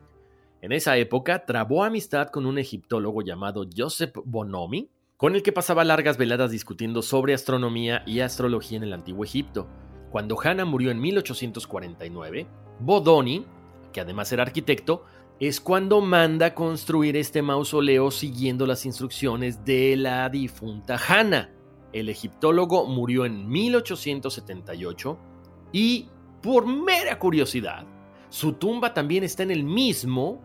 En 0.61 0.71
esa 0.71 0.97
época 0.97 1.45
trabó 1.45 1.83
amistad 1.83 2.27
con 2.27 2.45
un 2.45 2.57
egiptólogo 2.57 3.21
llamado 3.21 3.65
Joseph 3.75 4.17
Bonomi, 4.25 4.89
con 5.17 5.35
el 5.35 5.43
que 5.43 5.53
pasaba 5.53 5.83
largas 5.83 6.17
veladas 6.17 6.51
discutiendo 6.51 7.01
sobre 7.01 7.33
astronomía 7.33 8.03
y 8.05 8.19
astrología 8.19 8.77
en 8.77 8.83
el 8.83 8.93
antiguo 8.93 9.23
Egipto. 9.23 9.67
Cuando 10.11 10.37
Hannah 10.39 10.65
murió 10.65 10.91
en 10.91 10.99
1849, 10.99 12.47
Bodoni, 12.79 13.45
que 13.91 14.01
además 14.01 14.31
era 14.31 14.43
arquitecto, 14.43 15.05
es 15.39 15.59
cuando 15.59 16.01
manda 16.01 16.53
construir 16.53 17.17
este 17.17 17.41
mausoleo 17.41 18.11
siguiendo 18.11 18.65
las 18.65 18.85
instrucciones 18.85 19.65
de 19.65 19.95
la 19.95 20.29
difunta 20.29 20.97
Hannah. 20.97 21.51
El 21.93 22.09
egiptólogo 22.09 22.85
murió 22.85 23.25
en 23.25 23.47
1878 23.47 25.32
y, 25.73 26.07
por 26.41 26.65
mera 26.65 27.19
curiosidad, 27.19 27.85
su 28.29 28.53
tumba 28.53 28.93
también 28.93 29.23
está 29.23 29.43
en 29.43 29.51
el 29.51 29.65
mismo 29.65 30.41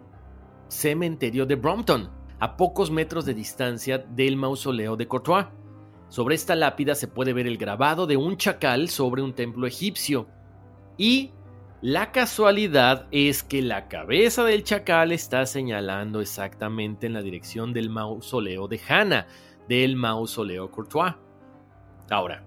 cementerio 0.69 1.47
de 1.47 1.55
Brompton, 1.55 2.11
a 2.41 2.57
pocos 2.57 2.91
metros 2.91 3.25
de 3.25 3.35
distancia 3.35 3.99
del 3.99 4.37
mausoleo 4.37 4.97
de 4.97 5.07
Courtois. 5.07 5.47
Sobre 6.09 6.35
esta 6.35 6.55
lápida 6.55 6.95
se 6.95 7.09
puede 7.09 7.33
ver 7.33 7.47
el 7.47 7.59
grabado 7.59 8.07
de 8.07 8.17
un 8.17 8.37
chacal 8.37 8.89
sobre 8.89 9.23
un 9.23 9.35
templo 9.35 9.67
egipcio. 9.67 10.29
Y 10.97 11.33
la 11.83 12.11
casualidad 12.13 13.07
es 13.11 13.43
que 13.43 13.61
la 13.61 13.89
cabeza 13.89 14.45
del 14.45 14.65
chacal 14.65 15.13
está 15.13 15.45
señalando 15.47 16.21
exactamente 16.21 17.07
en 17.07 17.13
la 17.13 17.23
dirección 17.23 17.73
del 17.73 17.91
mausoleo 17.91 18.69
de 18.69 18.81
Hannah, 18.89 19.27
del 19.69 19.97
mausoleo 19.97 20.71
Courtois. 20.71 21.15
Ahora, 22.11 22.45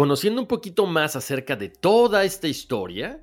conociendo 0.00 0.40
un 0.40 0.46
poquito 0.46 0.86
más 0.86 1.14
acerca 1.14 1.56
de 1.56 1.68
toda 1.68 2.24
esta 2.24 2.48
historia, 2.48 3.22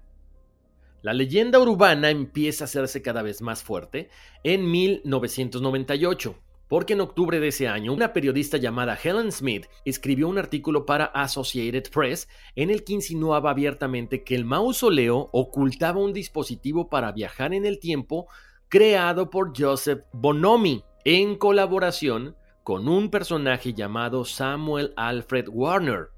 la 1.02 1.12
leyenda 1.12 1.58
urbana 1.60 2.12
empieza 2.12 2.64
a 2.64 2.68
hacerse 2.68 3.02
cada 3.02 3.24
vez 3.24 3.42
más 3.42 3.64
fuerte 3.64 4.12
en 4.44 4.70
1998, 4.70 6.36
porque 6.68 6.94
en 6.94 7.02
octubre 7.02 7.40
de 7.40 7.48
ese 7.48 7.68
año 7.68 7.94
una 7.94 8.14
periodista 8.14 8.58
llamada 8.58 8.96
Helen 8.96 9.32
Smith 9.32 9.66
escribió 9.86 10.28
un 10.28 10.38
artículo 10.38 10.86
para 10.86 11.06
Associated 11.06 11.90
Press 11.90 12.30
en 12.56 12.70
el 12.70 12.84
que 12.84 12.94
insinuaba 12.94 13.50
abiertamente 13.50 14.24
que 14.24 14.36
el 14.36 14.46
mausoleo 14.46 15.32
ocultaba 15.34 16.00
un 16.00 16.14
dispositivo 16.14 16.90
para 16.90 17.12
viajar 17.12 17.56
en 17.56 17.66
el 17.66 17.80
tiempo 17.80 18.28
creado 18.70 19.32
por 19.32 19.52
Joseph 19.60 20.04
Bonomi 20.14 20.84
en 21.06 21.38
colaboración 21.38 22.36
con 22.62 22.88
un 22.88 23.10
personaje 23.10 23.74
llamado 23.74 24.26
Samuel 24.26 24.94
Alfred 24.96 25.48
Warner. 25.50 26.10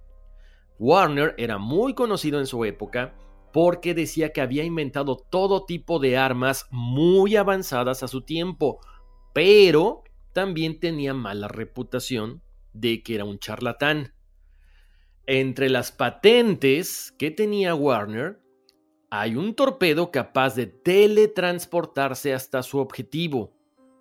Warner 0.80 1.36
era 1.38 1.58
muy 1.58 1.94
conocido 1.94 2.40
en 2.40 2.48
su 2.48 2.66
época 2.66 3.14
porque 3.54 3.94
decía 3.94 4.32
que 4.32 4.42
había 4.42 4.64
inventado 4.64 5.18
todo 5.18 5.66
tipo 5.66 6.00
de 6.00 6.18
armas 6.18 6.68
muy 6.72 7.36
avanzadas 7.36 8.02
a 8.04 8.08
su 8.08 8.22
tiempo, 8.22 8.80
pero 9.34 10.04
también 10.34 10.80
tenía 10.80 11.14
mala 11.14 11.48
reputación 11.48 12.42
de 12.74 13.04
que 13.04 13.16
era 13.16 13.26
un 13.26 13.40
charlatán. 13.40 14.14
Entre 15.26 15.70
las 15.70 15.92
patentes 15.92 17.14
que 17.18 17.30
tenía 17.30 17.76
Warner, 17.76 18.40
hay 19.12 19.36
un 19.36 19.54
torpedo 19.54 20.12
capaz 20.12 20.56
de 20.56 20.68
teletransportarse 20.68 22.34
hasta 22.34 22.64
su 22.64 22.80
objetivo 22.80 23.60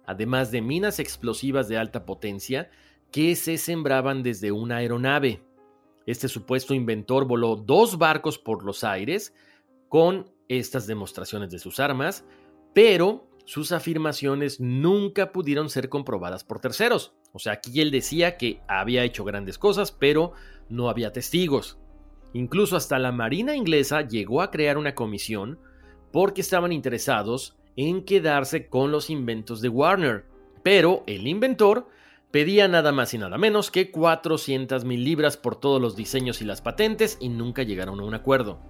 además 0.09 0.51
de 0.51 0.63
minas 0.63 1.01
explosivas 1.01 1.69
de 1.69 1.77
alta 1.77 2.07
potencia 2.07 2.71
que 3.13 3.37
se 3.37 3.59
sembraban 3.59 4.23
desde 4.23 4.51
una 4.53 4.79
aeronave. 4.79 5.43
Este 6.09 6.29
supuesto 6.29 6.73
inventor 6.73 7.27
voló 7.27 7.55
dos 7.55 7.99
barcos 7.99 8.39
por 8.39 8.65
los 8.65 8.83
aires 8.83 9.35
con 9.91 10.33
estas 10.49 10.87
demostraciones 10.87 11.51
de 11.51 11.59
sus 11.59 11.81
armas, 11.81 12.25
pero 12.73 13.29
sus 13.45 13.73
afirmaciones 13.73 14.59
nunca 14.59 15.33
pudieron 15.33 15.69
ser 15.69 15.91
comprobadas 15.91 16.45
por 16.45 16.61
terceros. 16.61 17.15
O 17.35 17.39
sea, 17.39 17.53
aquí 17.53 17.83
él 17.83 17.91
decía 17.91 18.39
que 18.39 18.63
había 18.69 19.05
hecho 19.05 19.23
grandes 19.23 19.59
cosas, 19.59 19.93
pero 19.93 20.33
no 20.71 20.89
había 20.89 21.13
testigos. 21.13 21.79
Incluso 22.33 22.75
hasta 22.75 22.99
la 22.99 23.13
Marina 23.13 23.55
inglesa 23.55 24.01
llegó 24.01 24.41
a 24.41 24.51
crear 24.51 24.79
una 24.79 24.95
comisión 24.95 25.59
porque 26.11 26.41
estaban 26.41 26.73
interesados 26.73 27.59
en 27.77 28.03
quedarse 28.03 28.69
con 28.69 28.91
los 28.93 29.11
inventos 29.11 29.61
de 29.61 29.69
Warner, 29.69 30.25
pero 30.63 31.05
el 31.07 31.27
inventor 31.27 31.87
pedía 32.31 32.69
nada 32.69 32.93
más 32.93 33.15
y 33.15 33.19
nada 33.19 33.39
menos 33.39 33.71
que 33.71 33.91
400 33.91 34.85
mil 34.85 35.05
libras 35.05 35.37
por 35.37 35.57
todos 35.57 35.81
los 35.81 35.97
diseños 35.97 36.43
y 36.43 36.45
las 36.45 36.61
patentes 36.61 37.17
y 37.21 37.29
nunca 37.29 37.63
llegaron 37.63 38.01
a 38.01 38.05
un 38.05 38.15
acuerdo. 38.15 38.61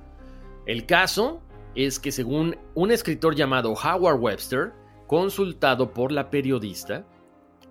El 0.66 0.86
caso 0.86 1.42
es 1.74 1.98
que 1.98 2.12
según 2.12 2.56
un 2.74 2.90
escritor 2.90 3.34
llamado 3.34 3.72
Howard 3.72 4.20
Webster, 4.20 4.72
consultado 5.06 5.92
por 5.92 6.12
la 6.12 6.30
periodista, 6.30 7.06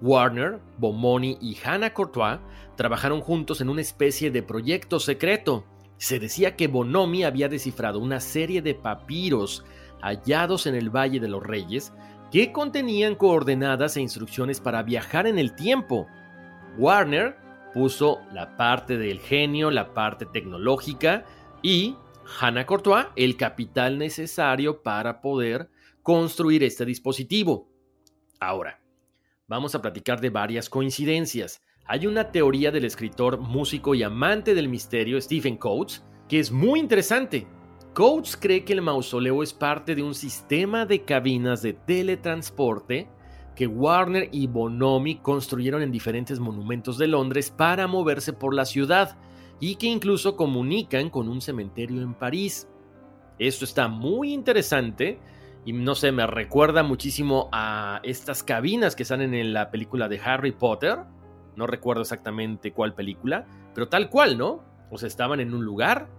Warner, 0.02 0.60
Bomoni 0.78 1.38
y 1.41 1.58
Hannah 1.63 1.93
Courtois 1.93 2.39
trabajaron 2.76 3.21
juntos 3.21 3.62
en 3.62 3.69
una 3.69 3.82
especie 3.82 4.32
de 4.32 4.43
proyecto 4.43 5.00
secreto. 5.00 5.65
Se 5.97 6.19
decía 6.19 6.56
que 6.56 6.67
Bonomi 6.67 7.23
había 7.23 7.50
descifrado 7.50 8.00
una 8.00 8.19
serie 8.19 8.62
de 8.62 8.76
papiros 8.76 9.63
hallados 10.02 10.67
en 10.67 10.76
el 10.76 10.89
Valle 10.89 11.19
de 11.19 11.28
los 11.28 11.43
Reyes 11.43 11.91
que 12.32 12.52
contenían 12.52 13.16
coordenadas 13.16 13.98
e 13.98 14.02
instrucciones 14.02 14.60
para 14.60 14.84
viajar 14.84 15.28
en 15.28 15.40
el 15.40 15.56
tiempo. 15.56 16.08
Warner 16.78 17.38
puso 17.74 18.22
la 18.32 18.58
parte 18.58 18.98
del 18.98 19.20
genio, 19.20 19.72
la 19.72 19.94
parte 19.94 20.26
tecnológica 20.26 21.26
y 21.62 21.96
Hannah 22.40 22.66
Courtois 22.66 23.08
el 23.16 23.38
capital 23.38 23.98
necesario 23.98 24.84
para 24.84 25.22
poder 25.22 25.70
construir 26.04 26.63
este 26.63 26.86
dispositivo. 26.86 27.70
Ahora, 28.40 28.82
vamos 29.48 29.76
a 29.76 29.82
platicar 29.82 30.22
de 30.22 30.30
varias 30.30 30.70
coincidencias. 30.70 31.63
Hay 31.86 32.06
una 32.06 32.32
teoría 32.32 32.72
del 32.72 32.86
escritor, 32.86 33.40
músico 33.40 33.96
y 33.96 34.04
amante 34.04 34.54
del 34.54 34.68
misterio 34.68 35.20
Stephen 35.22 35.58
Coates 35.58 36.04
que 36.28 36.40
es 36.40 36.52
muy 36.52 36.80
interesante. 36.80 37.48
Coates 37.98 38.38
cree 38.38 38.64
que 38.64 38.74
el 38.74 38.84
mausoleo 38.84 39.42
es 39.42 39.54
parte 39.54 39.96
de 39.96 40.04
un 40.04 40.14
sistema 40.14 40.86
de 40.86 41.04
cabinas 41.04 41.64
de 41.64 41.74
teletransporte 41.74 43.10
que 43.56 43.66
Warner 43.66 44.30
y 44.32 44.46
Bonomi 44.46 45.16
construyeron 45.16 45.82
en 45.82 45.92
diferentes 45.92 46.40
monumentos 46.40 47.00
de 47.00 47.08
Londres 47.08 47.50
para 47.50 47.88
moverse 47.88 48.34
por 48.34 48.54
la 48.54 48.66
ciudad 48.66 49.18
y 49.60 49.78
que 49.78 49.88
incluso 49.88 50.36
comunican 50.36 51.10
con 51.10 51.28
un 51.28 51.42
cementerio 51.42 52.04
en 52.04 52.14
París. 52.14 52.70
Esto 53.40 53.66
está 53.66 53.88
muy 53.88 54.32
interesante 54.32 55.20
y 55.66 55.74
no 55.74 55.96
sé, 55.96 56.12
me 56.12 56.28
recuerda 56.28 56.84
muchísimo 56.84 57.50
a 57.52 58.00
estas 58.04 58.44
cabinas 58.44 58.96
que 58.96 59.06
salen 59.06 59.34
en 59.34 59.54
la 59.54 59.72
película 59.72 60.08
de 60.08 60.20
Harry 60.20 60.52
Potter. 60.52 61.00
No 61.56 61.66
recuerdo 61.66 62.04
exactamente 62.04 62.74
cuál 62.74 62.94
película, 62.94 63.48
pero 63.74 63.90
tal 63.90 64.12
cual, 64.12 64.38
¿no? 64.38 64.64
O 64.92 65.00
sea, 65.00 65.08
estaban 65.08 65.40
en 65.40 65.56
un 65.56 65.66
lugar 65.66 66.16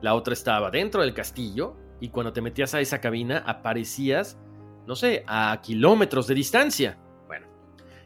la 0.00 0.14
otra 0.14 0.34
estaba 0.34 0.70
dentro 0.70 1.02
del 1.02 1.14
castillo 1.14 1.76
y 2.00 2.08
cuando 2.10 2.32
te 2.32 2.40
metías 2.40 2.74
a 2.74 2.80
esa 2.80 3.00
cabina 3.00 3.42
aparecías, 3.46 4.38
no 4.86 4.94
sé, 4.94 5.24
a 5.26 5.60
kilómetros 5.62 6.26
de 6.26 6.34
distancia. 6.34 6.98
Bueno, 7.26 7.46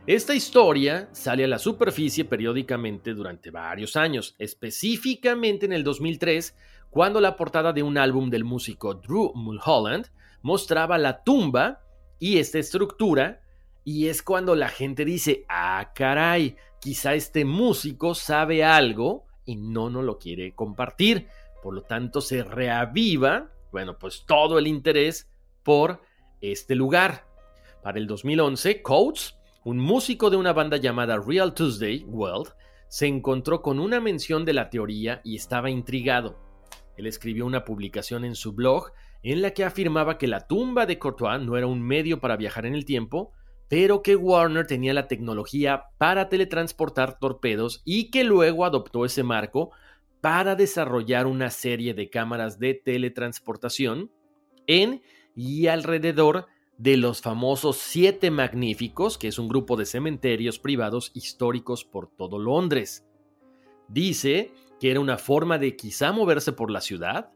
esta 0.06 0.34
historia 0.34 1.08
sale 1.12 1.44
a 1.44 1.48
la 1.48 1.58
superficie 1.58 2.24
periódicamente 2.24 3.14
durante 3.14 3.50
varios 3.50 3.96
años, 3.96 4.34
específicamente 4.38 5.66
en 5.66 5.72
el 5.72 5.84
2003, 5.84 6.56
cuando 6.90 7.20
la 7.20 7.36
portada 7.36 7.72
de 7.72 7.82
un 7.82 7.98
álbum 7.98 8.30
del 8.30 8.44
músico 8.44 8.94
Drew 8.94 9.32
Mulholland 9.34 10.06
mostraba 10.42 10.98
la 10.98 11.22
tumba 11.22 11.80
y 12.18 12.38
esta 12.38 12.58
estructura, 12.58 13.40
y 13.84 14.08
es 14.08 14.22
cuando 14.22 14.54
la 14.54 14.68
gente 14.68 15.04
dice, 15.04 15.44
ah, 15.48 15.92
caray, 15.94 16.56
quizá 16.80 17.14
este 17.14 17.44
músico 17.44 18.14
sabe 18.14 18.64
algo 18.64 19.26
y 19.44 19.56
no 19.56 19.90
nos 19.90 20.04
lo 20.04 20.18
quiere 20.18 20.54
compartir. 20.54 21.28
Por 21.62 21.74
lo 21.74 21.82
tanto, 21.82 22.20
se 22.20 22.42
reaviva, 22.42 23.50
bueno, 23.70 23.98
pues 23.98 24.24
todo 24.26 24.58
el 24.58 24.66
interés 24.66 25.30
por 25.62 26.00
este 26.40 26.74
lugar. 26.74 27.26
Para 27.82 27.98
el 27.98 28.06
2011, 28.06 28.82
Coates, 28.82 29.36
un 29.64 29.78
músico 29.78 30.28
de 30.28 30.36
una 30.36 30.52
banda 30.52 30.76
llamada 30.76 31.18
Real 31.18 31.54
Tuesday 31.54 32.04
World, 32.06 32.52
se 32.88 33.06
encontró 33.06 33.62
con 33.62 33.78
una 33.80 34.00
mención 34.00 34.44
de 34.44 34.52
la 34.52 34.68
teoría 34.68 35.20
y 35.24 35.36
estaba 35.36 35.70
intrigado. 35.70 36.38
Él 36.96 37.06
escribió 37.06 37.46
una 37.46 37.64
publicación 37.64 38.24
en 38.24 38.34
su 38.34 38.52
blog 38.52 38.92
en 39.22 39.40
la 39.40 39.52
que 39.52 39.64
afirmaba 39.64 40.18
que 40.18 40.26
la 40.26 40.46
tumba 40.46 40.84
de 40.84 40.98
Courtois 40.98 41.40
no 41.40 41.56
era 41.56 41.66
un 41.66 41.80
medio 41.80 42.20
para 42.20 42.36
viajar 42.36 42.66
en 42.66 42.74
el 42.74 42.84
tiempo, 42.84 43.32
pero 43.68 44.02
que 44.02 44.16
Warner 44.16 44.66
tenía 44.66 44.92
la 44.92 45.08
tecnología 45.08 45.84
para 45.96 46.28
teletransportar 46.28 47.18
torpedos 47.18 47.80
y 47.84 48.10
que 48.10 48.24
luego 48.24 48.64
adoptó 48.66 49.06
ese 49.06 49.22
marco 49.22 49.70
para 50.22 50.54
desarrollar 50.54 51.26
una 51.26 51.50
serie 51.50 51.94
de 51.94 52.08
cámaras 52.08 52.60
de 52.60 52.74
teletransportación 52.74 54.12
en 54.68 55.02
y 55.34 55.66
alrededor 55.66 56.46
de 56.78 56.96
los 56.96 57.20
famosos 57.20 57.78
Siete 57.78 58.30
Magníficos, 58.30 59.18
que 59.18 59.26
es 59.26 59.40
un 59.40 59.48
grupo 59.48 59.76
de 59.76 59.84
cementerios 59.84 60.60
privados 60.60 61.10
históricos 61.12 61.84
por 61.84 62.08
todo 62.08 62.38
Londres. 62.38 63.04
Dice 63.88 64.52
que 64.78 64.92
era 64.92 65.00
una 65.00 65.18
forma 65.18 65.58
de 65.58 65.74
quizá 65.74 66.12
moverse 66.12 66.52
por 66.52 66.70
la 66.70 66.80
ciudad, 66.80 67.32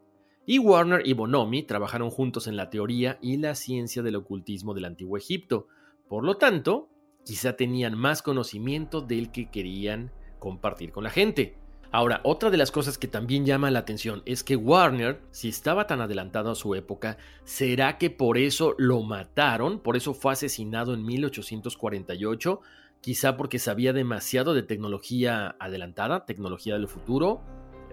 y 0.46 0.60
Warner 0.60 1.04
y 1.04 1.12
Bonomi 1.12 1.64
trabajaron 1.64 2.10
juntos 2.10 2.46
en 2.46 2.56
la 2.56 2.70
teoría 2.70 3.18
y 3.20 3.36
la 3.36 3.56
ciencia 3.56 4.00
del 4.02 4.14
ocultismo 4.14 4.74
del 4.74 4.84
antiguo 4.84 5.16
Egipto, 5.16 5.66
por 6.08 6.24
lo 6.24 6.36
tanto, 6.36 6.88
quizá 7.24 7.56
tenían 7.56 7.98
más 7.98 8.22
conocimiento 8.22 9.00
del 9.00 9.32
que 9.32 9.50
querían 9.50 10.12
compartir 10.38 10.92
con 10.92 11.02
la 11.02 11.10
gente. 11.10 11.58
Ahora, 11.92 12.20
otra 12.24 12.50
de 12.50 12.56
las 12.56 12.70
cosas 12.70 12.98
que 12.98 13.08
también 13.08 13.46
llama 13.46 13.70
la 13.70 13.80
atención 13.80 14.22
es 14.26 14.44
que 14.44 14.56
Warner, 14.56 15.20
si 15.30 15.48
estaba 15.48 15.86
tan 15.86 16.00
adelantado 16.00 16.50
a 16.50 16.54
su 16.54 16.74
época, 16.74 17.16
¿será 17.44 17.98
que 17.98 18.10
por 18.10 18.38
eso 18.38 18.74
lo 18.78 19.02
mataron? 19.02 19.80
¿Por 19.80 19.96
eso 19.96 20.14
fue 20.14 20.32
asesinado 20.32 20.94
en 20.94 21.04
1848? 21.04 22.60
Quizá 23.00 23.36
porque 23.36 23.58
sabía 23.58 23.92
demasiado 23.92 24.54
de 24.54 24.62
tecnología 24.62 25.56
adelantada, 25.58 26.26
tecnología 26.26 26.74
del 26.74 26.88
futuro, 26.88 27.42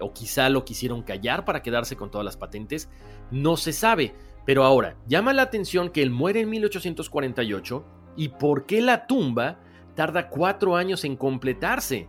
o 0.00 0.12
quizá 0.12 0.48
lo 0.48 0.64
quisieron 0.64 1.02
callar 1.02 1.44
para 1.44 1.62
quedarse 1.62 1.96
con 1.96 2.10
todas 2.10 2.24
las 2.24 2.36
patentes, 2.36 2.88
no 3.30 3.56
se 3.56 3.72
sabe. 3.72 4.14
Pero 4.44 4.64
ahora, 4.64 4.96
llama 5.06 5.32
la 5.32 5.42
atención 5.42 5.90
que 5.90 6.02
él 6.02 6.10
muere 6.10 6.40
en 6.40 6.50
1848 6.50 7.84
¿Y 8.16 8.28
por 8.28 8.66
qué 8.66 8.80
la 8.80 9.06
tumba 9.06 9.58
tarda 9.94 10.28
cuatro 10.28 10.76
años 10.76 11.04
en 11.04 11.16
completarse? 11.16 12.08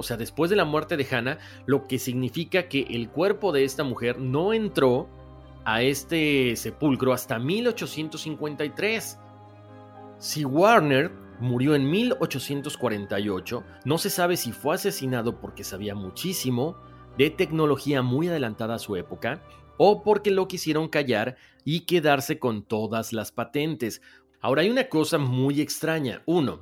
O 0.00 0.02
sea, 0.02 0.16
después 0.16 0.48
de 0.48 0.56
la 0.56 0.64
muerte 0.64 0.96
de 0.96 1.06
Hannah, 1.10 1.38
lo 1.66 1.86
que 1.86 1.98
significa 1.98 2.68
que 2.68 2.86
el 2.88 3.10
cuerpo 3.10 3.52
de 3.52 3.64
esta 3.64 3.84
mujer 3.84 4.18
no 4.18 4.54
entró 4.54 5.08
a 5.64 5.82
este 5.82 6.56
sepulcro 6.56 7.12
hasta 7.12 7.38
1853. 7.38 9.18
Si 10.18 10.44
Warner 10.46 11.12
murió 11.38 11.74
en 11.74 11.90
1848, 11.90 13.62
no 13.84 13.98
se 13.98 14.08
sabe 14.08 14.38
si 14.38 14.52
fue 14.52 14.76
asesinado 14.76 15.38
porque 15.38 15.64
sabía 15.64 15.94
muchísimo 15.94 16.78
de 17.18 17.28
tecnología 17.28 18.00
muy 18.00 18.28
adelantada 18.28 18.76
a 18.76 18.78
su 18.78 18.96
época 18.96 19.42
o 19.76 20.02
porque 20.02 20.30
lo 20.30 20.48
quisieron 20.48 20.88
callar 20.88 21.36
y 21.62 21.80
quedarse 21.80 22.38
con 22.38 22.62
todas 22.62 23.12
las 23.12 23.32
patentes. 23.32 24.00
Ahora 24.40 24.62
hay 24.62 24.70
una 24.70 24.88
cosa 24.88 25.18
muy 25.18 25.60
extraña. 25.60 26.22
Uno, 26.24 26.60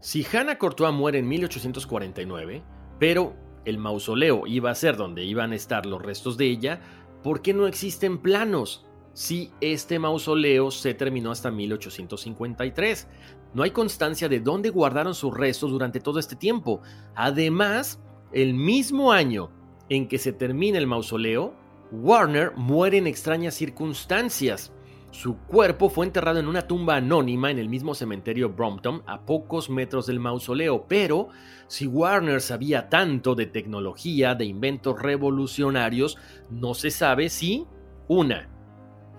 si 0.00 0.24
Hannah 0.24 0.56
Courtois 0.56 0.94
muere 0.94 1.18
en 1.18 1.28
1849, 1.28 2.62
pero 2.98 3.36
el 3.66 3.76
mausoleo 3.76 4.46
iba 4.46 4.70
a 4.70 4.74
ser 4.74 4.96
donde 4.96 5.24
iban 5.24 5.52
a 5.52 5.56
estar 5.56 5.84
los 5.84 6.00
restos 6.00 6.38
de 6.38 6.46
ella, 6.46 6.80
¿por 7.22 7.42
qué 7.42 7.52
no 7.52 7.66
existen 7.66 8.18
planos? 8.18 8.86
Si 9.12 9.52
este 9.60 9.98
mausoleo 9.98 10.70
se 10.70 10.94
terminó 10.94 11.30
hasta 11.30 11.50
1853. 11.50 13.08
No 13.52 13.62
hay 13.62 13.72
constancia 13.72 14.28
de 14.28 14.40
dónde 14.40 14.70
guardaron 14.70 15.14
sus 15.14 15.36
restos 15.36 15.70
durante 15.70 16.00
todo 16.00 16.18
este 16.18 16.36
tiempo. 16.36 16.80
Además, 17.14 18.00
el 18.32 18.54
mismo 18.54 19.12
año 19.12 19.50
en 19.90 20.08
que 20.08 20.18
se 20.18 20.32
termina 20.32 20.78
el 20.78 20.86
mausoleo, 20.86 21.54
Warner 21.90 22.52
muere 22.56 22.98
en 22.98 23.06
extrañas 23.06 23.54
circunstancias. 23.54 24.72
Su 25.10 25.38
cuerpo 25.38 25.90
fue 25.90 26.06
enterrado 26.06 26.38
en 26.38 26.46
una 26.46 26.68
tumba 26.68 26.96
anónima 26.96 27.50
en 27.50 27.58
el 27.58 27.68
mismo 27.68 27.94
cementerio 27.94 28.50
Brompton, 28.50 29.02
a 29.06 29.26
pocos 29.26 29.68
metros 29.68 30.06
del 30.06 30.20
mausoleo, 30.20 30.86
pero 30.86 31.28
si 31.66 31.88
Warner 31.88 32.40
sabía 32.40 32.88
tanto 32.88 33.34
de 33.34 33.46
tecnología, 33.46 34.36
de 34.36 34.44
inventos 34.44 35.02
revolucionarios, 35.02 36.16
no 36.48 36.74
se 36.74 36.92
sabe 36.92 37.28
si, 37.28 37.66
una, 38.06 38.48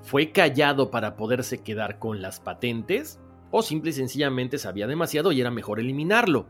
fue 0.01 0.32
callado 0.32 0.91
para 0.91 1.17
poderse 1.17 1.62
quedar 1.62 1.99
con 1.99 2.21
las 2.21 2.39
patentes, 2.39 3.19
o 3.51 3.62
simple 3.62 3.89
y 3.89 3.93
sencillamente 3.93 4.58
sabía 4.58 4.88
demasiado 4.88 5.34
y 5.34 5.41
era 5.41 5.51
mejor 5.51 5.82
eliminarlo. 5.82 6.47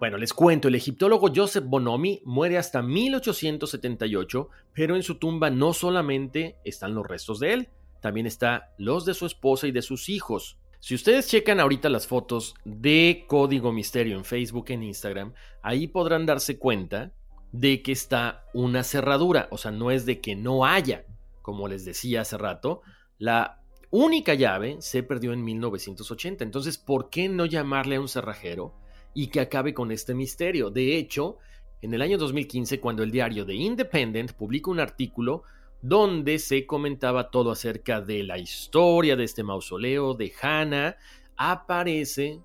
Bueno, 0.00 0.18
les 0.18 0.34
cuento, 0.34 0.68
el 0.68 0.74
egiptólogo 0.74 1.30
Joseph 1.34 1.64
Bonomi 1.64 2.20
muere 2.24 2.58
hasta 2.58 2.82
1878, 2.82 4.50
pero 4.74 4.96
en 4.96 5.02
su 5.02 5.14
tumba 5.14 5.48
no 5.48 5.72
solamente 5.72 6.58
están 6.64 6.94
los 6.94 7.06
restos 7.06 7.40
de 7.40 7.52
él, 7.54 7.68
también 8.06 8.28
está 8.28 8.72
los 8.78 9.04
de 9.04 9.14
su 9.14 9.26
esposa 9.26 9.66
y 9.66 9.72
de 9.72 9.82
sus 9.82 10.08
hijos. 10.08 10.60
Si 10.78 10.94
ustedes 10.94 11.26
checan 11.26 11.58
ahorita 11.58 11.88
las 11.88 12.06
fotos 12.06 12.54
de 12.64 13.24
Código 13.26 13.72
Misterio 13.72 14.16
en 14.16 14.24
Facebook, 14.24 14.66
en 14.68 14.84
Instagram, 14.84 15.34
ahí 15.60 15.88
podrán 15.88 16.24
darse 16.24 16.56
cuenta 16.56 17.12
de 17.50 17.82
que 17.82 17.90
está 17.90 18.44
una 18.54 18.84
cerradura, 18.84 19.48
o 19.50 19.58
sea, 19.58 19.72
no 19.72 19.90
es 19.90 20.06
de 20.06 20.20
que 20.20 20.36
no 20.36 20.64
haya, 20.64 21.04
como 21.42 21.66
les 21.66 21.84
decía 21.84 22.20
hace 22.20 22.38
rato, 22.38 22.82
la 23.18 23.60
única 23.90 24.34
llave 24.34 24.76
se 24.78 25.02
perdió 25.02 25.32
en 25.32 25.42
1980, 25.42 26.44
entonces, 26.44 26.78
¿por 26.78 27.10
qué 27.10 27.28
no 27.28 27.44
llamarle 27.44 27.96
a 27.96 28.00
un 28.00 28.08
cerrajero 28.08 28.76
y 29.14 29.30
que 29.30 29.40
acabe 29.40 29.74
con 29.74 29.90
este 29.90 30.14
misterio? 30.14 30.70
De 30.70 30.96
hecho, 30.96 31.38
en 31.82 31.92
el 31.92 32.02
año 32.02 32.18
2015, 32.18 32.78
cuando 32.78 33.02
el 33.02 33.10
diario 33.10 33.44
The 33.44 33.54
Independent 33.54 34.30
publica 34.34 34.70
un 34.70 34.78
artículo 34.78 35.42
donde 35.82 36.38
se 36.38 36.66
comentaba 36.66 37.30
todo 37.30 37.50
acerca 37.50 38.00
de 38.00 38.22
la 38.22 38.38
historia 38.38 39.16
de 39.16 39.24
este 39.24 39.42
mausoleo 39.42 40.14
de 40.14 40.32
Hannah, 40.40 40.96
aparece 41.36 42.40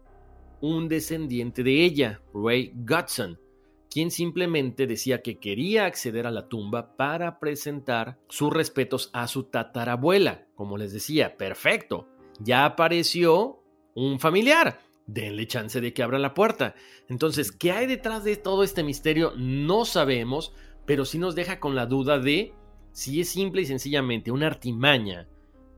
un 0.62 0.88
descendiente 0.88 1.63
de 1.63 1.84
ella, 1.84 2.22
Ray 2.34 2.72
Gutson, 2.76 3.39
quien 3.89 4.12
simplemente 4.12 4.88
decía 4.88 5.22
que 5.22 5.39
quería 5.39 5.86
acceder 5.86 6.26
a 6.26 6.32
la 6.32 6.48
tumba 6.48 6.96
para 6.96 7.39
presentar 7.39 8.20
sus 8.30 8.54
respetos 8.54 9.10
a 9.12 9.28
su 9.28 9.44
tatarabuela. 9.44 10.48
Como 10.56 10.78
les 10.78 10.94
decía, 10.94 11.36
perfecto, 11.36 12.08
ya 12.39 12.63
apareció 12.65 13.63
un 13.94 14.20
familiar. 14.20 14.80
Denle 15.08 15.46
chance 15.46 15.82
de 15.82 15.94
que 15.94 16.04
abra 16.04 16.20
la 16.20 16.34
puerta. 16.34 16.74
Entonces, 17.10 17.52
¿qué 17.52 17.72
hay 17.72 17.86
detrás 17.86 18.24
de 18.24 18.38
todo 18.38 18.63
este 18.63 18.84
misterio? 18.84 19.34
No 19.36 19.84
sabemos, 19.84 20.54
pero 20.86 21.04
sí 21.04 21.17
nos 21.17 21.36
deja 21.36 21.60
con 21.60 21.76
la 21.76 21.86
duda 21.86 22.17
de 22.17 22.54
si 22.91 23.21
es 23.21 23.30
simple 23.30 23.62
y 23.62 23.65
sencillamente 23.65 24.31
una 24.31 24.48
artimaña 24.48 25.27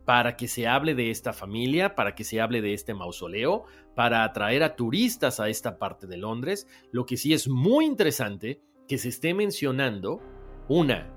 para 0.06 0.36
que 0.36 0.48
se 0.48 0.68
hable 0.68 0.96
de 0.96 1.12
esta 1.12 1.34
familia, 1.34 1.96
para 1.96 2.16
que 2.16 2.24
se 2.24 2.42
hable 2.42 2.62
de 2.62 2.74
este 2.74 2.94
mausoleo, 2.94 3.66
para 3.96 4.24
atraer 4.24 4.64
a 4.64 4.76
turistas 4.76 5.40
a 5.40 5.50
esta 5.50 5.78
parte 5.78 6.08
de 6.08 6.18
Londres, 6.18 6.68
lo 6.92 7.06
que 7.06 7.18
sí 7.18 7.34
es 7.34 7.48
muy 7.48 7.86
interesante 7.86 8.62
que 8.88 8.98
se 8.98 9.10
esté 9.10 9.34
mencionando, 9.34 10.22
una, 10.68 11.10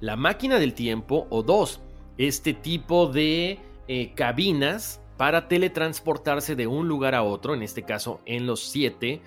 la 0.00 0.16
máquina 0.16 0.58
del 0.58 0.74
tiempo, 0.74 1.26
o 1.30 1.42
dos, 1.42 1.82
este 2.18 2.52
tipo 2.52 3.06
de 3.06 3.58
eh, 3.86 4.12
cabinas 4.14 5.00
para 5.16 5.48
teletransportarse 5.48 6.56
de 6.56 6.66
un 6.66 6.88
lugar 6.88 7.14
a 7.14 7.22
otro, 7.22 7.54
en 7.54 7.62
este 7.62 7.82
caso 7.82 8.20
en 8.24 8.46
los 8.46 8.60
siete 8.60 9.20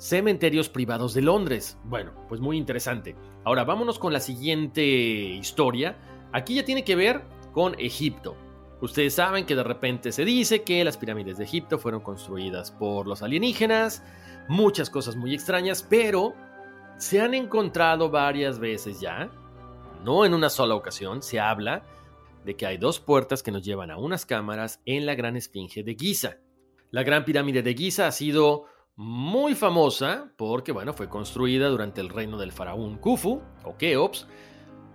cementerios 0.00 0.70
privados 0.70 1.12
de 1.12 1.20
Londres. 1.20 1.78
Bueno, 1.84 2.12
pues 2.28 2.40
muy 2.40 2.56
interesante. 2.56 3.14
Ahora 3.44 3.64
vámonos 3.64 3.98
con 3.98 4.12
la 4.12 4.20
siguiente 4.20 4.82
historia. 4.82 5.98
Aquí 6.32 6.54
ya 6.54 6.64
tiene 6.64 6.84
que 6.84 6.96
ver 6.96 7.22
con 7.52 7.78
Egipto. 7.78 8.34
Ustedes 8.80 9.14
saben 9.14 9.44
que 9.44 9.54
de 9.54 9.62
repente 9.62 10.10
se 10.10 10.24
dice 10.24 10.62
que 10.62 10.82
las 10.84 10.96
pirámides 10.96 11.36
de 11.36 11.44
Egipto 11.44 11.78
fueron 11.78 12.00
construidas 12.00 12.70
por 12.70 13.06
los 13.06 13.22
alienígenas, 13.22 14.02
muchas 14.48 14.88
cosas 14.88 15.16
muy 15.16 15.34
extrañas, 15.34 15.86
pero 15.88 16.34
se 16.96 17.20
han 17.20 17.34
encontrado 17.34 18.08
varias 18.10 18.58
veces 18.58 19.00
ya 19.00 19.30
no 20.02 20.24
en 20.24 20.32
una 20.32 20.48
sola 20.48 20.74
ocasión, 20.74 21.22
se 21.22 21.40
habla 21.40 21.84
de 22.44 22.56
que 22.56 22.66
hay 22.66 22.78
dos 22.78 23.00
puertas 23.00 23.42
que 23.42 23.50
nos 23.50 23.62
llevan 23.62 23.90
a 23.90 23.98
unas 23.98 24.24
cámaras 24.24 24.80
en 24.86 25.04
la 25.04 25.14
Gran 25.14 25.36
Esfinge 25.36 25.82
de 25.82 25.94
Giza. 25.94 26.38
La 26.90 27.02
Gran 27.02 27.24
Pirámide 27.24 27.62
de 27.62 27.74
Giza 27.74 28.06
ha 28.06 28.12
sido 28.12 28.64
muy 29.00 29.54
famosa 29.54 30.30
porque, 30.36 30.72
bueno, 30.72 30.92
fue 30.92 31.08
construida 31.08 31.70
durante 31.70 32.02
el 32.02 32.10
reino 32.10 32.36
del 32.36 32.52
faraón 32.52 32.98
Khufu 32.98 33.40
o 33.64 33.76
Keops 33.78 34.28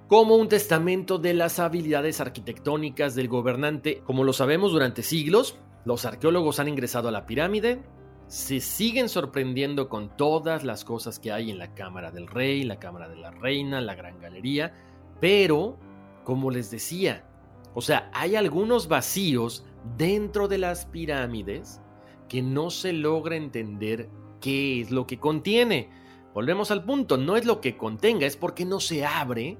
como 0.07 0.35
un 0.35 0.47
testamento 0.47 1.17
de 1.17 1.33
las 1.33 1.57
habilidades 1.57 2.21
arquitectónicas 2.21 3.15
del 3.15 3.27
gobernante. 3.27 4.03
Como 4.05 4.23
lo 4.23 4.31
sabemos 4.31 4.71
durante 4.71 5.01
siglos, 5.01 5.57
los 5.85 6.05
arqueólogos 6.05 6.59
han 6.59 6.67
ingresado 6.67 7.07
a 7.07 7.11
la 7.11 7.25
pirámide, 7.25 7.81
se 8.27 8.59
siguen 8.59 9.09
sorprendiendo 9.09 9.89
con 9.89 10.15
todas 10.15 10.63
las 10.63 10.85
cosas 10.85 11.17
que 11.17 11.31
hay 11.31 11.49
en 11.49 11.57
la 11.57 11.73
Cámara 11.73 12.11
del 12.11 12.27
Rey, 12.27 12.63
la 12.63 12.77
Cámara 12.77 13.09
de 13.09 13.15
la 13.15 13.31
Reina, 13.31 13.81
la 13.81 13.95
Gran 13.95 14.19
Galería, 14.19 14.71
pero, 15.19 15.79
como 16.23 16.51
les 16.51 16.69
decía, 16.69 17.25
o 17.73 17.81
sea, 17.81 18.11
hay 18.13 18.35
algunos 18.35 18.87
vacíos 18.87 19.65
dentro 19.97 20.47
de 20.47 20.59
las 20.59 20.85
pirámides 20.85 21.81
que 22.27 22.41
no 22.41 22.69
se 22.69 22.93
logra 22.93 23.35
entender 23.35 24.09
qué 24.41 24.81
es 24.81 24.91
lo 24.91 25.07
que 25.07 25.19
contiene. 25.19 25.89
Volvemos 26.33 26.71
al 26.71 26.83
punto, 26.83 27.17
no 27.17 27.37
es 27.37 27.45
lo 27.45 27.61
que 27.61 27.77
contenga, 27.77 28.27
es 28.27 28.37
porque 28.37 28.65
no 28.65 28.79
se 28.79 29.05
abre 29.05 29.57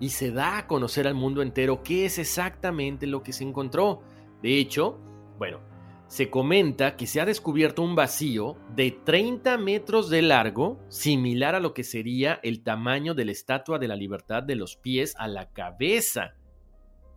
y 0.00 0.10
se 0.10 0.30
da 0.30 0.58
a 0.58 0.66
conocer 0.66 1.06
al 1.06 1.14
mundo 1.14 1.42
entero 1.42 1.82
qué 1.82 2.06
es 2.06 2.18
exactamente 2.18 3.06
lo 3.06 3.22
que 3.22 3.32
se 3.32 3.44
encontró. 3.44 4.02
De 4.42 4.58
hecho, 4.58 4.98
bueno, 5.38 5.60
se 6.08 6.30
comenta 6.30 6.96
que 6.96 7.06
se 7.06 7.20
ha 7.20 7.26
descubierto 7.26 7.82
un 7.82 7.96
vacío 7.96 8.56
de 8.74 8.92
30 8.92 9.58
metros 9.58 10.08
de 10.08 10.22
largo, 10.22 10.78
similar 10.88 11.54
a 11.54 11.60
lo 11.60 11.74
que 11.74 11.84
sería 11.84 12.38
el 12.42 12.62
tamaño 12.62 13.14
de 13.14 13.24
la 13.24 13.32
Estatua 13.32 13.78
de 13.78 13.88
la 13.88 13.96
Libertad 13.96 14.42
de 14.42 14.54
los 14.54 14.76
pies 14.76 15.14
a 15.18 15.26
la 15.26 15.50
cabeza. 15.50 16.34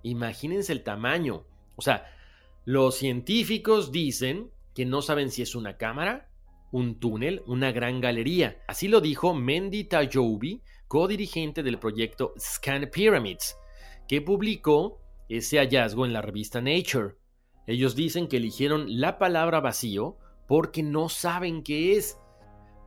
Imagínense 0.02 0.74
el 0.74 0.84
tamaño. 0.84 1.46
O 1.76 1.82
sea, 1.82 2.06
los 2.66 2.96
científicos 2.96 3.92
dicen 3.92 4.50
que 4.80 4.86
no 4.86 5.02
saben 5.02 5.30
si 5.30 5.42
es 5.42 5.56
una 5.56 5.76
cámara, 5.76 6.30
un 6.72 7.02
túnel, 7.02 7.44
una 7.46 7.74
gran 7.74 8.00
galería. 8.00 8.64
Así 8.66 8.88
lo 8.88 9.02
dijo 9.02 9.34
Mendy 9.34 9.84
Tayobi, 9.84 10.64
co-dirigente 10.88 11.64
del 11.64 11.80
proyecto 11.80 12.34
Scan 12.40 12.90
Pyramids, 12.90 13.58
que 14.08 14.22
publicó 14.22 15.02
ese 15.28 15.58
hallazgo 15.58 16.06
en 16.06 16.14
la 16.14 16.22
revista 16.22 16.62
Nature. 16.62 17.16
Ellos 17.68 17.94
dicen 17.94 18.30
que 18.30 18.38
eligieron 18.38 19.02
la 19.02 19.20
palabra 19.20 19.60
vacío 19.60 20.18
porque 20.48 20.82
no 20.82 21.10
saben 21.10 21.62
qué 21.62 21.98
es. 21.98 22.18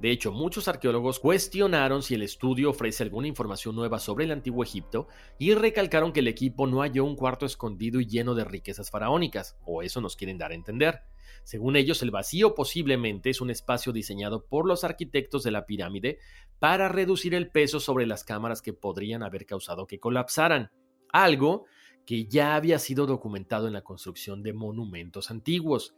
De 0.00 0.10
hecho, 0.10 0.32
muchos 0.32 0.68
arqueólogos 0.68 1.20
cuestionaron 1.20 2.02
si 2.02 2.14
el 2.14 2.22
estudio 2.22 2.70
ofrece 2.70 3.02
alguna 3.02 3.28
información 3.28 3.76
nueva 3.76 3.98
sobre 3.98 4.24
el 4.24 4.32
antiguo 4.32 4.64
Egipto 4.64 5.08
y 5.38 5.52
recalcaron 5.52 6.14
que 6.14 6.20
el 6.20 6.28
equipo 6.28 6.66
no 6.66 6.80
halló 6.80 7.04
un 7.04 7.16
cuarto 7.16 7.44
escondido 7.44 8.00
y 8.00 8.06
lleno 8.06 8.34
de 8.34 8.44
riquezas 8.44 8.90
faraónicas, 8.90 9.58
o 9.66 9.82
eso 9.82 10.00
nos 10.00 10.16
quieren 10.16 10.38
dar 10.38 10.52
a 10.52 10.54
entender. 10.54 11.02
Según 11.44 11.76
ellos, 11.76 12.02
el 12.02 12.10
vacío 12.10 12.54
posiblemente 12.54 13.30
es 13.30 13.40
un 13.40 13.50
espacio 13.50 13.92
diseñado 13.92 14.44
por 14.44 14.66
los 14.66 14.84
arquitectos 14.84 15.42
de 15.42 15.50
la 15.50 15.66
pirámide 15.66 16.18
para 16.58 16.88
reducir 16.88 17.34
el 17.34 17.50
peso 17.50 17.80
sobre 17.80 18.06
las 18.06 18.24
cámaras 18.24 18.62
que 18.62 18.72
podrían 18.72 19.22
haber 19.22 19.46
causado 19.46 19.86
que 19.86 19.98
colapsaran, 19.98 20.70
algo 21.12 21.64
que 22.06 22.26
ya 22.26 22.54
había 22.54 22.78
sido 22.78 23.06
documentado 23.06 23.66
en 23.66 23.72
la 23.72 23.82
construcción 23.82 24.42
de 24.42 24.52
monumentos 24.52 25.30
antiguos. 25.30 25.94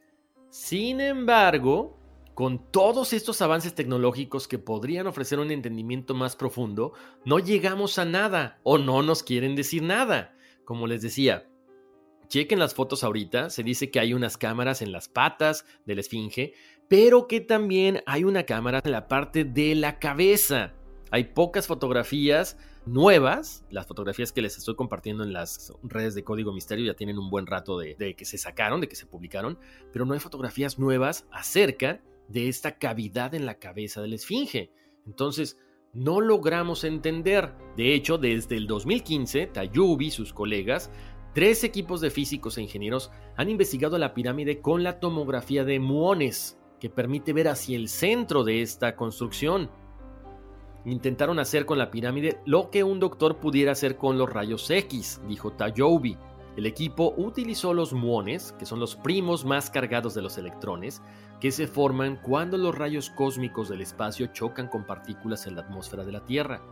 Sin 0.51 1.01
embargo, 1.01 1.99
con 2.35 2.71
todos 2.71 3.13
estos 3.13 3.41
avances 3.43 3.75
tecnológicos 3.75 4.49
que 4.49 4.59
podrían 4.59 5.07
ofrecer 5.07 5.39
un 5.39 5.51
entendimiento 5.51 6.15
más 6.15 6.37
profundo, 6.37 6.93
no 7.25 7.39
llegamos 7.39 7.99
a 7.99 8.05
nada 8.05 8.61
o 8.65 8.79
no 8.79 9.03
nos 9.03 9.23
quieren 9.23 9.55
decir 9.55 9.83
nada. 9.83 10.37
Como 10.65 10.87
les 10.87 11.03
decía, 11.03 11.49
Chequen 12.29 12.59
las 12.59 12.75
fotos 12.75 13.05
ahorita, 13.05 13.51
se 13.51 13.62
dice 13.62 13.91
que 13.91 14.01
hay 14.01 14.14
unas 14.14 14.37
cámaras 14.37 14.83
en 14.83 14.93
las 14.93 15.09
patas 15.09 15.66
de 15.87 15.95
la 15.95 16.01
esfinge, 16.01 16.55
pero 16.89 17.29
que 17.29 17.41
también 17.41 18.03
hay 18.07 18.25
una 18.25 18.45
cámara 18.45 18.81
en 18.85 18.93
la 18.93 19.09
parte 19.09 19.45
de 19.45 19.75
la 19.75 19.99
cabeza. 19.99 20.75
Hay 21.11 21.25
pocas 21.25 21.66
fotografías 21.66 22.57
nuevas, 22.87 23.64
las 23.70 23.87
fotografías 23.87 24.33
que 24.33 24.43
les 24.43 24.59
estoy 24.59 24.75
compartiendo 24.75 25.22
en 25.22 25.33
las 25.33 25.72
redes 25.83 26.14
de 26.14 26.25
Código 26.25 26.53
Misterio 26.53 26.87
ya 26.87 26.95
tienen 26.95 27.18
un 27.18 27.31
buen 27.31 27.47
rato 27.47 27.79
de, 27.79 28.14
que 28.16 28.25
se 28.25 28.39
sacaron, 28.39 28.81
de 28.81 28.89
que 28.89 28.97
se 28.97 29.07
publicaron, 29.07 29.59
pero 29.93 30.05
no 30.05 30.14
hay 30.14 30.20
fotografías 30.20 30.79
nuevas 30.79 31.27
acerca 31.31 32.03
de 32.29 32.49
esta 32.49 32.79
cavidad 32.79 33.35
en 33.35 33.47
la 33.47 33.59
cabeza 33.59 34.03
de 34.03 34.09
la 34.09 34.14
esfinge. 34.16 34.70
Entonces, 35.07 35.59
no 35.93 36.20
logramos 36.20 36.85
entender. 36.85 37.53
De 37.77 37.95
hecho, 37.95 38.18
desde 38.18 38.57
el 38.57 38.66
2015, 38.66 39.47
Tayubi 39.47 40.07
y 40.07 40.11
sus 40.11 40.33
colegas 40.33 40.91
Tres 41.35 41.64
equipos 41.64 42.01
de 42.01 42.11
físicos 42.11 42.57
e 42.57 42.62
ingenieros 42.62 43.11
han 43.37 43.51
investigado 43.51 43.99
la 43.99 44.14
pirámide 44.14 44.61
con 44.61 44.85
la 44.85 45.01
tomografía 45.01 45.64
de 45.64 45.80
muones, 45.80 46.61
que 46.78 46.89
permite 46.89 47.32
ver 47.32 47.49
hacia 47.49 47.76
el 47.76 47.89
centro 47.89 48.45
de 48.45 48.62
esta 48.62 48.95
construcción. 48.95 49.68
Intentaron 50.85 51.41
hacer 51.41 51.66
con 51.66 51.76
la 51.76 51.91
pirámide 51.91 52.39
lo 52.47 52.70
que 52.70 52.85
un 52.85 53.01
doctor 53.01 53.39
pudiera 53.39 53.72
hacer 53.72 53.97
con 53.97 54.16
los 54.16 54.32
rayos 54.32 54.70
X, 54.70 55.20
dijo 55.26 55.51
Tayobi. 55.51 56.16
El 56.57 56.66
equipo 56.66 57.14
utilizó 57.16 57.74
los 57.74 57.93
muones, 57.93 58.53
que 58.53 58.64
son 58.66 58.78
los 58.78 58.95
primos 58.95 59.45
más 59.45 59.70
cargados 59.70 60.14
de 60.14 60.22
los 60.22 60.39
electrones, 60.39 61.03
que 61.41 61.51
se 61.51 61.66
forman 61.66 62.16
cuando 62.22 62.59
los 62.59 62.78
rayos 62.78 63.11
cósmicos 63.11 63.68
del 63.68 63.80
espacio 63.80 64.28
chocan 64.28 64.68
con 64.68 64.87
partículas 64.87 65.49
en 65.49 65.57
la 65.57 65.62
atmósfera 65.62 66.05
de 66.05 66.12
la 66.12 66.24
Tierra. 66.24 66.62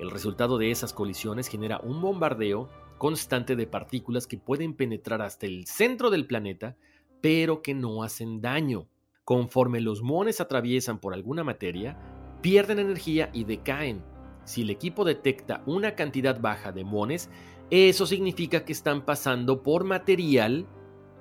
El 0.00 0.10
resultado 0.10 0.58
de 0.58 0.72
esas 0.72 0.92
colisiones 0.92 1.46
genera 1.46 1.78
un 1.84 2.00
bombardeo 2.00 2.68
constante 3.00 3.56
de 3.56 3.66
partículas 3.66 4.26
que 4.26 4.36
pueden 4.36 4.74
penetrar 4.74 5.22
hasta 5.22 5.46
el 5.46 5.66
centro 5.66 6.10
del 6.10 6.26
planeta, 6.26 6.76
pero 7.22 7.62
que 7.62 7.72
no 7.72 8.02
hacen 8.02 8.42
daño. 8.42 8.88
Conforme 9.24 9.80
los 9.80 10.02
muones 10.02 10.38
atraviesan 10.38 11.00
por 11.00 11.14
alguna 11.14 11.42
materia, 11.42 11.98
pierden 12.42 12.78
energía 12.78 13.30
y 13.32 13.44
decaen. 13.44 14.04
Si 14.44 14.60
el 14.60 14.68
equipo 14.68 15.06
detecta 15.06 15.62
una 15.64 15.94
cantidad 15.94 16.38
baja 16.42 16.72
de 16.72 16.84
muones, 16.84 17.30
eso 17.70 18.04
significa 18.04 18.66
que 18.66 18.72
están 18.72 19.06
pasando 19.06 19.62
por 19.62 19.84
material 19.84 20.66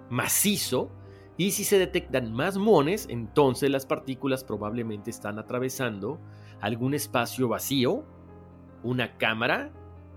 macizo 0.10 0.92
y 1.38 1.52
si 1.52 1.64
se 1.64 1.80
detectan 1.80 2.34
más 2.34 2.58
muones, 2.58 3.08
entonces 3.10 3.70
las 3.70 3.86
partículas 3.86 4.44
probablemente 4.44 5.12
están 5.12 5.40
atravesando 5.40 6.20
algún 6.60 6.94
espacio 6.94 7.48
vacío, 7.48 8.04
una 8.84 9.18
cámara 9.18 9.72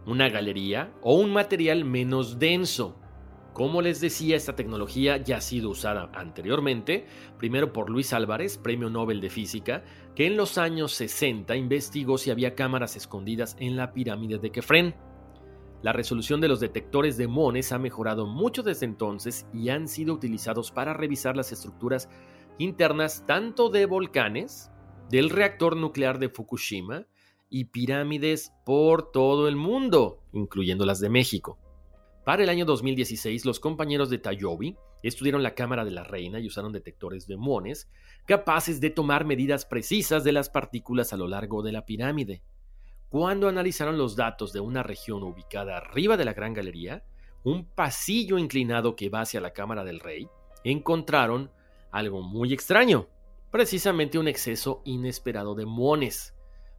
una 0.06 0.28
galería 0.28 0.92
o 1.02 1.14
un 1.14 1.32
material 1.32 1.84
menos 1.84 2.38
denso. 2.38 2.96
Como 3.52 3.82
les 3.82 4.00
decía, 4.00 4.36
esta 4.36 4.56
tecnología 4.56 5.18
ya 5.18 5.36
ha 5.36 5.40
sido 5.42 5.68
usada 5.70 6.10
anteriormente, 6.14 7.06
primero 7.38 7.72
por 7.72 7.90
Luis 7.90 8.14
Álvarez, 8.14 8.56
Premio 8.56 8.88
Nobel 8.88 9.20
de 9.20 9.28
Física, 9.28 9.84
que 10.14 10.26
en 10.26 10.38
los 10.38 10.56
años 10.56 10.92
60 10.92 11.54
investigó 11.56 12.16
si 12.16 12.30
había 12.30 12.54
cámaras 12.54 12.96
escondidas 12.96 13.56
en 13.60 13.76
la 13.76 13.92
pirámide 13.92 14.38
de 14.38 14.50
Kefren. 14.50 14.94
La 15.82 15.92
resolución 15.92 16.40
de 16.40 16.48
los 16.48 16.60
detectores 16.60 17.18
de 17.18 17.28
mones 17.28 17.72
ha 17.72 17.78
mejorado 17.78 18.26
mucho 18.26 18.62
desde 18.62 18.86
entonces 18.86 19.46
y 19.52 19.68
han 19.68 19.86
sido 19.86 20.14
utilizados 20.14 20.70
para 20.70 20.94
revisar 20.94 21.36
las 21.36 21.52
estructuras 21.52 22.08
internas 22.58 23.24
tanto 23.26 23.68
de 23.68 23.84
volcanes, 23.84 24.70
del 25.10 25.28
reactor 25.28 25.76
nuclear 25.76 26.18
de 26.18 26.30
Fukushima, 26.30 27.06
y 27.52 27.66
pirámides 27.66 28.54
por 28.64 29.12
todo 29.12 29.46
el 29.46 29.56
mundo, 29.56 30.20
incluyendo 30.32 30.86
las 30.86 31.00
de 31.00 31.10
México. 31.10 31.58
Para 32.24 32.42
el 32.42 32.48
año 32.48 32.64
2016, 32.64 33.44
los 33.44 33.60
compañeros 33.60 34.08
de 34.08 34.16
Tayobi 34.16 34.74
estudiaron 35.02 35.42
la 35.42 35.54
cámara 35.54 35.84
de 35.84 35.90
la 35.90 36.02
reina 36.02 36.40
y 36.40 36.46
usaron 36.46 36.72
detectores 36.72 37.26
de 37.26 37.36
muones 37.36 37.90
capaces 38.26 38.80
de 38.80 38.88
tomar 38.88 39.26
medidas 39.26 39.66
precisas 39.66 40.24
de 40.24 40.32
las 40.32 40.48
partículas 40.48 41.12
a 41.12 41.18
lo 41.18 41.28
largo 41.28 41.62
de 41.62 41.72
la 41.72 41.84
pirámide. 41.84 42.42
Cuando 43.10 43.48
analizaron 43.48 43.98
los 43.98 44.16
datos 44.16 44.54
de 44.54 44.60
una 44.60 44.82
región 44.82 45.22
ubicada 45.22 45.76
arriba 45.76 46.16
de 46.16 46.24
la 46.24 46.32
Gran 46.32 46.54
Galería, 46.54 47.04
un 47.44 47.66
pasillo 47.66 48.38
inclinado 48.38 48.96
que 48.96 49.10
va 49.10 49.20
hacia 49.20 49.42
la 49.42 49.52
cámara 49.52 49.84
del 49.84 50.00
rey, 50.00 50.26
encontraron 50.64 51.50
algo 51.90 52.22
muy 52.22 52.54
extraño, 52.54 53.08
precisamente 53.50 54.18
un 54.18 54.28
exceso 54.28 54.80
inesperado 54.86 55.54
de 55.54 55.66
muones. 55.66 56.34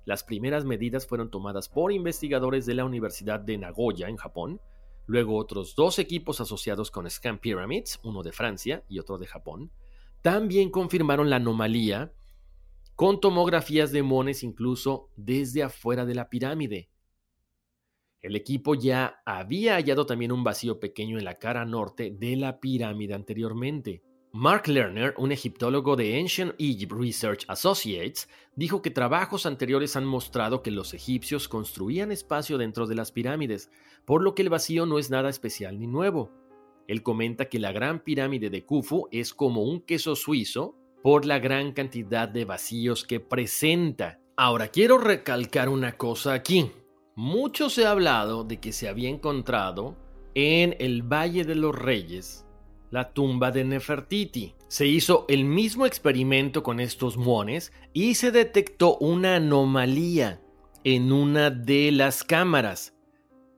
Las 0.06 0.24
primeras 0.24 0.66
medidas 0.66 1.08
fueron 1.08 1.30
tomadas 1.32 1.70
por 1.70 1.91
investigadores 1.91 2.66
de 2.66 2.74
la 2.74 2.86
Universidad 2.86 3.39
de 3.39 3.58
Nagoya, 3.58 4.10
en 4.10 4.18
Japón. 4.18 4.60
Luego 5.06 5.38
otros 5.38 5.76
dos 5.76 5.99
equipos 5.99 6.41
asociados 6.41 6.91
con 6.91 7.10
Scan 7.10 7.39
Pyramids, 7.39 7.99
uno 8.04 8.24
de 8.24 8.32
Francia 8.32 8.84
y 8.89 8.99
otro 8.99 9.18
de 9.18 9.28
Japón, 9.28 9.72
también 10.22 10.72
confirmaron 10.72 11.30
la 11.30 11.38
anomalía 11.38 12.14
con 12.95 13.20
tomografías 13.20 13.91
de 13.91 14.04
mones 14.04 14.43
incluso 14.43 15.10
desde 15.16 15.64
afuera 15.64 16.06
de 16.06 16.16
la 16.16 16.30
pirámide. 16.30 16.89
El 18.22 18.38
equipo 18.38 18.76
ya 18.76 19.22
había 19.26 19.76
hallado 19.76 20.06
también 20.06 20.32
un 20.32 20.43
vacío 20.43 20.80
pequeño 20.80 21.18
en 21.18 21.26
la 21.26 21.39
cara 21.39 21.66
norte 21.66 22.12
de 22.18 22.38
la 22.38 22.60
pirámide 22.62 23.14
anteriormente. 23.14 24.01
Mark 24.36 24.67
Lerner, 24.67 25.13
un 25.19 25.31
egiptólogo 25.31 25.95
de 25.95 26.19
Ancient 26.19 26.55
Egypt 26.57 26.91
Research 26.91 27.45
Associates, 27.47 28.27
dijo 28.55 28.81
que 28.81 28.89
trabajos 28.89 29.45
anteriores 29.45 29.95
han 29.95 30.05
mostrado 30.05 30.63
que 30.63 30.71
los 30.71 30.95
egipcios 30.95 31.47
construían 31.47 32.11
espacio 32.11 32.57
dentro 32.57 32.88
de 32.88 32.95
las 32.95 33.11
pirámides, 33.11 33.69
por 34.05 34.23
lo 34.23 34.34
que 34.34 34.41
el 34.41 34.49
vacío 34.49 34.88
no 34.88 34.97
es 34.97 35.11
nada 35.11 35.29
especial 35.29 35.79
ni 35.79 35.86
nuevo. 35.86 36.31
Él 36.88 37.03
comenta 37.03 37.45
que 37.45 37.59
la 37.59 37.71
gran 37.71 37.99
pirámide 37.99 38.49
de 38.49 38.65
Khufu 38.65 39.07
es 39.11 39.36
como 39.36 39.61
un 39.61 39.81
queso 39.81 40.15
suizo 40.15 40.75
por 41.03 41.25
la 41.25 41.38
gran 41.38 41.71
cantidad 41.71 42.27
de 42.27 42.45
vacíos 42.45 43.05
que 43.05 43.19
presenta. 43.19 44.19
Ahora 44.36 44.69
quiero 44.69 44.97
recalcar 44.97 45.69
una 45.69 45.95
cosa 45.95 46.34
aquí. 46.34 46.71
Mucho 47.15 47.69
se 47.69 47.86
ha 47.86 47.91
hablado 47.91 48.43
de 48.43 48.59
que 48.59 48.71
se 48.71 48.89
había 48.89 49.09
encontrado 49.09 49.95
en 50.34 50.75
el 50.79 51.03
Valle 51.03 51.43
de 51.43 51.53
los 51.53 51.75
Reyes 51.75 52.47
la 52.93 53.11
tumba 53.11 53.49
de 53.49 53.63
Nefertiti. 53.63 54.53
Se 54.67 54.85
hizo 54.85 55.25
el 55.27 55.45
mismo 55.45 55.87
experimento 55.87 56.61
con 56.61 56.79
estos 56.79 57.17
muones 57.17 57.73
y 57.91 58.13
se 58.13 58.29
detectó 58.29 58.97
una 58.97 59.37
anomalía 59.37 60.41
en 60.83 61.11
una 61.11 61.49
de 61.49 61.91
las 61.91 62.23
cámaras. 62.23 62.93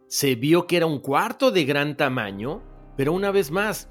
Se 0.07 0.35
vio 0.35 0.67
que 0.67 0.77
era 0.77 0.85
un 0.85 0.99
cuarto 0.99 1.51
de 1.51 1.65
gran 1.65 1.97
tamaño, 1.97 2.63
pero 2.95 3.11
una 3.11 3.31
vez 3.31 3.51
más, 3.51 3.89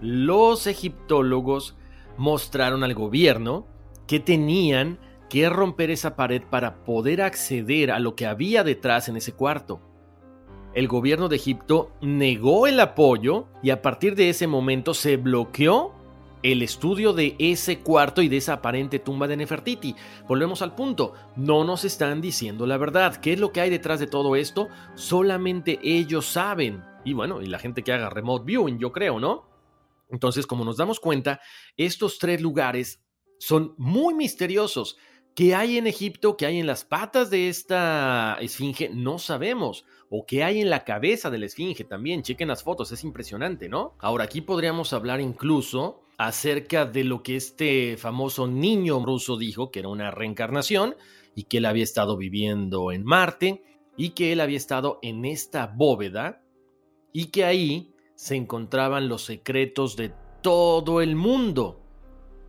los 0.00 0.66
egiptólogos 0.66 1.76
mostraron 2.16 2.82
al 2.82 2.94
gobierno 2.94 3.68
que 4.08 4.18
tenían 4.18 4.98
que 5.28 5.48
romper 5.48 5.92
esa 5.92 6.16
pared 6.16 6.42
para 6.50 6.82
poder 6.82 7.22
acceder 7.22 7.92
a 7.92 8.00
lo 8.00 8.16
que 8.16 8.26
había 8.26 8.64
detrás 8.64 9.08
en 9.08 9.16
ese 9.16 9.34
cuarto 9.34 9.89
el 10.74 10.86
gobierno 10.88 11.28
de 11.28 11.36
Egipto 11.36 11.90
negó 12.00 12.66
el 12.66 12.78
apoyo 12.78 13.46
y 13.62 13.70
a 13.70 13.82
partir 13.82 14.14
de 14.14 14.30
ese 14.30 14.46
momento 14.46 14.94
se 14.94 15.16
bloqueó 15.16 15.92
el 16.42 16.62
estudio 16.62 17.12
de 17.12 17.34
ese 17.38 17.80
cuarto 17.80 18.22
y 18.22 18.28
de 18.28 18.38
esa 18.38 18.54
aparente 18.54 18.98
tumba 18.98 19.26
de 19.26 19.36
Nefertiti. 19.36 19.94
Volvemos 20.26 20.62
al 20.62 20.74
punto, 20.74 21.12
no 21.36 21.64
nos 21.64 21.84
están 21.84 22.20
diciendo 22.20 22.66
la 22.66 22.78
verdad. 22.78 23.16
¿Qué 23.16 23.32
es 23.32 23.40
lo 23.40 23.52
que 23.52 23.60
hay 23.60 23.70
detrás 23.70 24.00
de 24.00 24.06
todo 24.06 24.36
esto? 24.36 24.68
Solamente 24.94 25.78
ellos 25.82 26.26
saben. 26.26 26.82
Y 27.04 27.12
bueno, 27.14 27.42
y 27.42 27.46
la 27.46 27.58
gente 27.58 27.82
que 27.82 27.92
haga 27.92 28.08
remote 28.08 28.44
viewing, 28.46 28.78
yo 28.78 28.92
creo, 28.92 29.18
¿no? 29.18 29.48
Entonces, 30.08 30.46
como 30.46 30.64
nos 30.64 30.76
damos 30.76 31.00
cuenta, 31.00 31.40
estos 31.76 32.18
tres 32.18 32.40
lugares 32.40 33.02
son 33.38 33.74
muy 33.76 34.14
misteriosos. 34.14 34.96
¿Qué 35.34 35.54
hay 35.54 35.78
en 35.78 35.86
Egipto? 35.86 36.36
¿Qué 36.36 36.46
hay 36.46 36.58
en 36.58 36.66
las 36.66 36.84
patas 36.84 37.30
de 37.30 37.48
esta 37.48 38.36
esfinge? 38.40 38.90
No 38.92 39.18
sabemos. 39.18 39.84
O 40.10 40.26
qué 40.26 40.44
hay 40.44 40.60
en 40.60 40.68
la 40.68 40.84
cabeza 40.84 41.30
de 41.30 41.38
la 41.38 41.46
esfinge 41.46 41.84
también. 41.84 42.22
Chequen 42.22 42.48
las 42.48 42.62
fotos, 42.62 42.92
es 42.92 43.04
impresionante, 43.04 43.68
¿no? 43.68 43.94
Ahora, 44.00 44.24
aquí 44.24 44.40
podríamos 44.40 44.92
hablar 44.92 45.20
incluso 45.20 46.02
acerca 46.18 46.84
de 46.84 47.04
lo 47.04 47.22
que 47.22 47.36
este 47.36 47.96
famoso 47.96 48.46
niño 48.46 49.02
ruso 49.04 49.38
dijo, 49.38 49.70
que 49.70 49.78
era 49.78 49.88
una 49.88 50.10
reencarnación 50.10 50.96
y 51.34 51.44
que 51.44 51.58
él 51.58 51.64
había 51.64 51.84
estado 51.84 52.16
viviendo 52.16 52.92
en 52.92 53.04
Marte 53.04 53.62
y 53.96 54.10
que 54.10 54.32
él 54.32 54.40
había 54.40 54.56
estado 54.56 54.98
en 55.00 55.24
esta 55.24 55.68
bóveda 55.68 56.42
y 57.12 57.26
que 57.26 57.44
ahí 57.44 57.94
se 58.16 58.34
encontraban 58.34 59.08
los 59.08 59.22
secretos 59.22 59.96
de 59.96 60.12
todo 60.42 61.00
el 61.00 61.16
mundo. 61.16 61.80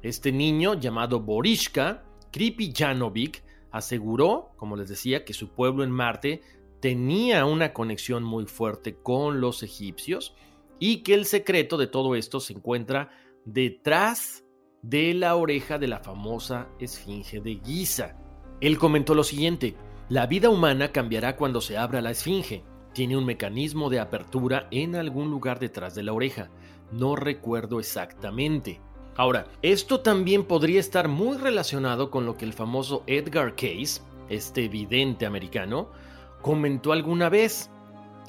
Este 0.01 0.31
niño 0.31 0.73
llamado 0.73 1.21
Borishka 1.21 2.03
Kripi 2.31 2.73
Janovic 2.75 3.43
aseguró, 3.71 4.51
como 4.57 4.75
les 4.75 4.89
decía, 4.89 5.23
que 5.23 5.33
su 5.33 5.49
pueblo 5.49 5.83
en 5.83 5.91
Marte 5.91 6.41
tenía 6.81 7.45
una 7.45 7.73
conexión 7.73 8.23
muy 8.23 8.45
fuerte 8.45 8.97
con 8.97 9.39
los 9.39 9.63
egipcios 9.63 10.35
y 10.79 11.03
que 11.03 11.13
el 11.13 11.25
secreto 11.25 11.77
de 11.77 11.87
todo 11.87 12.15
esto 12.15 12.39
se 12.39 12.53
encuentra 12.53 13.11
detrás 13.45 14.43
de 14.81 15.13
la 15.13 15.35
oreja 15.35 15.77
de 15.77 15.87
la 15.87 15.99
famosa 15.99 16.69
esfinge 16.79 17.39
de 17.39 17.61
Giza. 17.63 18.17
Él 18.59 18.79
comentó 18.79 19.13
lo 19.13 19.23
siguiente, 19.23 19.75
la 20.09 20.25
vida 20.25 20.49
humana 20.49 20.91
cambiará 20.91 21.37
cuando 21.37 21.61
se 21.61 21.77
abra 21.77 22.01
la 22.01 22.11
esfinge. 22.11 22.63
Tiene 22.93 23.15
un 23.15 23.25
mecanismo 23.25 23.89
de 23.89 23.99
apertura 23.99 24.67
en 24.71 24.95
algún 24.95 25.29
lugar 25.29 25.59
detrás 25.59 25.95
de 25.95 26.03
la 26.03 26.13
oreja. 26.13 26.49
No 26.91 27.15
recuerdo 27.15 27.79
exactamente. 27.79 28.81
Ahora, 29.15 29.47
esto 29.61 30.01
también 30.01 30.43
podría 30.43 30.79
estar 30.79 31.07
muy 31.07 31.37
relacionado 31.37 32.09
con 32.09 32.25
lo 32.25 32.35
que 32.37 32.43
el 32.43 32.53
famoso 32.53 33.03
Edgar 33.07 33.55
Case, 33.55 34.01
este 34.29 34.67
vidente 34.67 35.25
americano, 35.25 35.91
comentó 36.41 36.91
alguna 36.91 37.29
vez. 37.29 37.69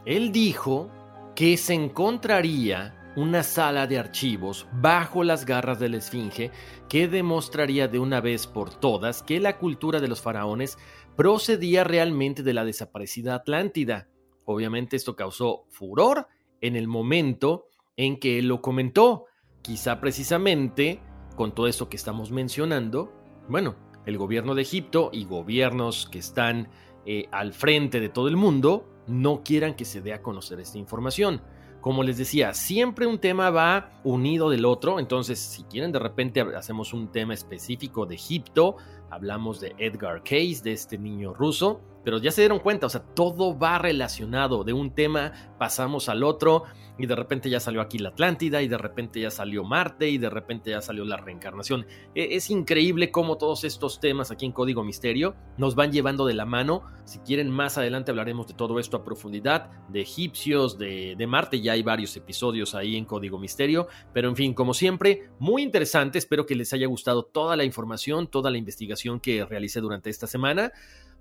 Él 0.05 0.33
dijo 0.33 0.91
que 1.35 1.57
se 1.57 1.75
encontraría 1.75 2.99
una 3.17 3.43
sala 3.43 3.87
de 3.87 3.99
archivos 3.99 4.67
bajo 4.73 5.23
las 5.23 5.45
garras 5.45 5.79
de 5.79 5.91
la 5.91 5.99
Esfinge 5.99 6.51
que 6.89 7.09
demostraría 7.09 7.87
de 7.89 7.99
una 7.99 8.21
vez 8.21 8.47
por 8.47 8.71
todas 8.71 9.23
que 9.23 9.39
la 9.39 9.59
cultura 9.59 10.01
de 10.01 10.09
los 10.09 10.23
faraones 10.23 10.79
procedía 11.17 11.85
realmente 11.85 12.43
de 12.43 12.55
la 12.55 12.65
desaparecida 12.65 13.35
Atlántida. 13.35 14.09
Obviamente 14.45 14.97
esto 14.97 15.15
causó 15.15 15.65
furor 15.69 16.27
en 16.61 16.77
el 16.77 16.89
momento 16.89 17.67
en 17.97 18.19
que 18.19 18.39
él 18.39 18.49
lo 18.49 18.63
comentó, 18.63 19.27
Quizá 19.63 20.01
precisamente 20.01 21.01
con 21.37 21.55
todo 21.55 21.69
esto 21.69 21.89
que 21.89 21.97
estamos 21.97 22.33
mencionando, 22.33 23.13
bueno, 23.49 23.77
el 24.07 24.19
gobierno 24.19 24.57
de 24.57 24.63
Egipto 24.63 25.11
y 25.13 25.25
gobiernos 25.25 26.09
que 26.11 26.19
están 26.19 26.69
eh, 27.07 27.29
al 27.31 27.53
frente 27.53 28.01
de 28.01 28.09
todo 28.09 28.29
el 28.29 28.37
mundo 28.37 28.89
no 29.07 29.43
quieran 29.43 29.75
que 29.75 29.85
se 29.85 30.01
dé 30.01 30.13
a 30.13 30.23
conocer 30.23 30.61
esta 30.61 30.79
información. 30.79 31.41
Como 31.81 32.05
les 32.05 32.17
decía, 32.17 32.55
siempre 32.55 33.07
un 33.07 33.19
tema 33.19 33.51
va 33.51 33.91
unido 34.05 34.51
del 34.51 34.65
otro, 34.65 35.01
entonces 35.01 35.41
si 35.41 35.65
quieren 35.65 35.91
de 35.91 35.99
repente 35.99 36.41
hacemos 36.41 36.93
un 36.93 37.09
tema 37.09 37.35
específico 37.35 38.07
de 38.07 38.15
Egipto, 38.15 38.77
hablamos 39.11 39.61
de 39.61 39.75
Edgar 39.79 40.23
Case, 40.23 40.61
de 40.63 40.73
este 40.73 40.97
niño 40.97 41.35
ruso, 41.35 41.81
pero 42.05 42.19
ya 42.19 42.31
se 42.31 42.43
dieron 42.43 42.59
cuenta, 42.59 42.87
o 42.87 42.91
sea, 42.91 43.03
todo 43.03 43.59
va 43.59 43.79
relacionado, 43.79 44.65
de 44.65 44.73
un 44.73 44.95
tema 44.95 45.33
pasamos 45.59 46.09
al 46.09 46.23
otro, 46.25 46.65
y 46.99 47.07
de 47.07 47.17
repente 47.17 47.49
ya 47.49 47.61
salió 47.61 47.81
aquí 47.81 47.99
la 47.99 48.11
Atlántida, 48.11 48.63
y 48.63 48.69
de 48.69 48.79
repente 48.79 49.21
ya 49.21 49.31
salió 49.31 49.65
Marte, 49.65 50.09
y 50.09 50.19
de 50.19 50.31
repente 50.31 50.71
ya 50.71 50.81
salió 50.81 51.05
la 51.05 51.17
reencarnación. 51.17 51.87
E, 52.15 52.37
es 52.37 52.51
increíble 52.51 53.11
cómo 53.11 53.39
todos 53.39 53.65
estos 53.65 54.01
temas 54.01 54.31
aquí 54.31 54.45
en 54.45 54.53
Código 54.53 54.85
Misterio 54.85 55.35
nos 55.57 55.75
van 55.75 55.93
llevando 55.93 56.27
de 56.27 56.35
la 56.35 56.45
mano. 56.45 56.85
Si 57.05 57.19
quieren, 57.21 57.51
más 57.51 57.79
adelante 57.79 58.11
hablaremos 58.11 58.47
de 58.47 58.55
todo 58.55 58.79
esto 58.79 58.97
a 58.97 59.05
profundidad, 59.05 59.71
de 59.89 60.01
egipcios, 60.03 60.79
de, 60.79 61.15
de 61.17 61.27
Marte, 61.27 61.61
ya 61.61 61.73
hay 61.73 61.83
varios 61.83 62.17
episodios 62.17 62.75
ahí 62.75 62.97
en 62.97 63.05
Código 63.05 63.39
Misterio, 63.39 63.89
pero 64.13 64.29
en 64.29 64.37
fin, 64.37 64.55
como 64.55 64.75
siempre, 64.75 65.31
muy 65.39 65.63
interesante, 65.63 66.19
espero 66.19 66.47
que 66.47 66.55
les 66.55 66.73
haya 66.73 66.87
gustado 66.87 67.23
toda 67.25 67.57
la 67.57 67.65
información, 67.65 68.27
toda 68.27 68.51
la 68.51 68.59
investigación 68.59 69.21
que 69.21 69.45
realicé 69.45 69.81
durante 69.81 70.11
esta 70.11 70.27
semana. 70.27 70.73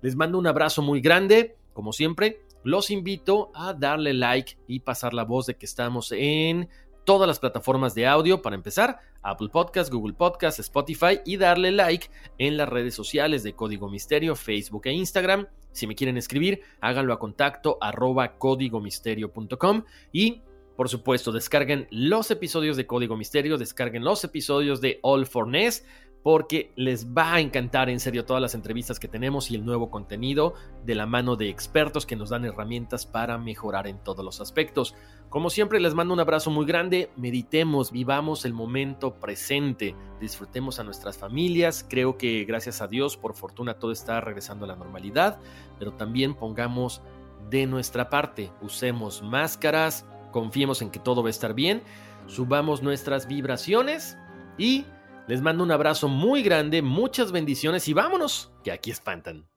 Les 0.02 0.16
mando 0.16 0.38
un 0.38 0.46
abrazo 0.46 0.82
muy 0.82 1.00
grande, 1.00 1.56
como 1.72 1.92
siempre, 1.92 2.42
los 2.64 2.90
invito 2.90 3.50
a 3.54 3.72
darle 3.72 4.12
like 4.12 4.58
y 4.66 4.80
pasar 4.80 5.14
la 5.14 5.24
voz 5.24 5.46
de 5.46 5.54
que 5.54 5.66
estamos 5.66 6.12
en 6.12 6.68
todas 7.04 7.26
las 7.26 7.38
plataformas 7.38 7.94
de 7.94 8.06
audio. 8.06 8.42
Para 8.42 8.56
empezar, 8.56 8.98
Apple 9.22 9.48
Podcast, 9.48 9.92
Google 9.92 10.14
Podcast, 10.14 10.58
Spotify 10.58 11.20
y 11.24 11.36
darle 11.36 11.72
like 11.72 12.10
en 12.38 12.56
las 12.56 12.68
redes 12.68 12.94
sociales 12.94 13.42
de 13.42 13.54
Código 13.54 13.88
Misterio, 13.88 14.36
Facebook 14.36 14.82
e 14.86 14.92
Instagram. 14.92 15.46
Si 15.72 15.86
me 15.86 15.94
quieren 15.94 16.16
escribir, 16.16 16.60
háganlo 16.80 17.12
a 17.12 17.18
contacto 17.18 17.78
arroba 17.80 18.38
códigomisterio.com 18.38 19.84
y 20.12 20.42
por 20.76 20.88
supuesto, 20.88 21.32
descarguen 21.32 21.86
los 21.90 22.30
episodios 22.30 22.76
de 22.76 22.86
Código 22.86 23.16
Misterio, 23.16 23.58
descarguen 23.58 24.04
los 24.04 24.24
episodios 24.24 24.80
de 24.80 24.98
All 25.02 25.26
for 25.26 25.46
Ness 25.46 25.84
porque 26.22 26.72
les 26.76 27.08
va 27.08 27.34
a 27.34 27.40
encantar 27.40 27.90
en 27.90 27.98
serio 27.98 28.24
todas 28.24 28.40
las 28.40 28.54
entrevistas 28.54 29.00
que 29.00 29.08
tenemos 29.08 29.50
y 29.50 29.56
el 29.56 29.64
nuevo 29.64 29.90
contenido 29.90 30.54
de 30.84 30.94
la 30.94 31.06
mano 31.06 31.36
de 31.36 31.48
expertos 31.48 32.06
que 32.06 32.16
nos 32.16 32.30
dan 32.30 32.44
herramientas 32.44 33.06
para 33.06 33.38
mejorar 33.38 33.86
en 33.88 33.98
todos 33.98 34.24
los 34.24 34.40
aspectos. 34.40 34.94
Como 35.28 35.50
siempre 35.50 35.80
les 35.80 35.94
mando 35.94 36.14
un 36.14 36.20
abrazo 36.20 36.50
muy 36.50 36.66
grande, 36.66 37.10
meditemos, 37.16 37.90
vivamos 37.90 38.44
el 38.44 38.52
momento 38.52 39.14
presente, 39.14 39.96
disfrutemos 40.20 40.78
a 40.78 40.84
nuestras 40.84 41.18
familias, 41.18 41.84
creo 41.88 42.18
que 42.18 42.44
gracias 42.44 42.82
a 42.82 42.86
Dios 42.86 43.16
por 43.16 43.34
fortuna 43.34 43.74
todo 43.74 43.90
está 43.92 44.20
regresando 44.20 44.64
a 44.64 44.68
la 44.68 44.76
normalidad, 44.76 45.40
pero 45.78 45.92
también 45.92 46.34
pongamos 46.34 47.02
de 47.50 47.66
nuestra 47.66 48.08
parte, 48.10 48.52
usemos 48.60 49.22
máscaras, 49.22 50.06
confiemos 50.30 50.82
en 50.82 50.90
que 50.90 51.00
todo 51.00 51.22
va 51.22 51.28
a 51.28 51.30
estar 51.30 51.54
bien, 51.54 51.82
subamos 52.26 52.82
nuestras 52.82 53.26
vibraciones 53.26 54.16
y 54.56 54.84
les 55.28 55.40
mando 55.40 55.62
un 55.62 55.70
abrazo 55.70 56.08
muy 56.08 56.42
grande, 56.42 56.82
muchas 56.82 57.32
bendiciones 57.32 57.88
y 57.88 57.92
vámonos, 57.92 58.50
que 58.64 58.72
aquí 58.72 58.90
espantan. 58.90 59.51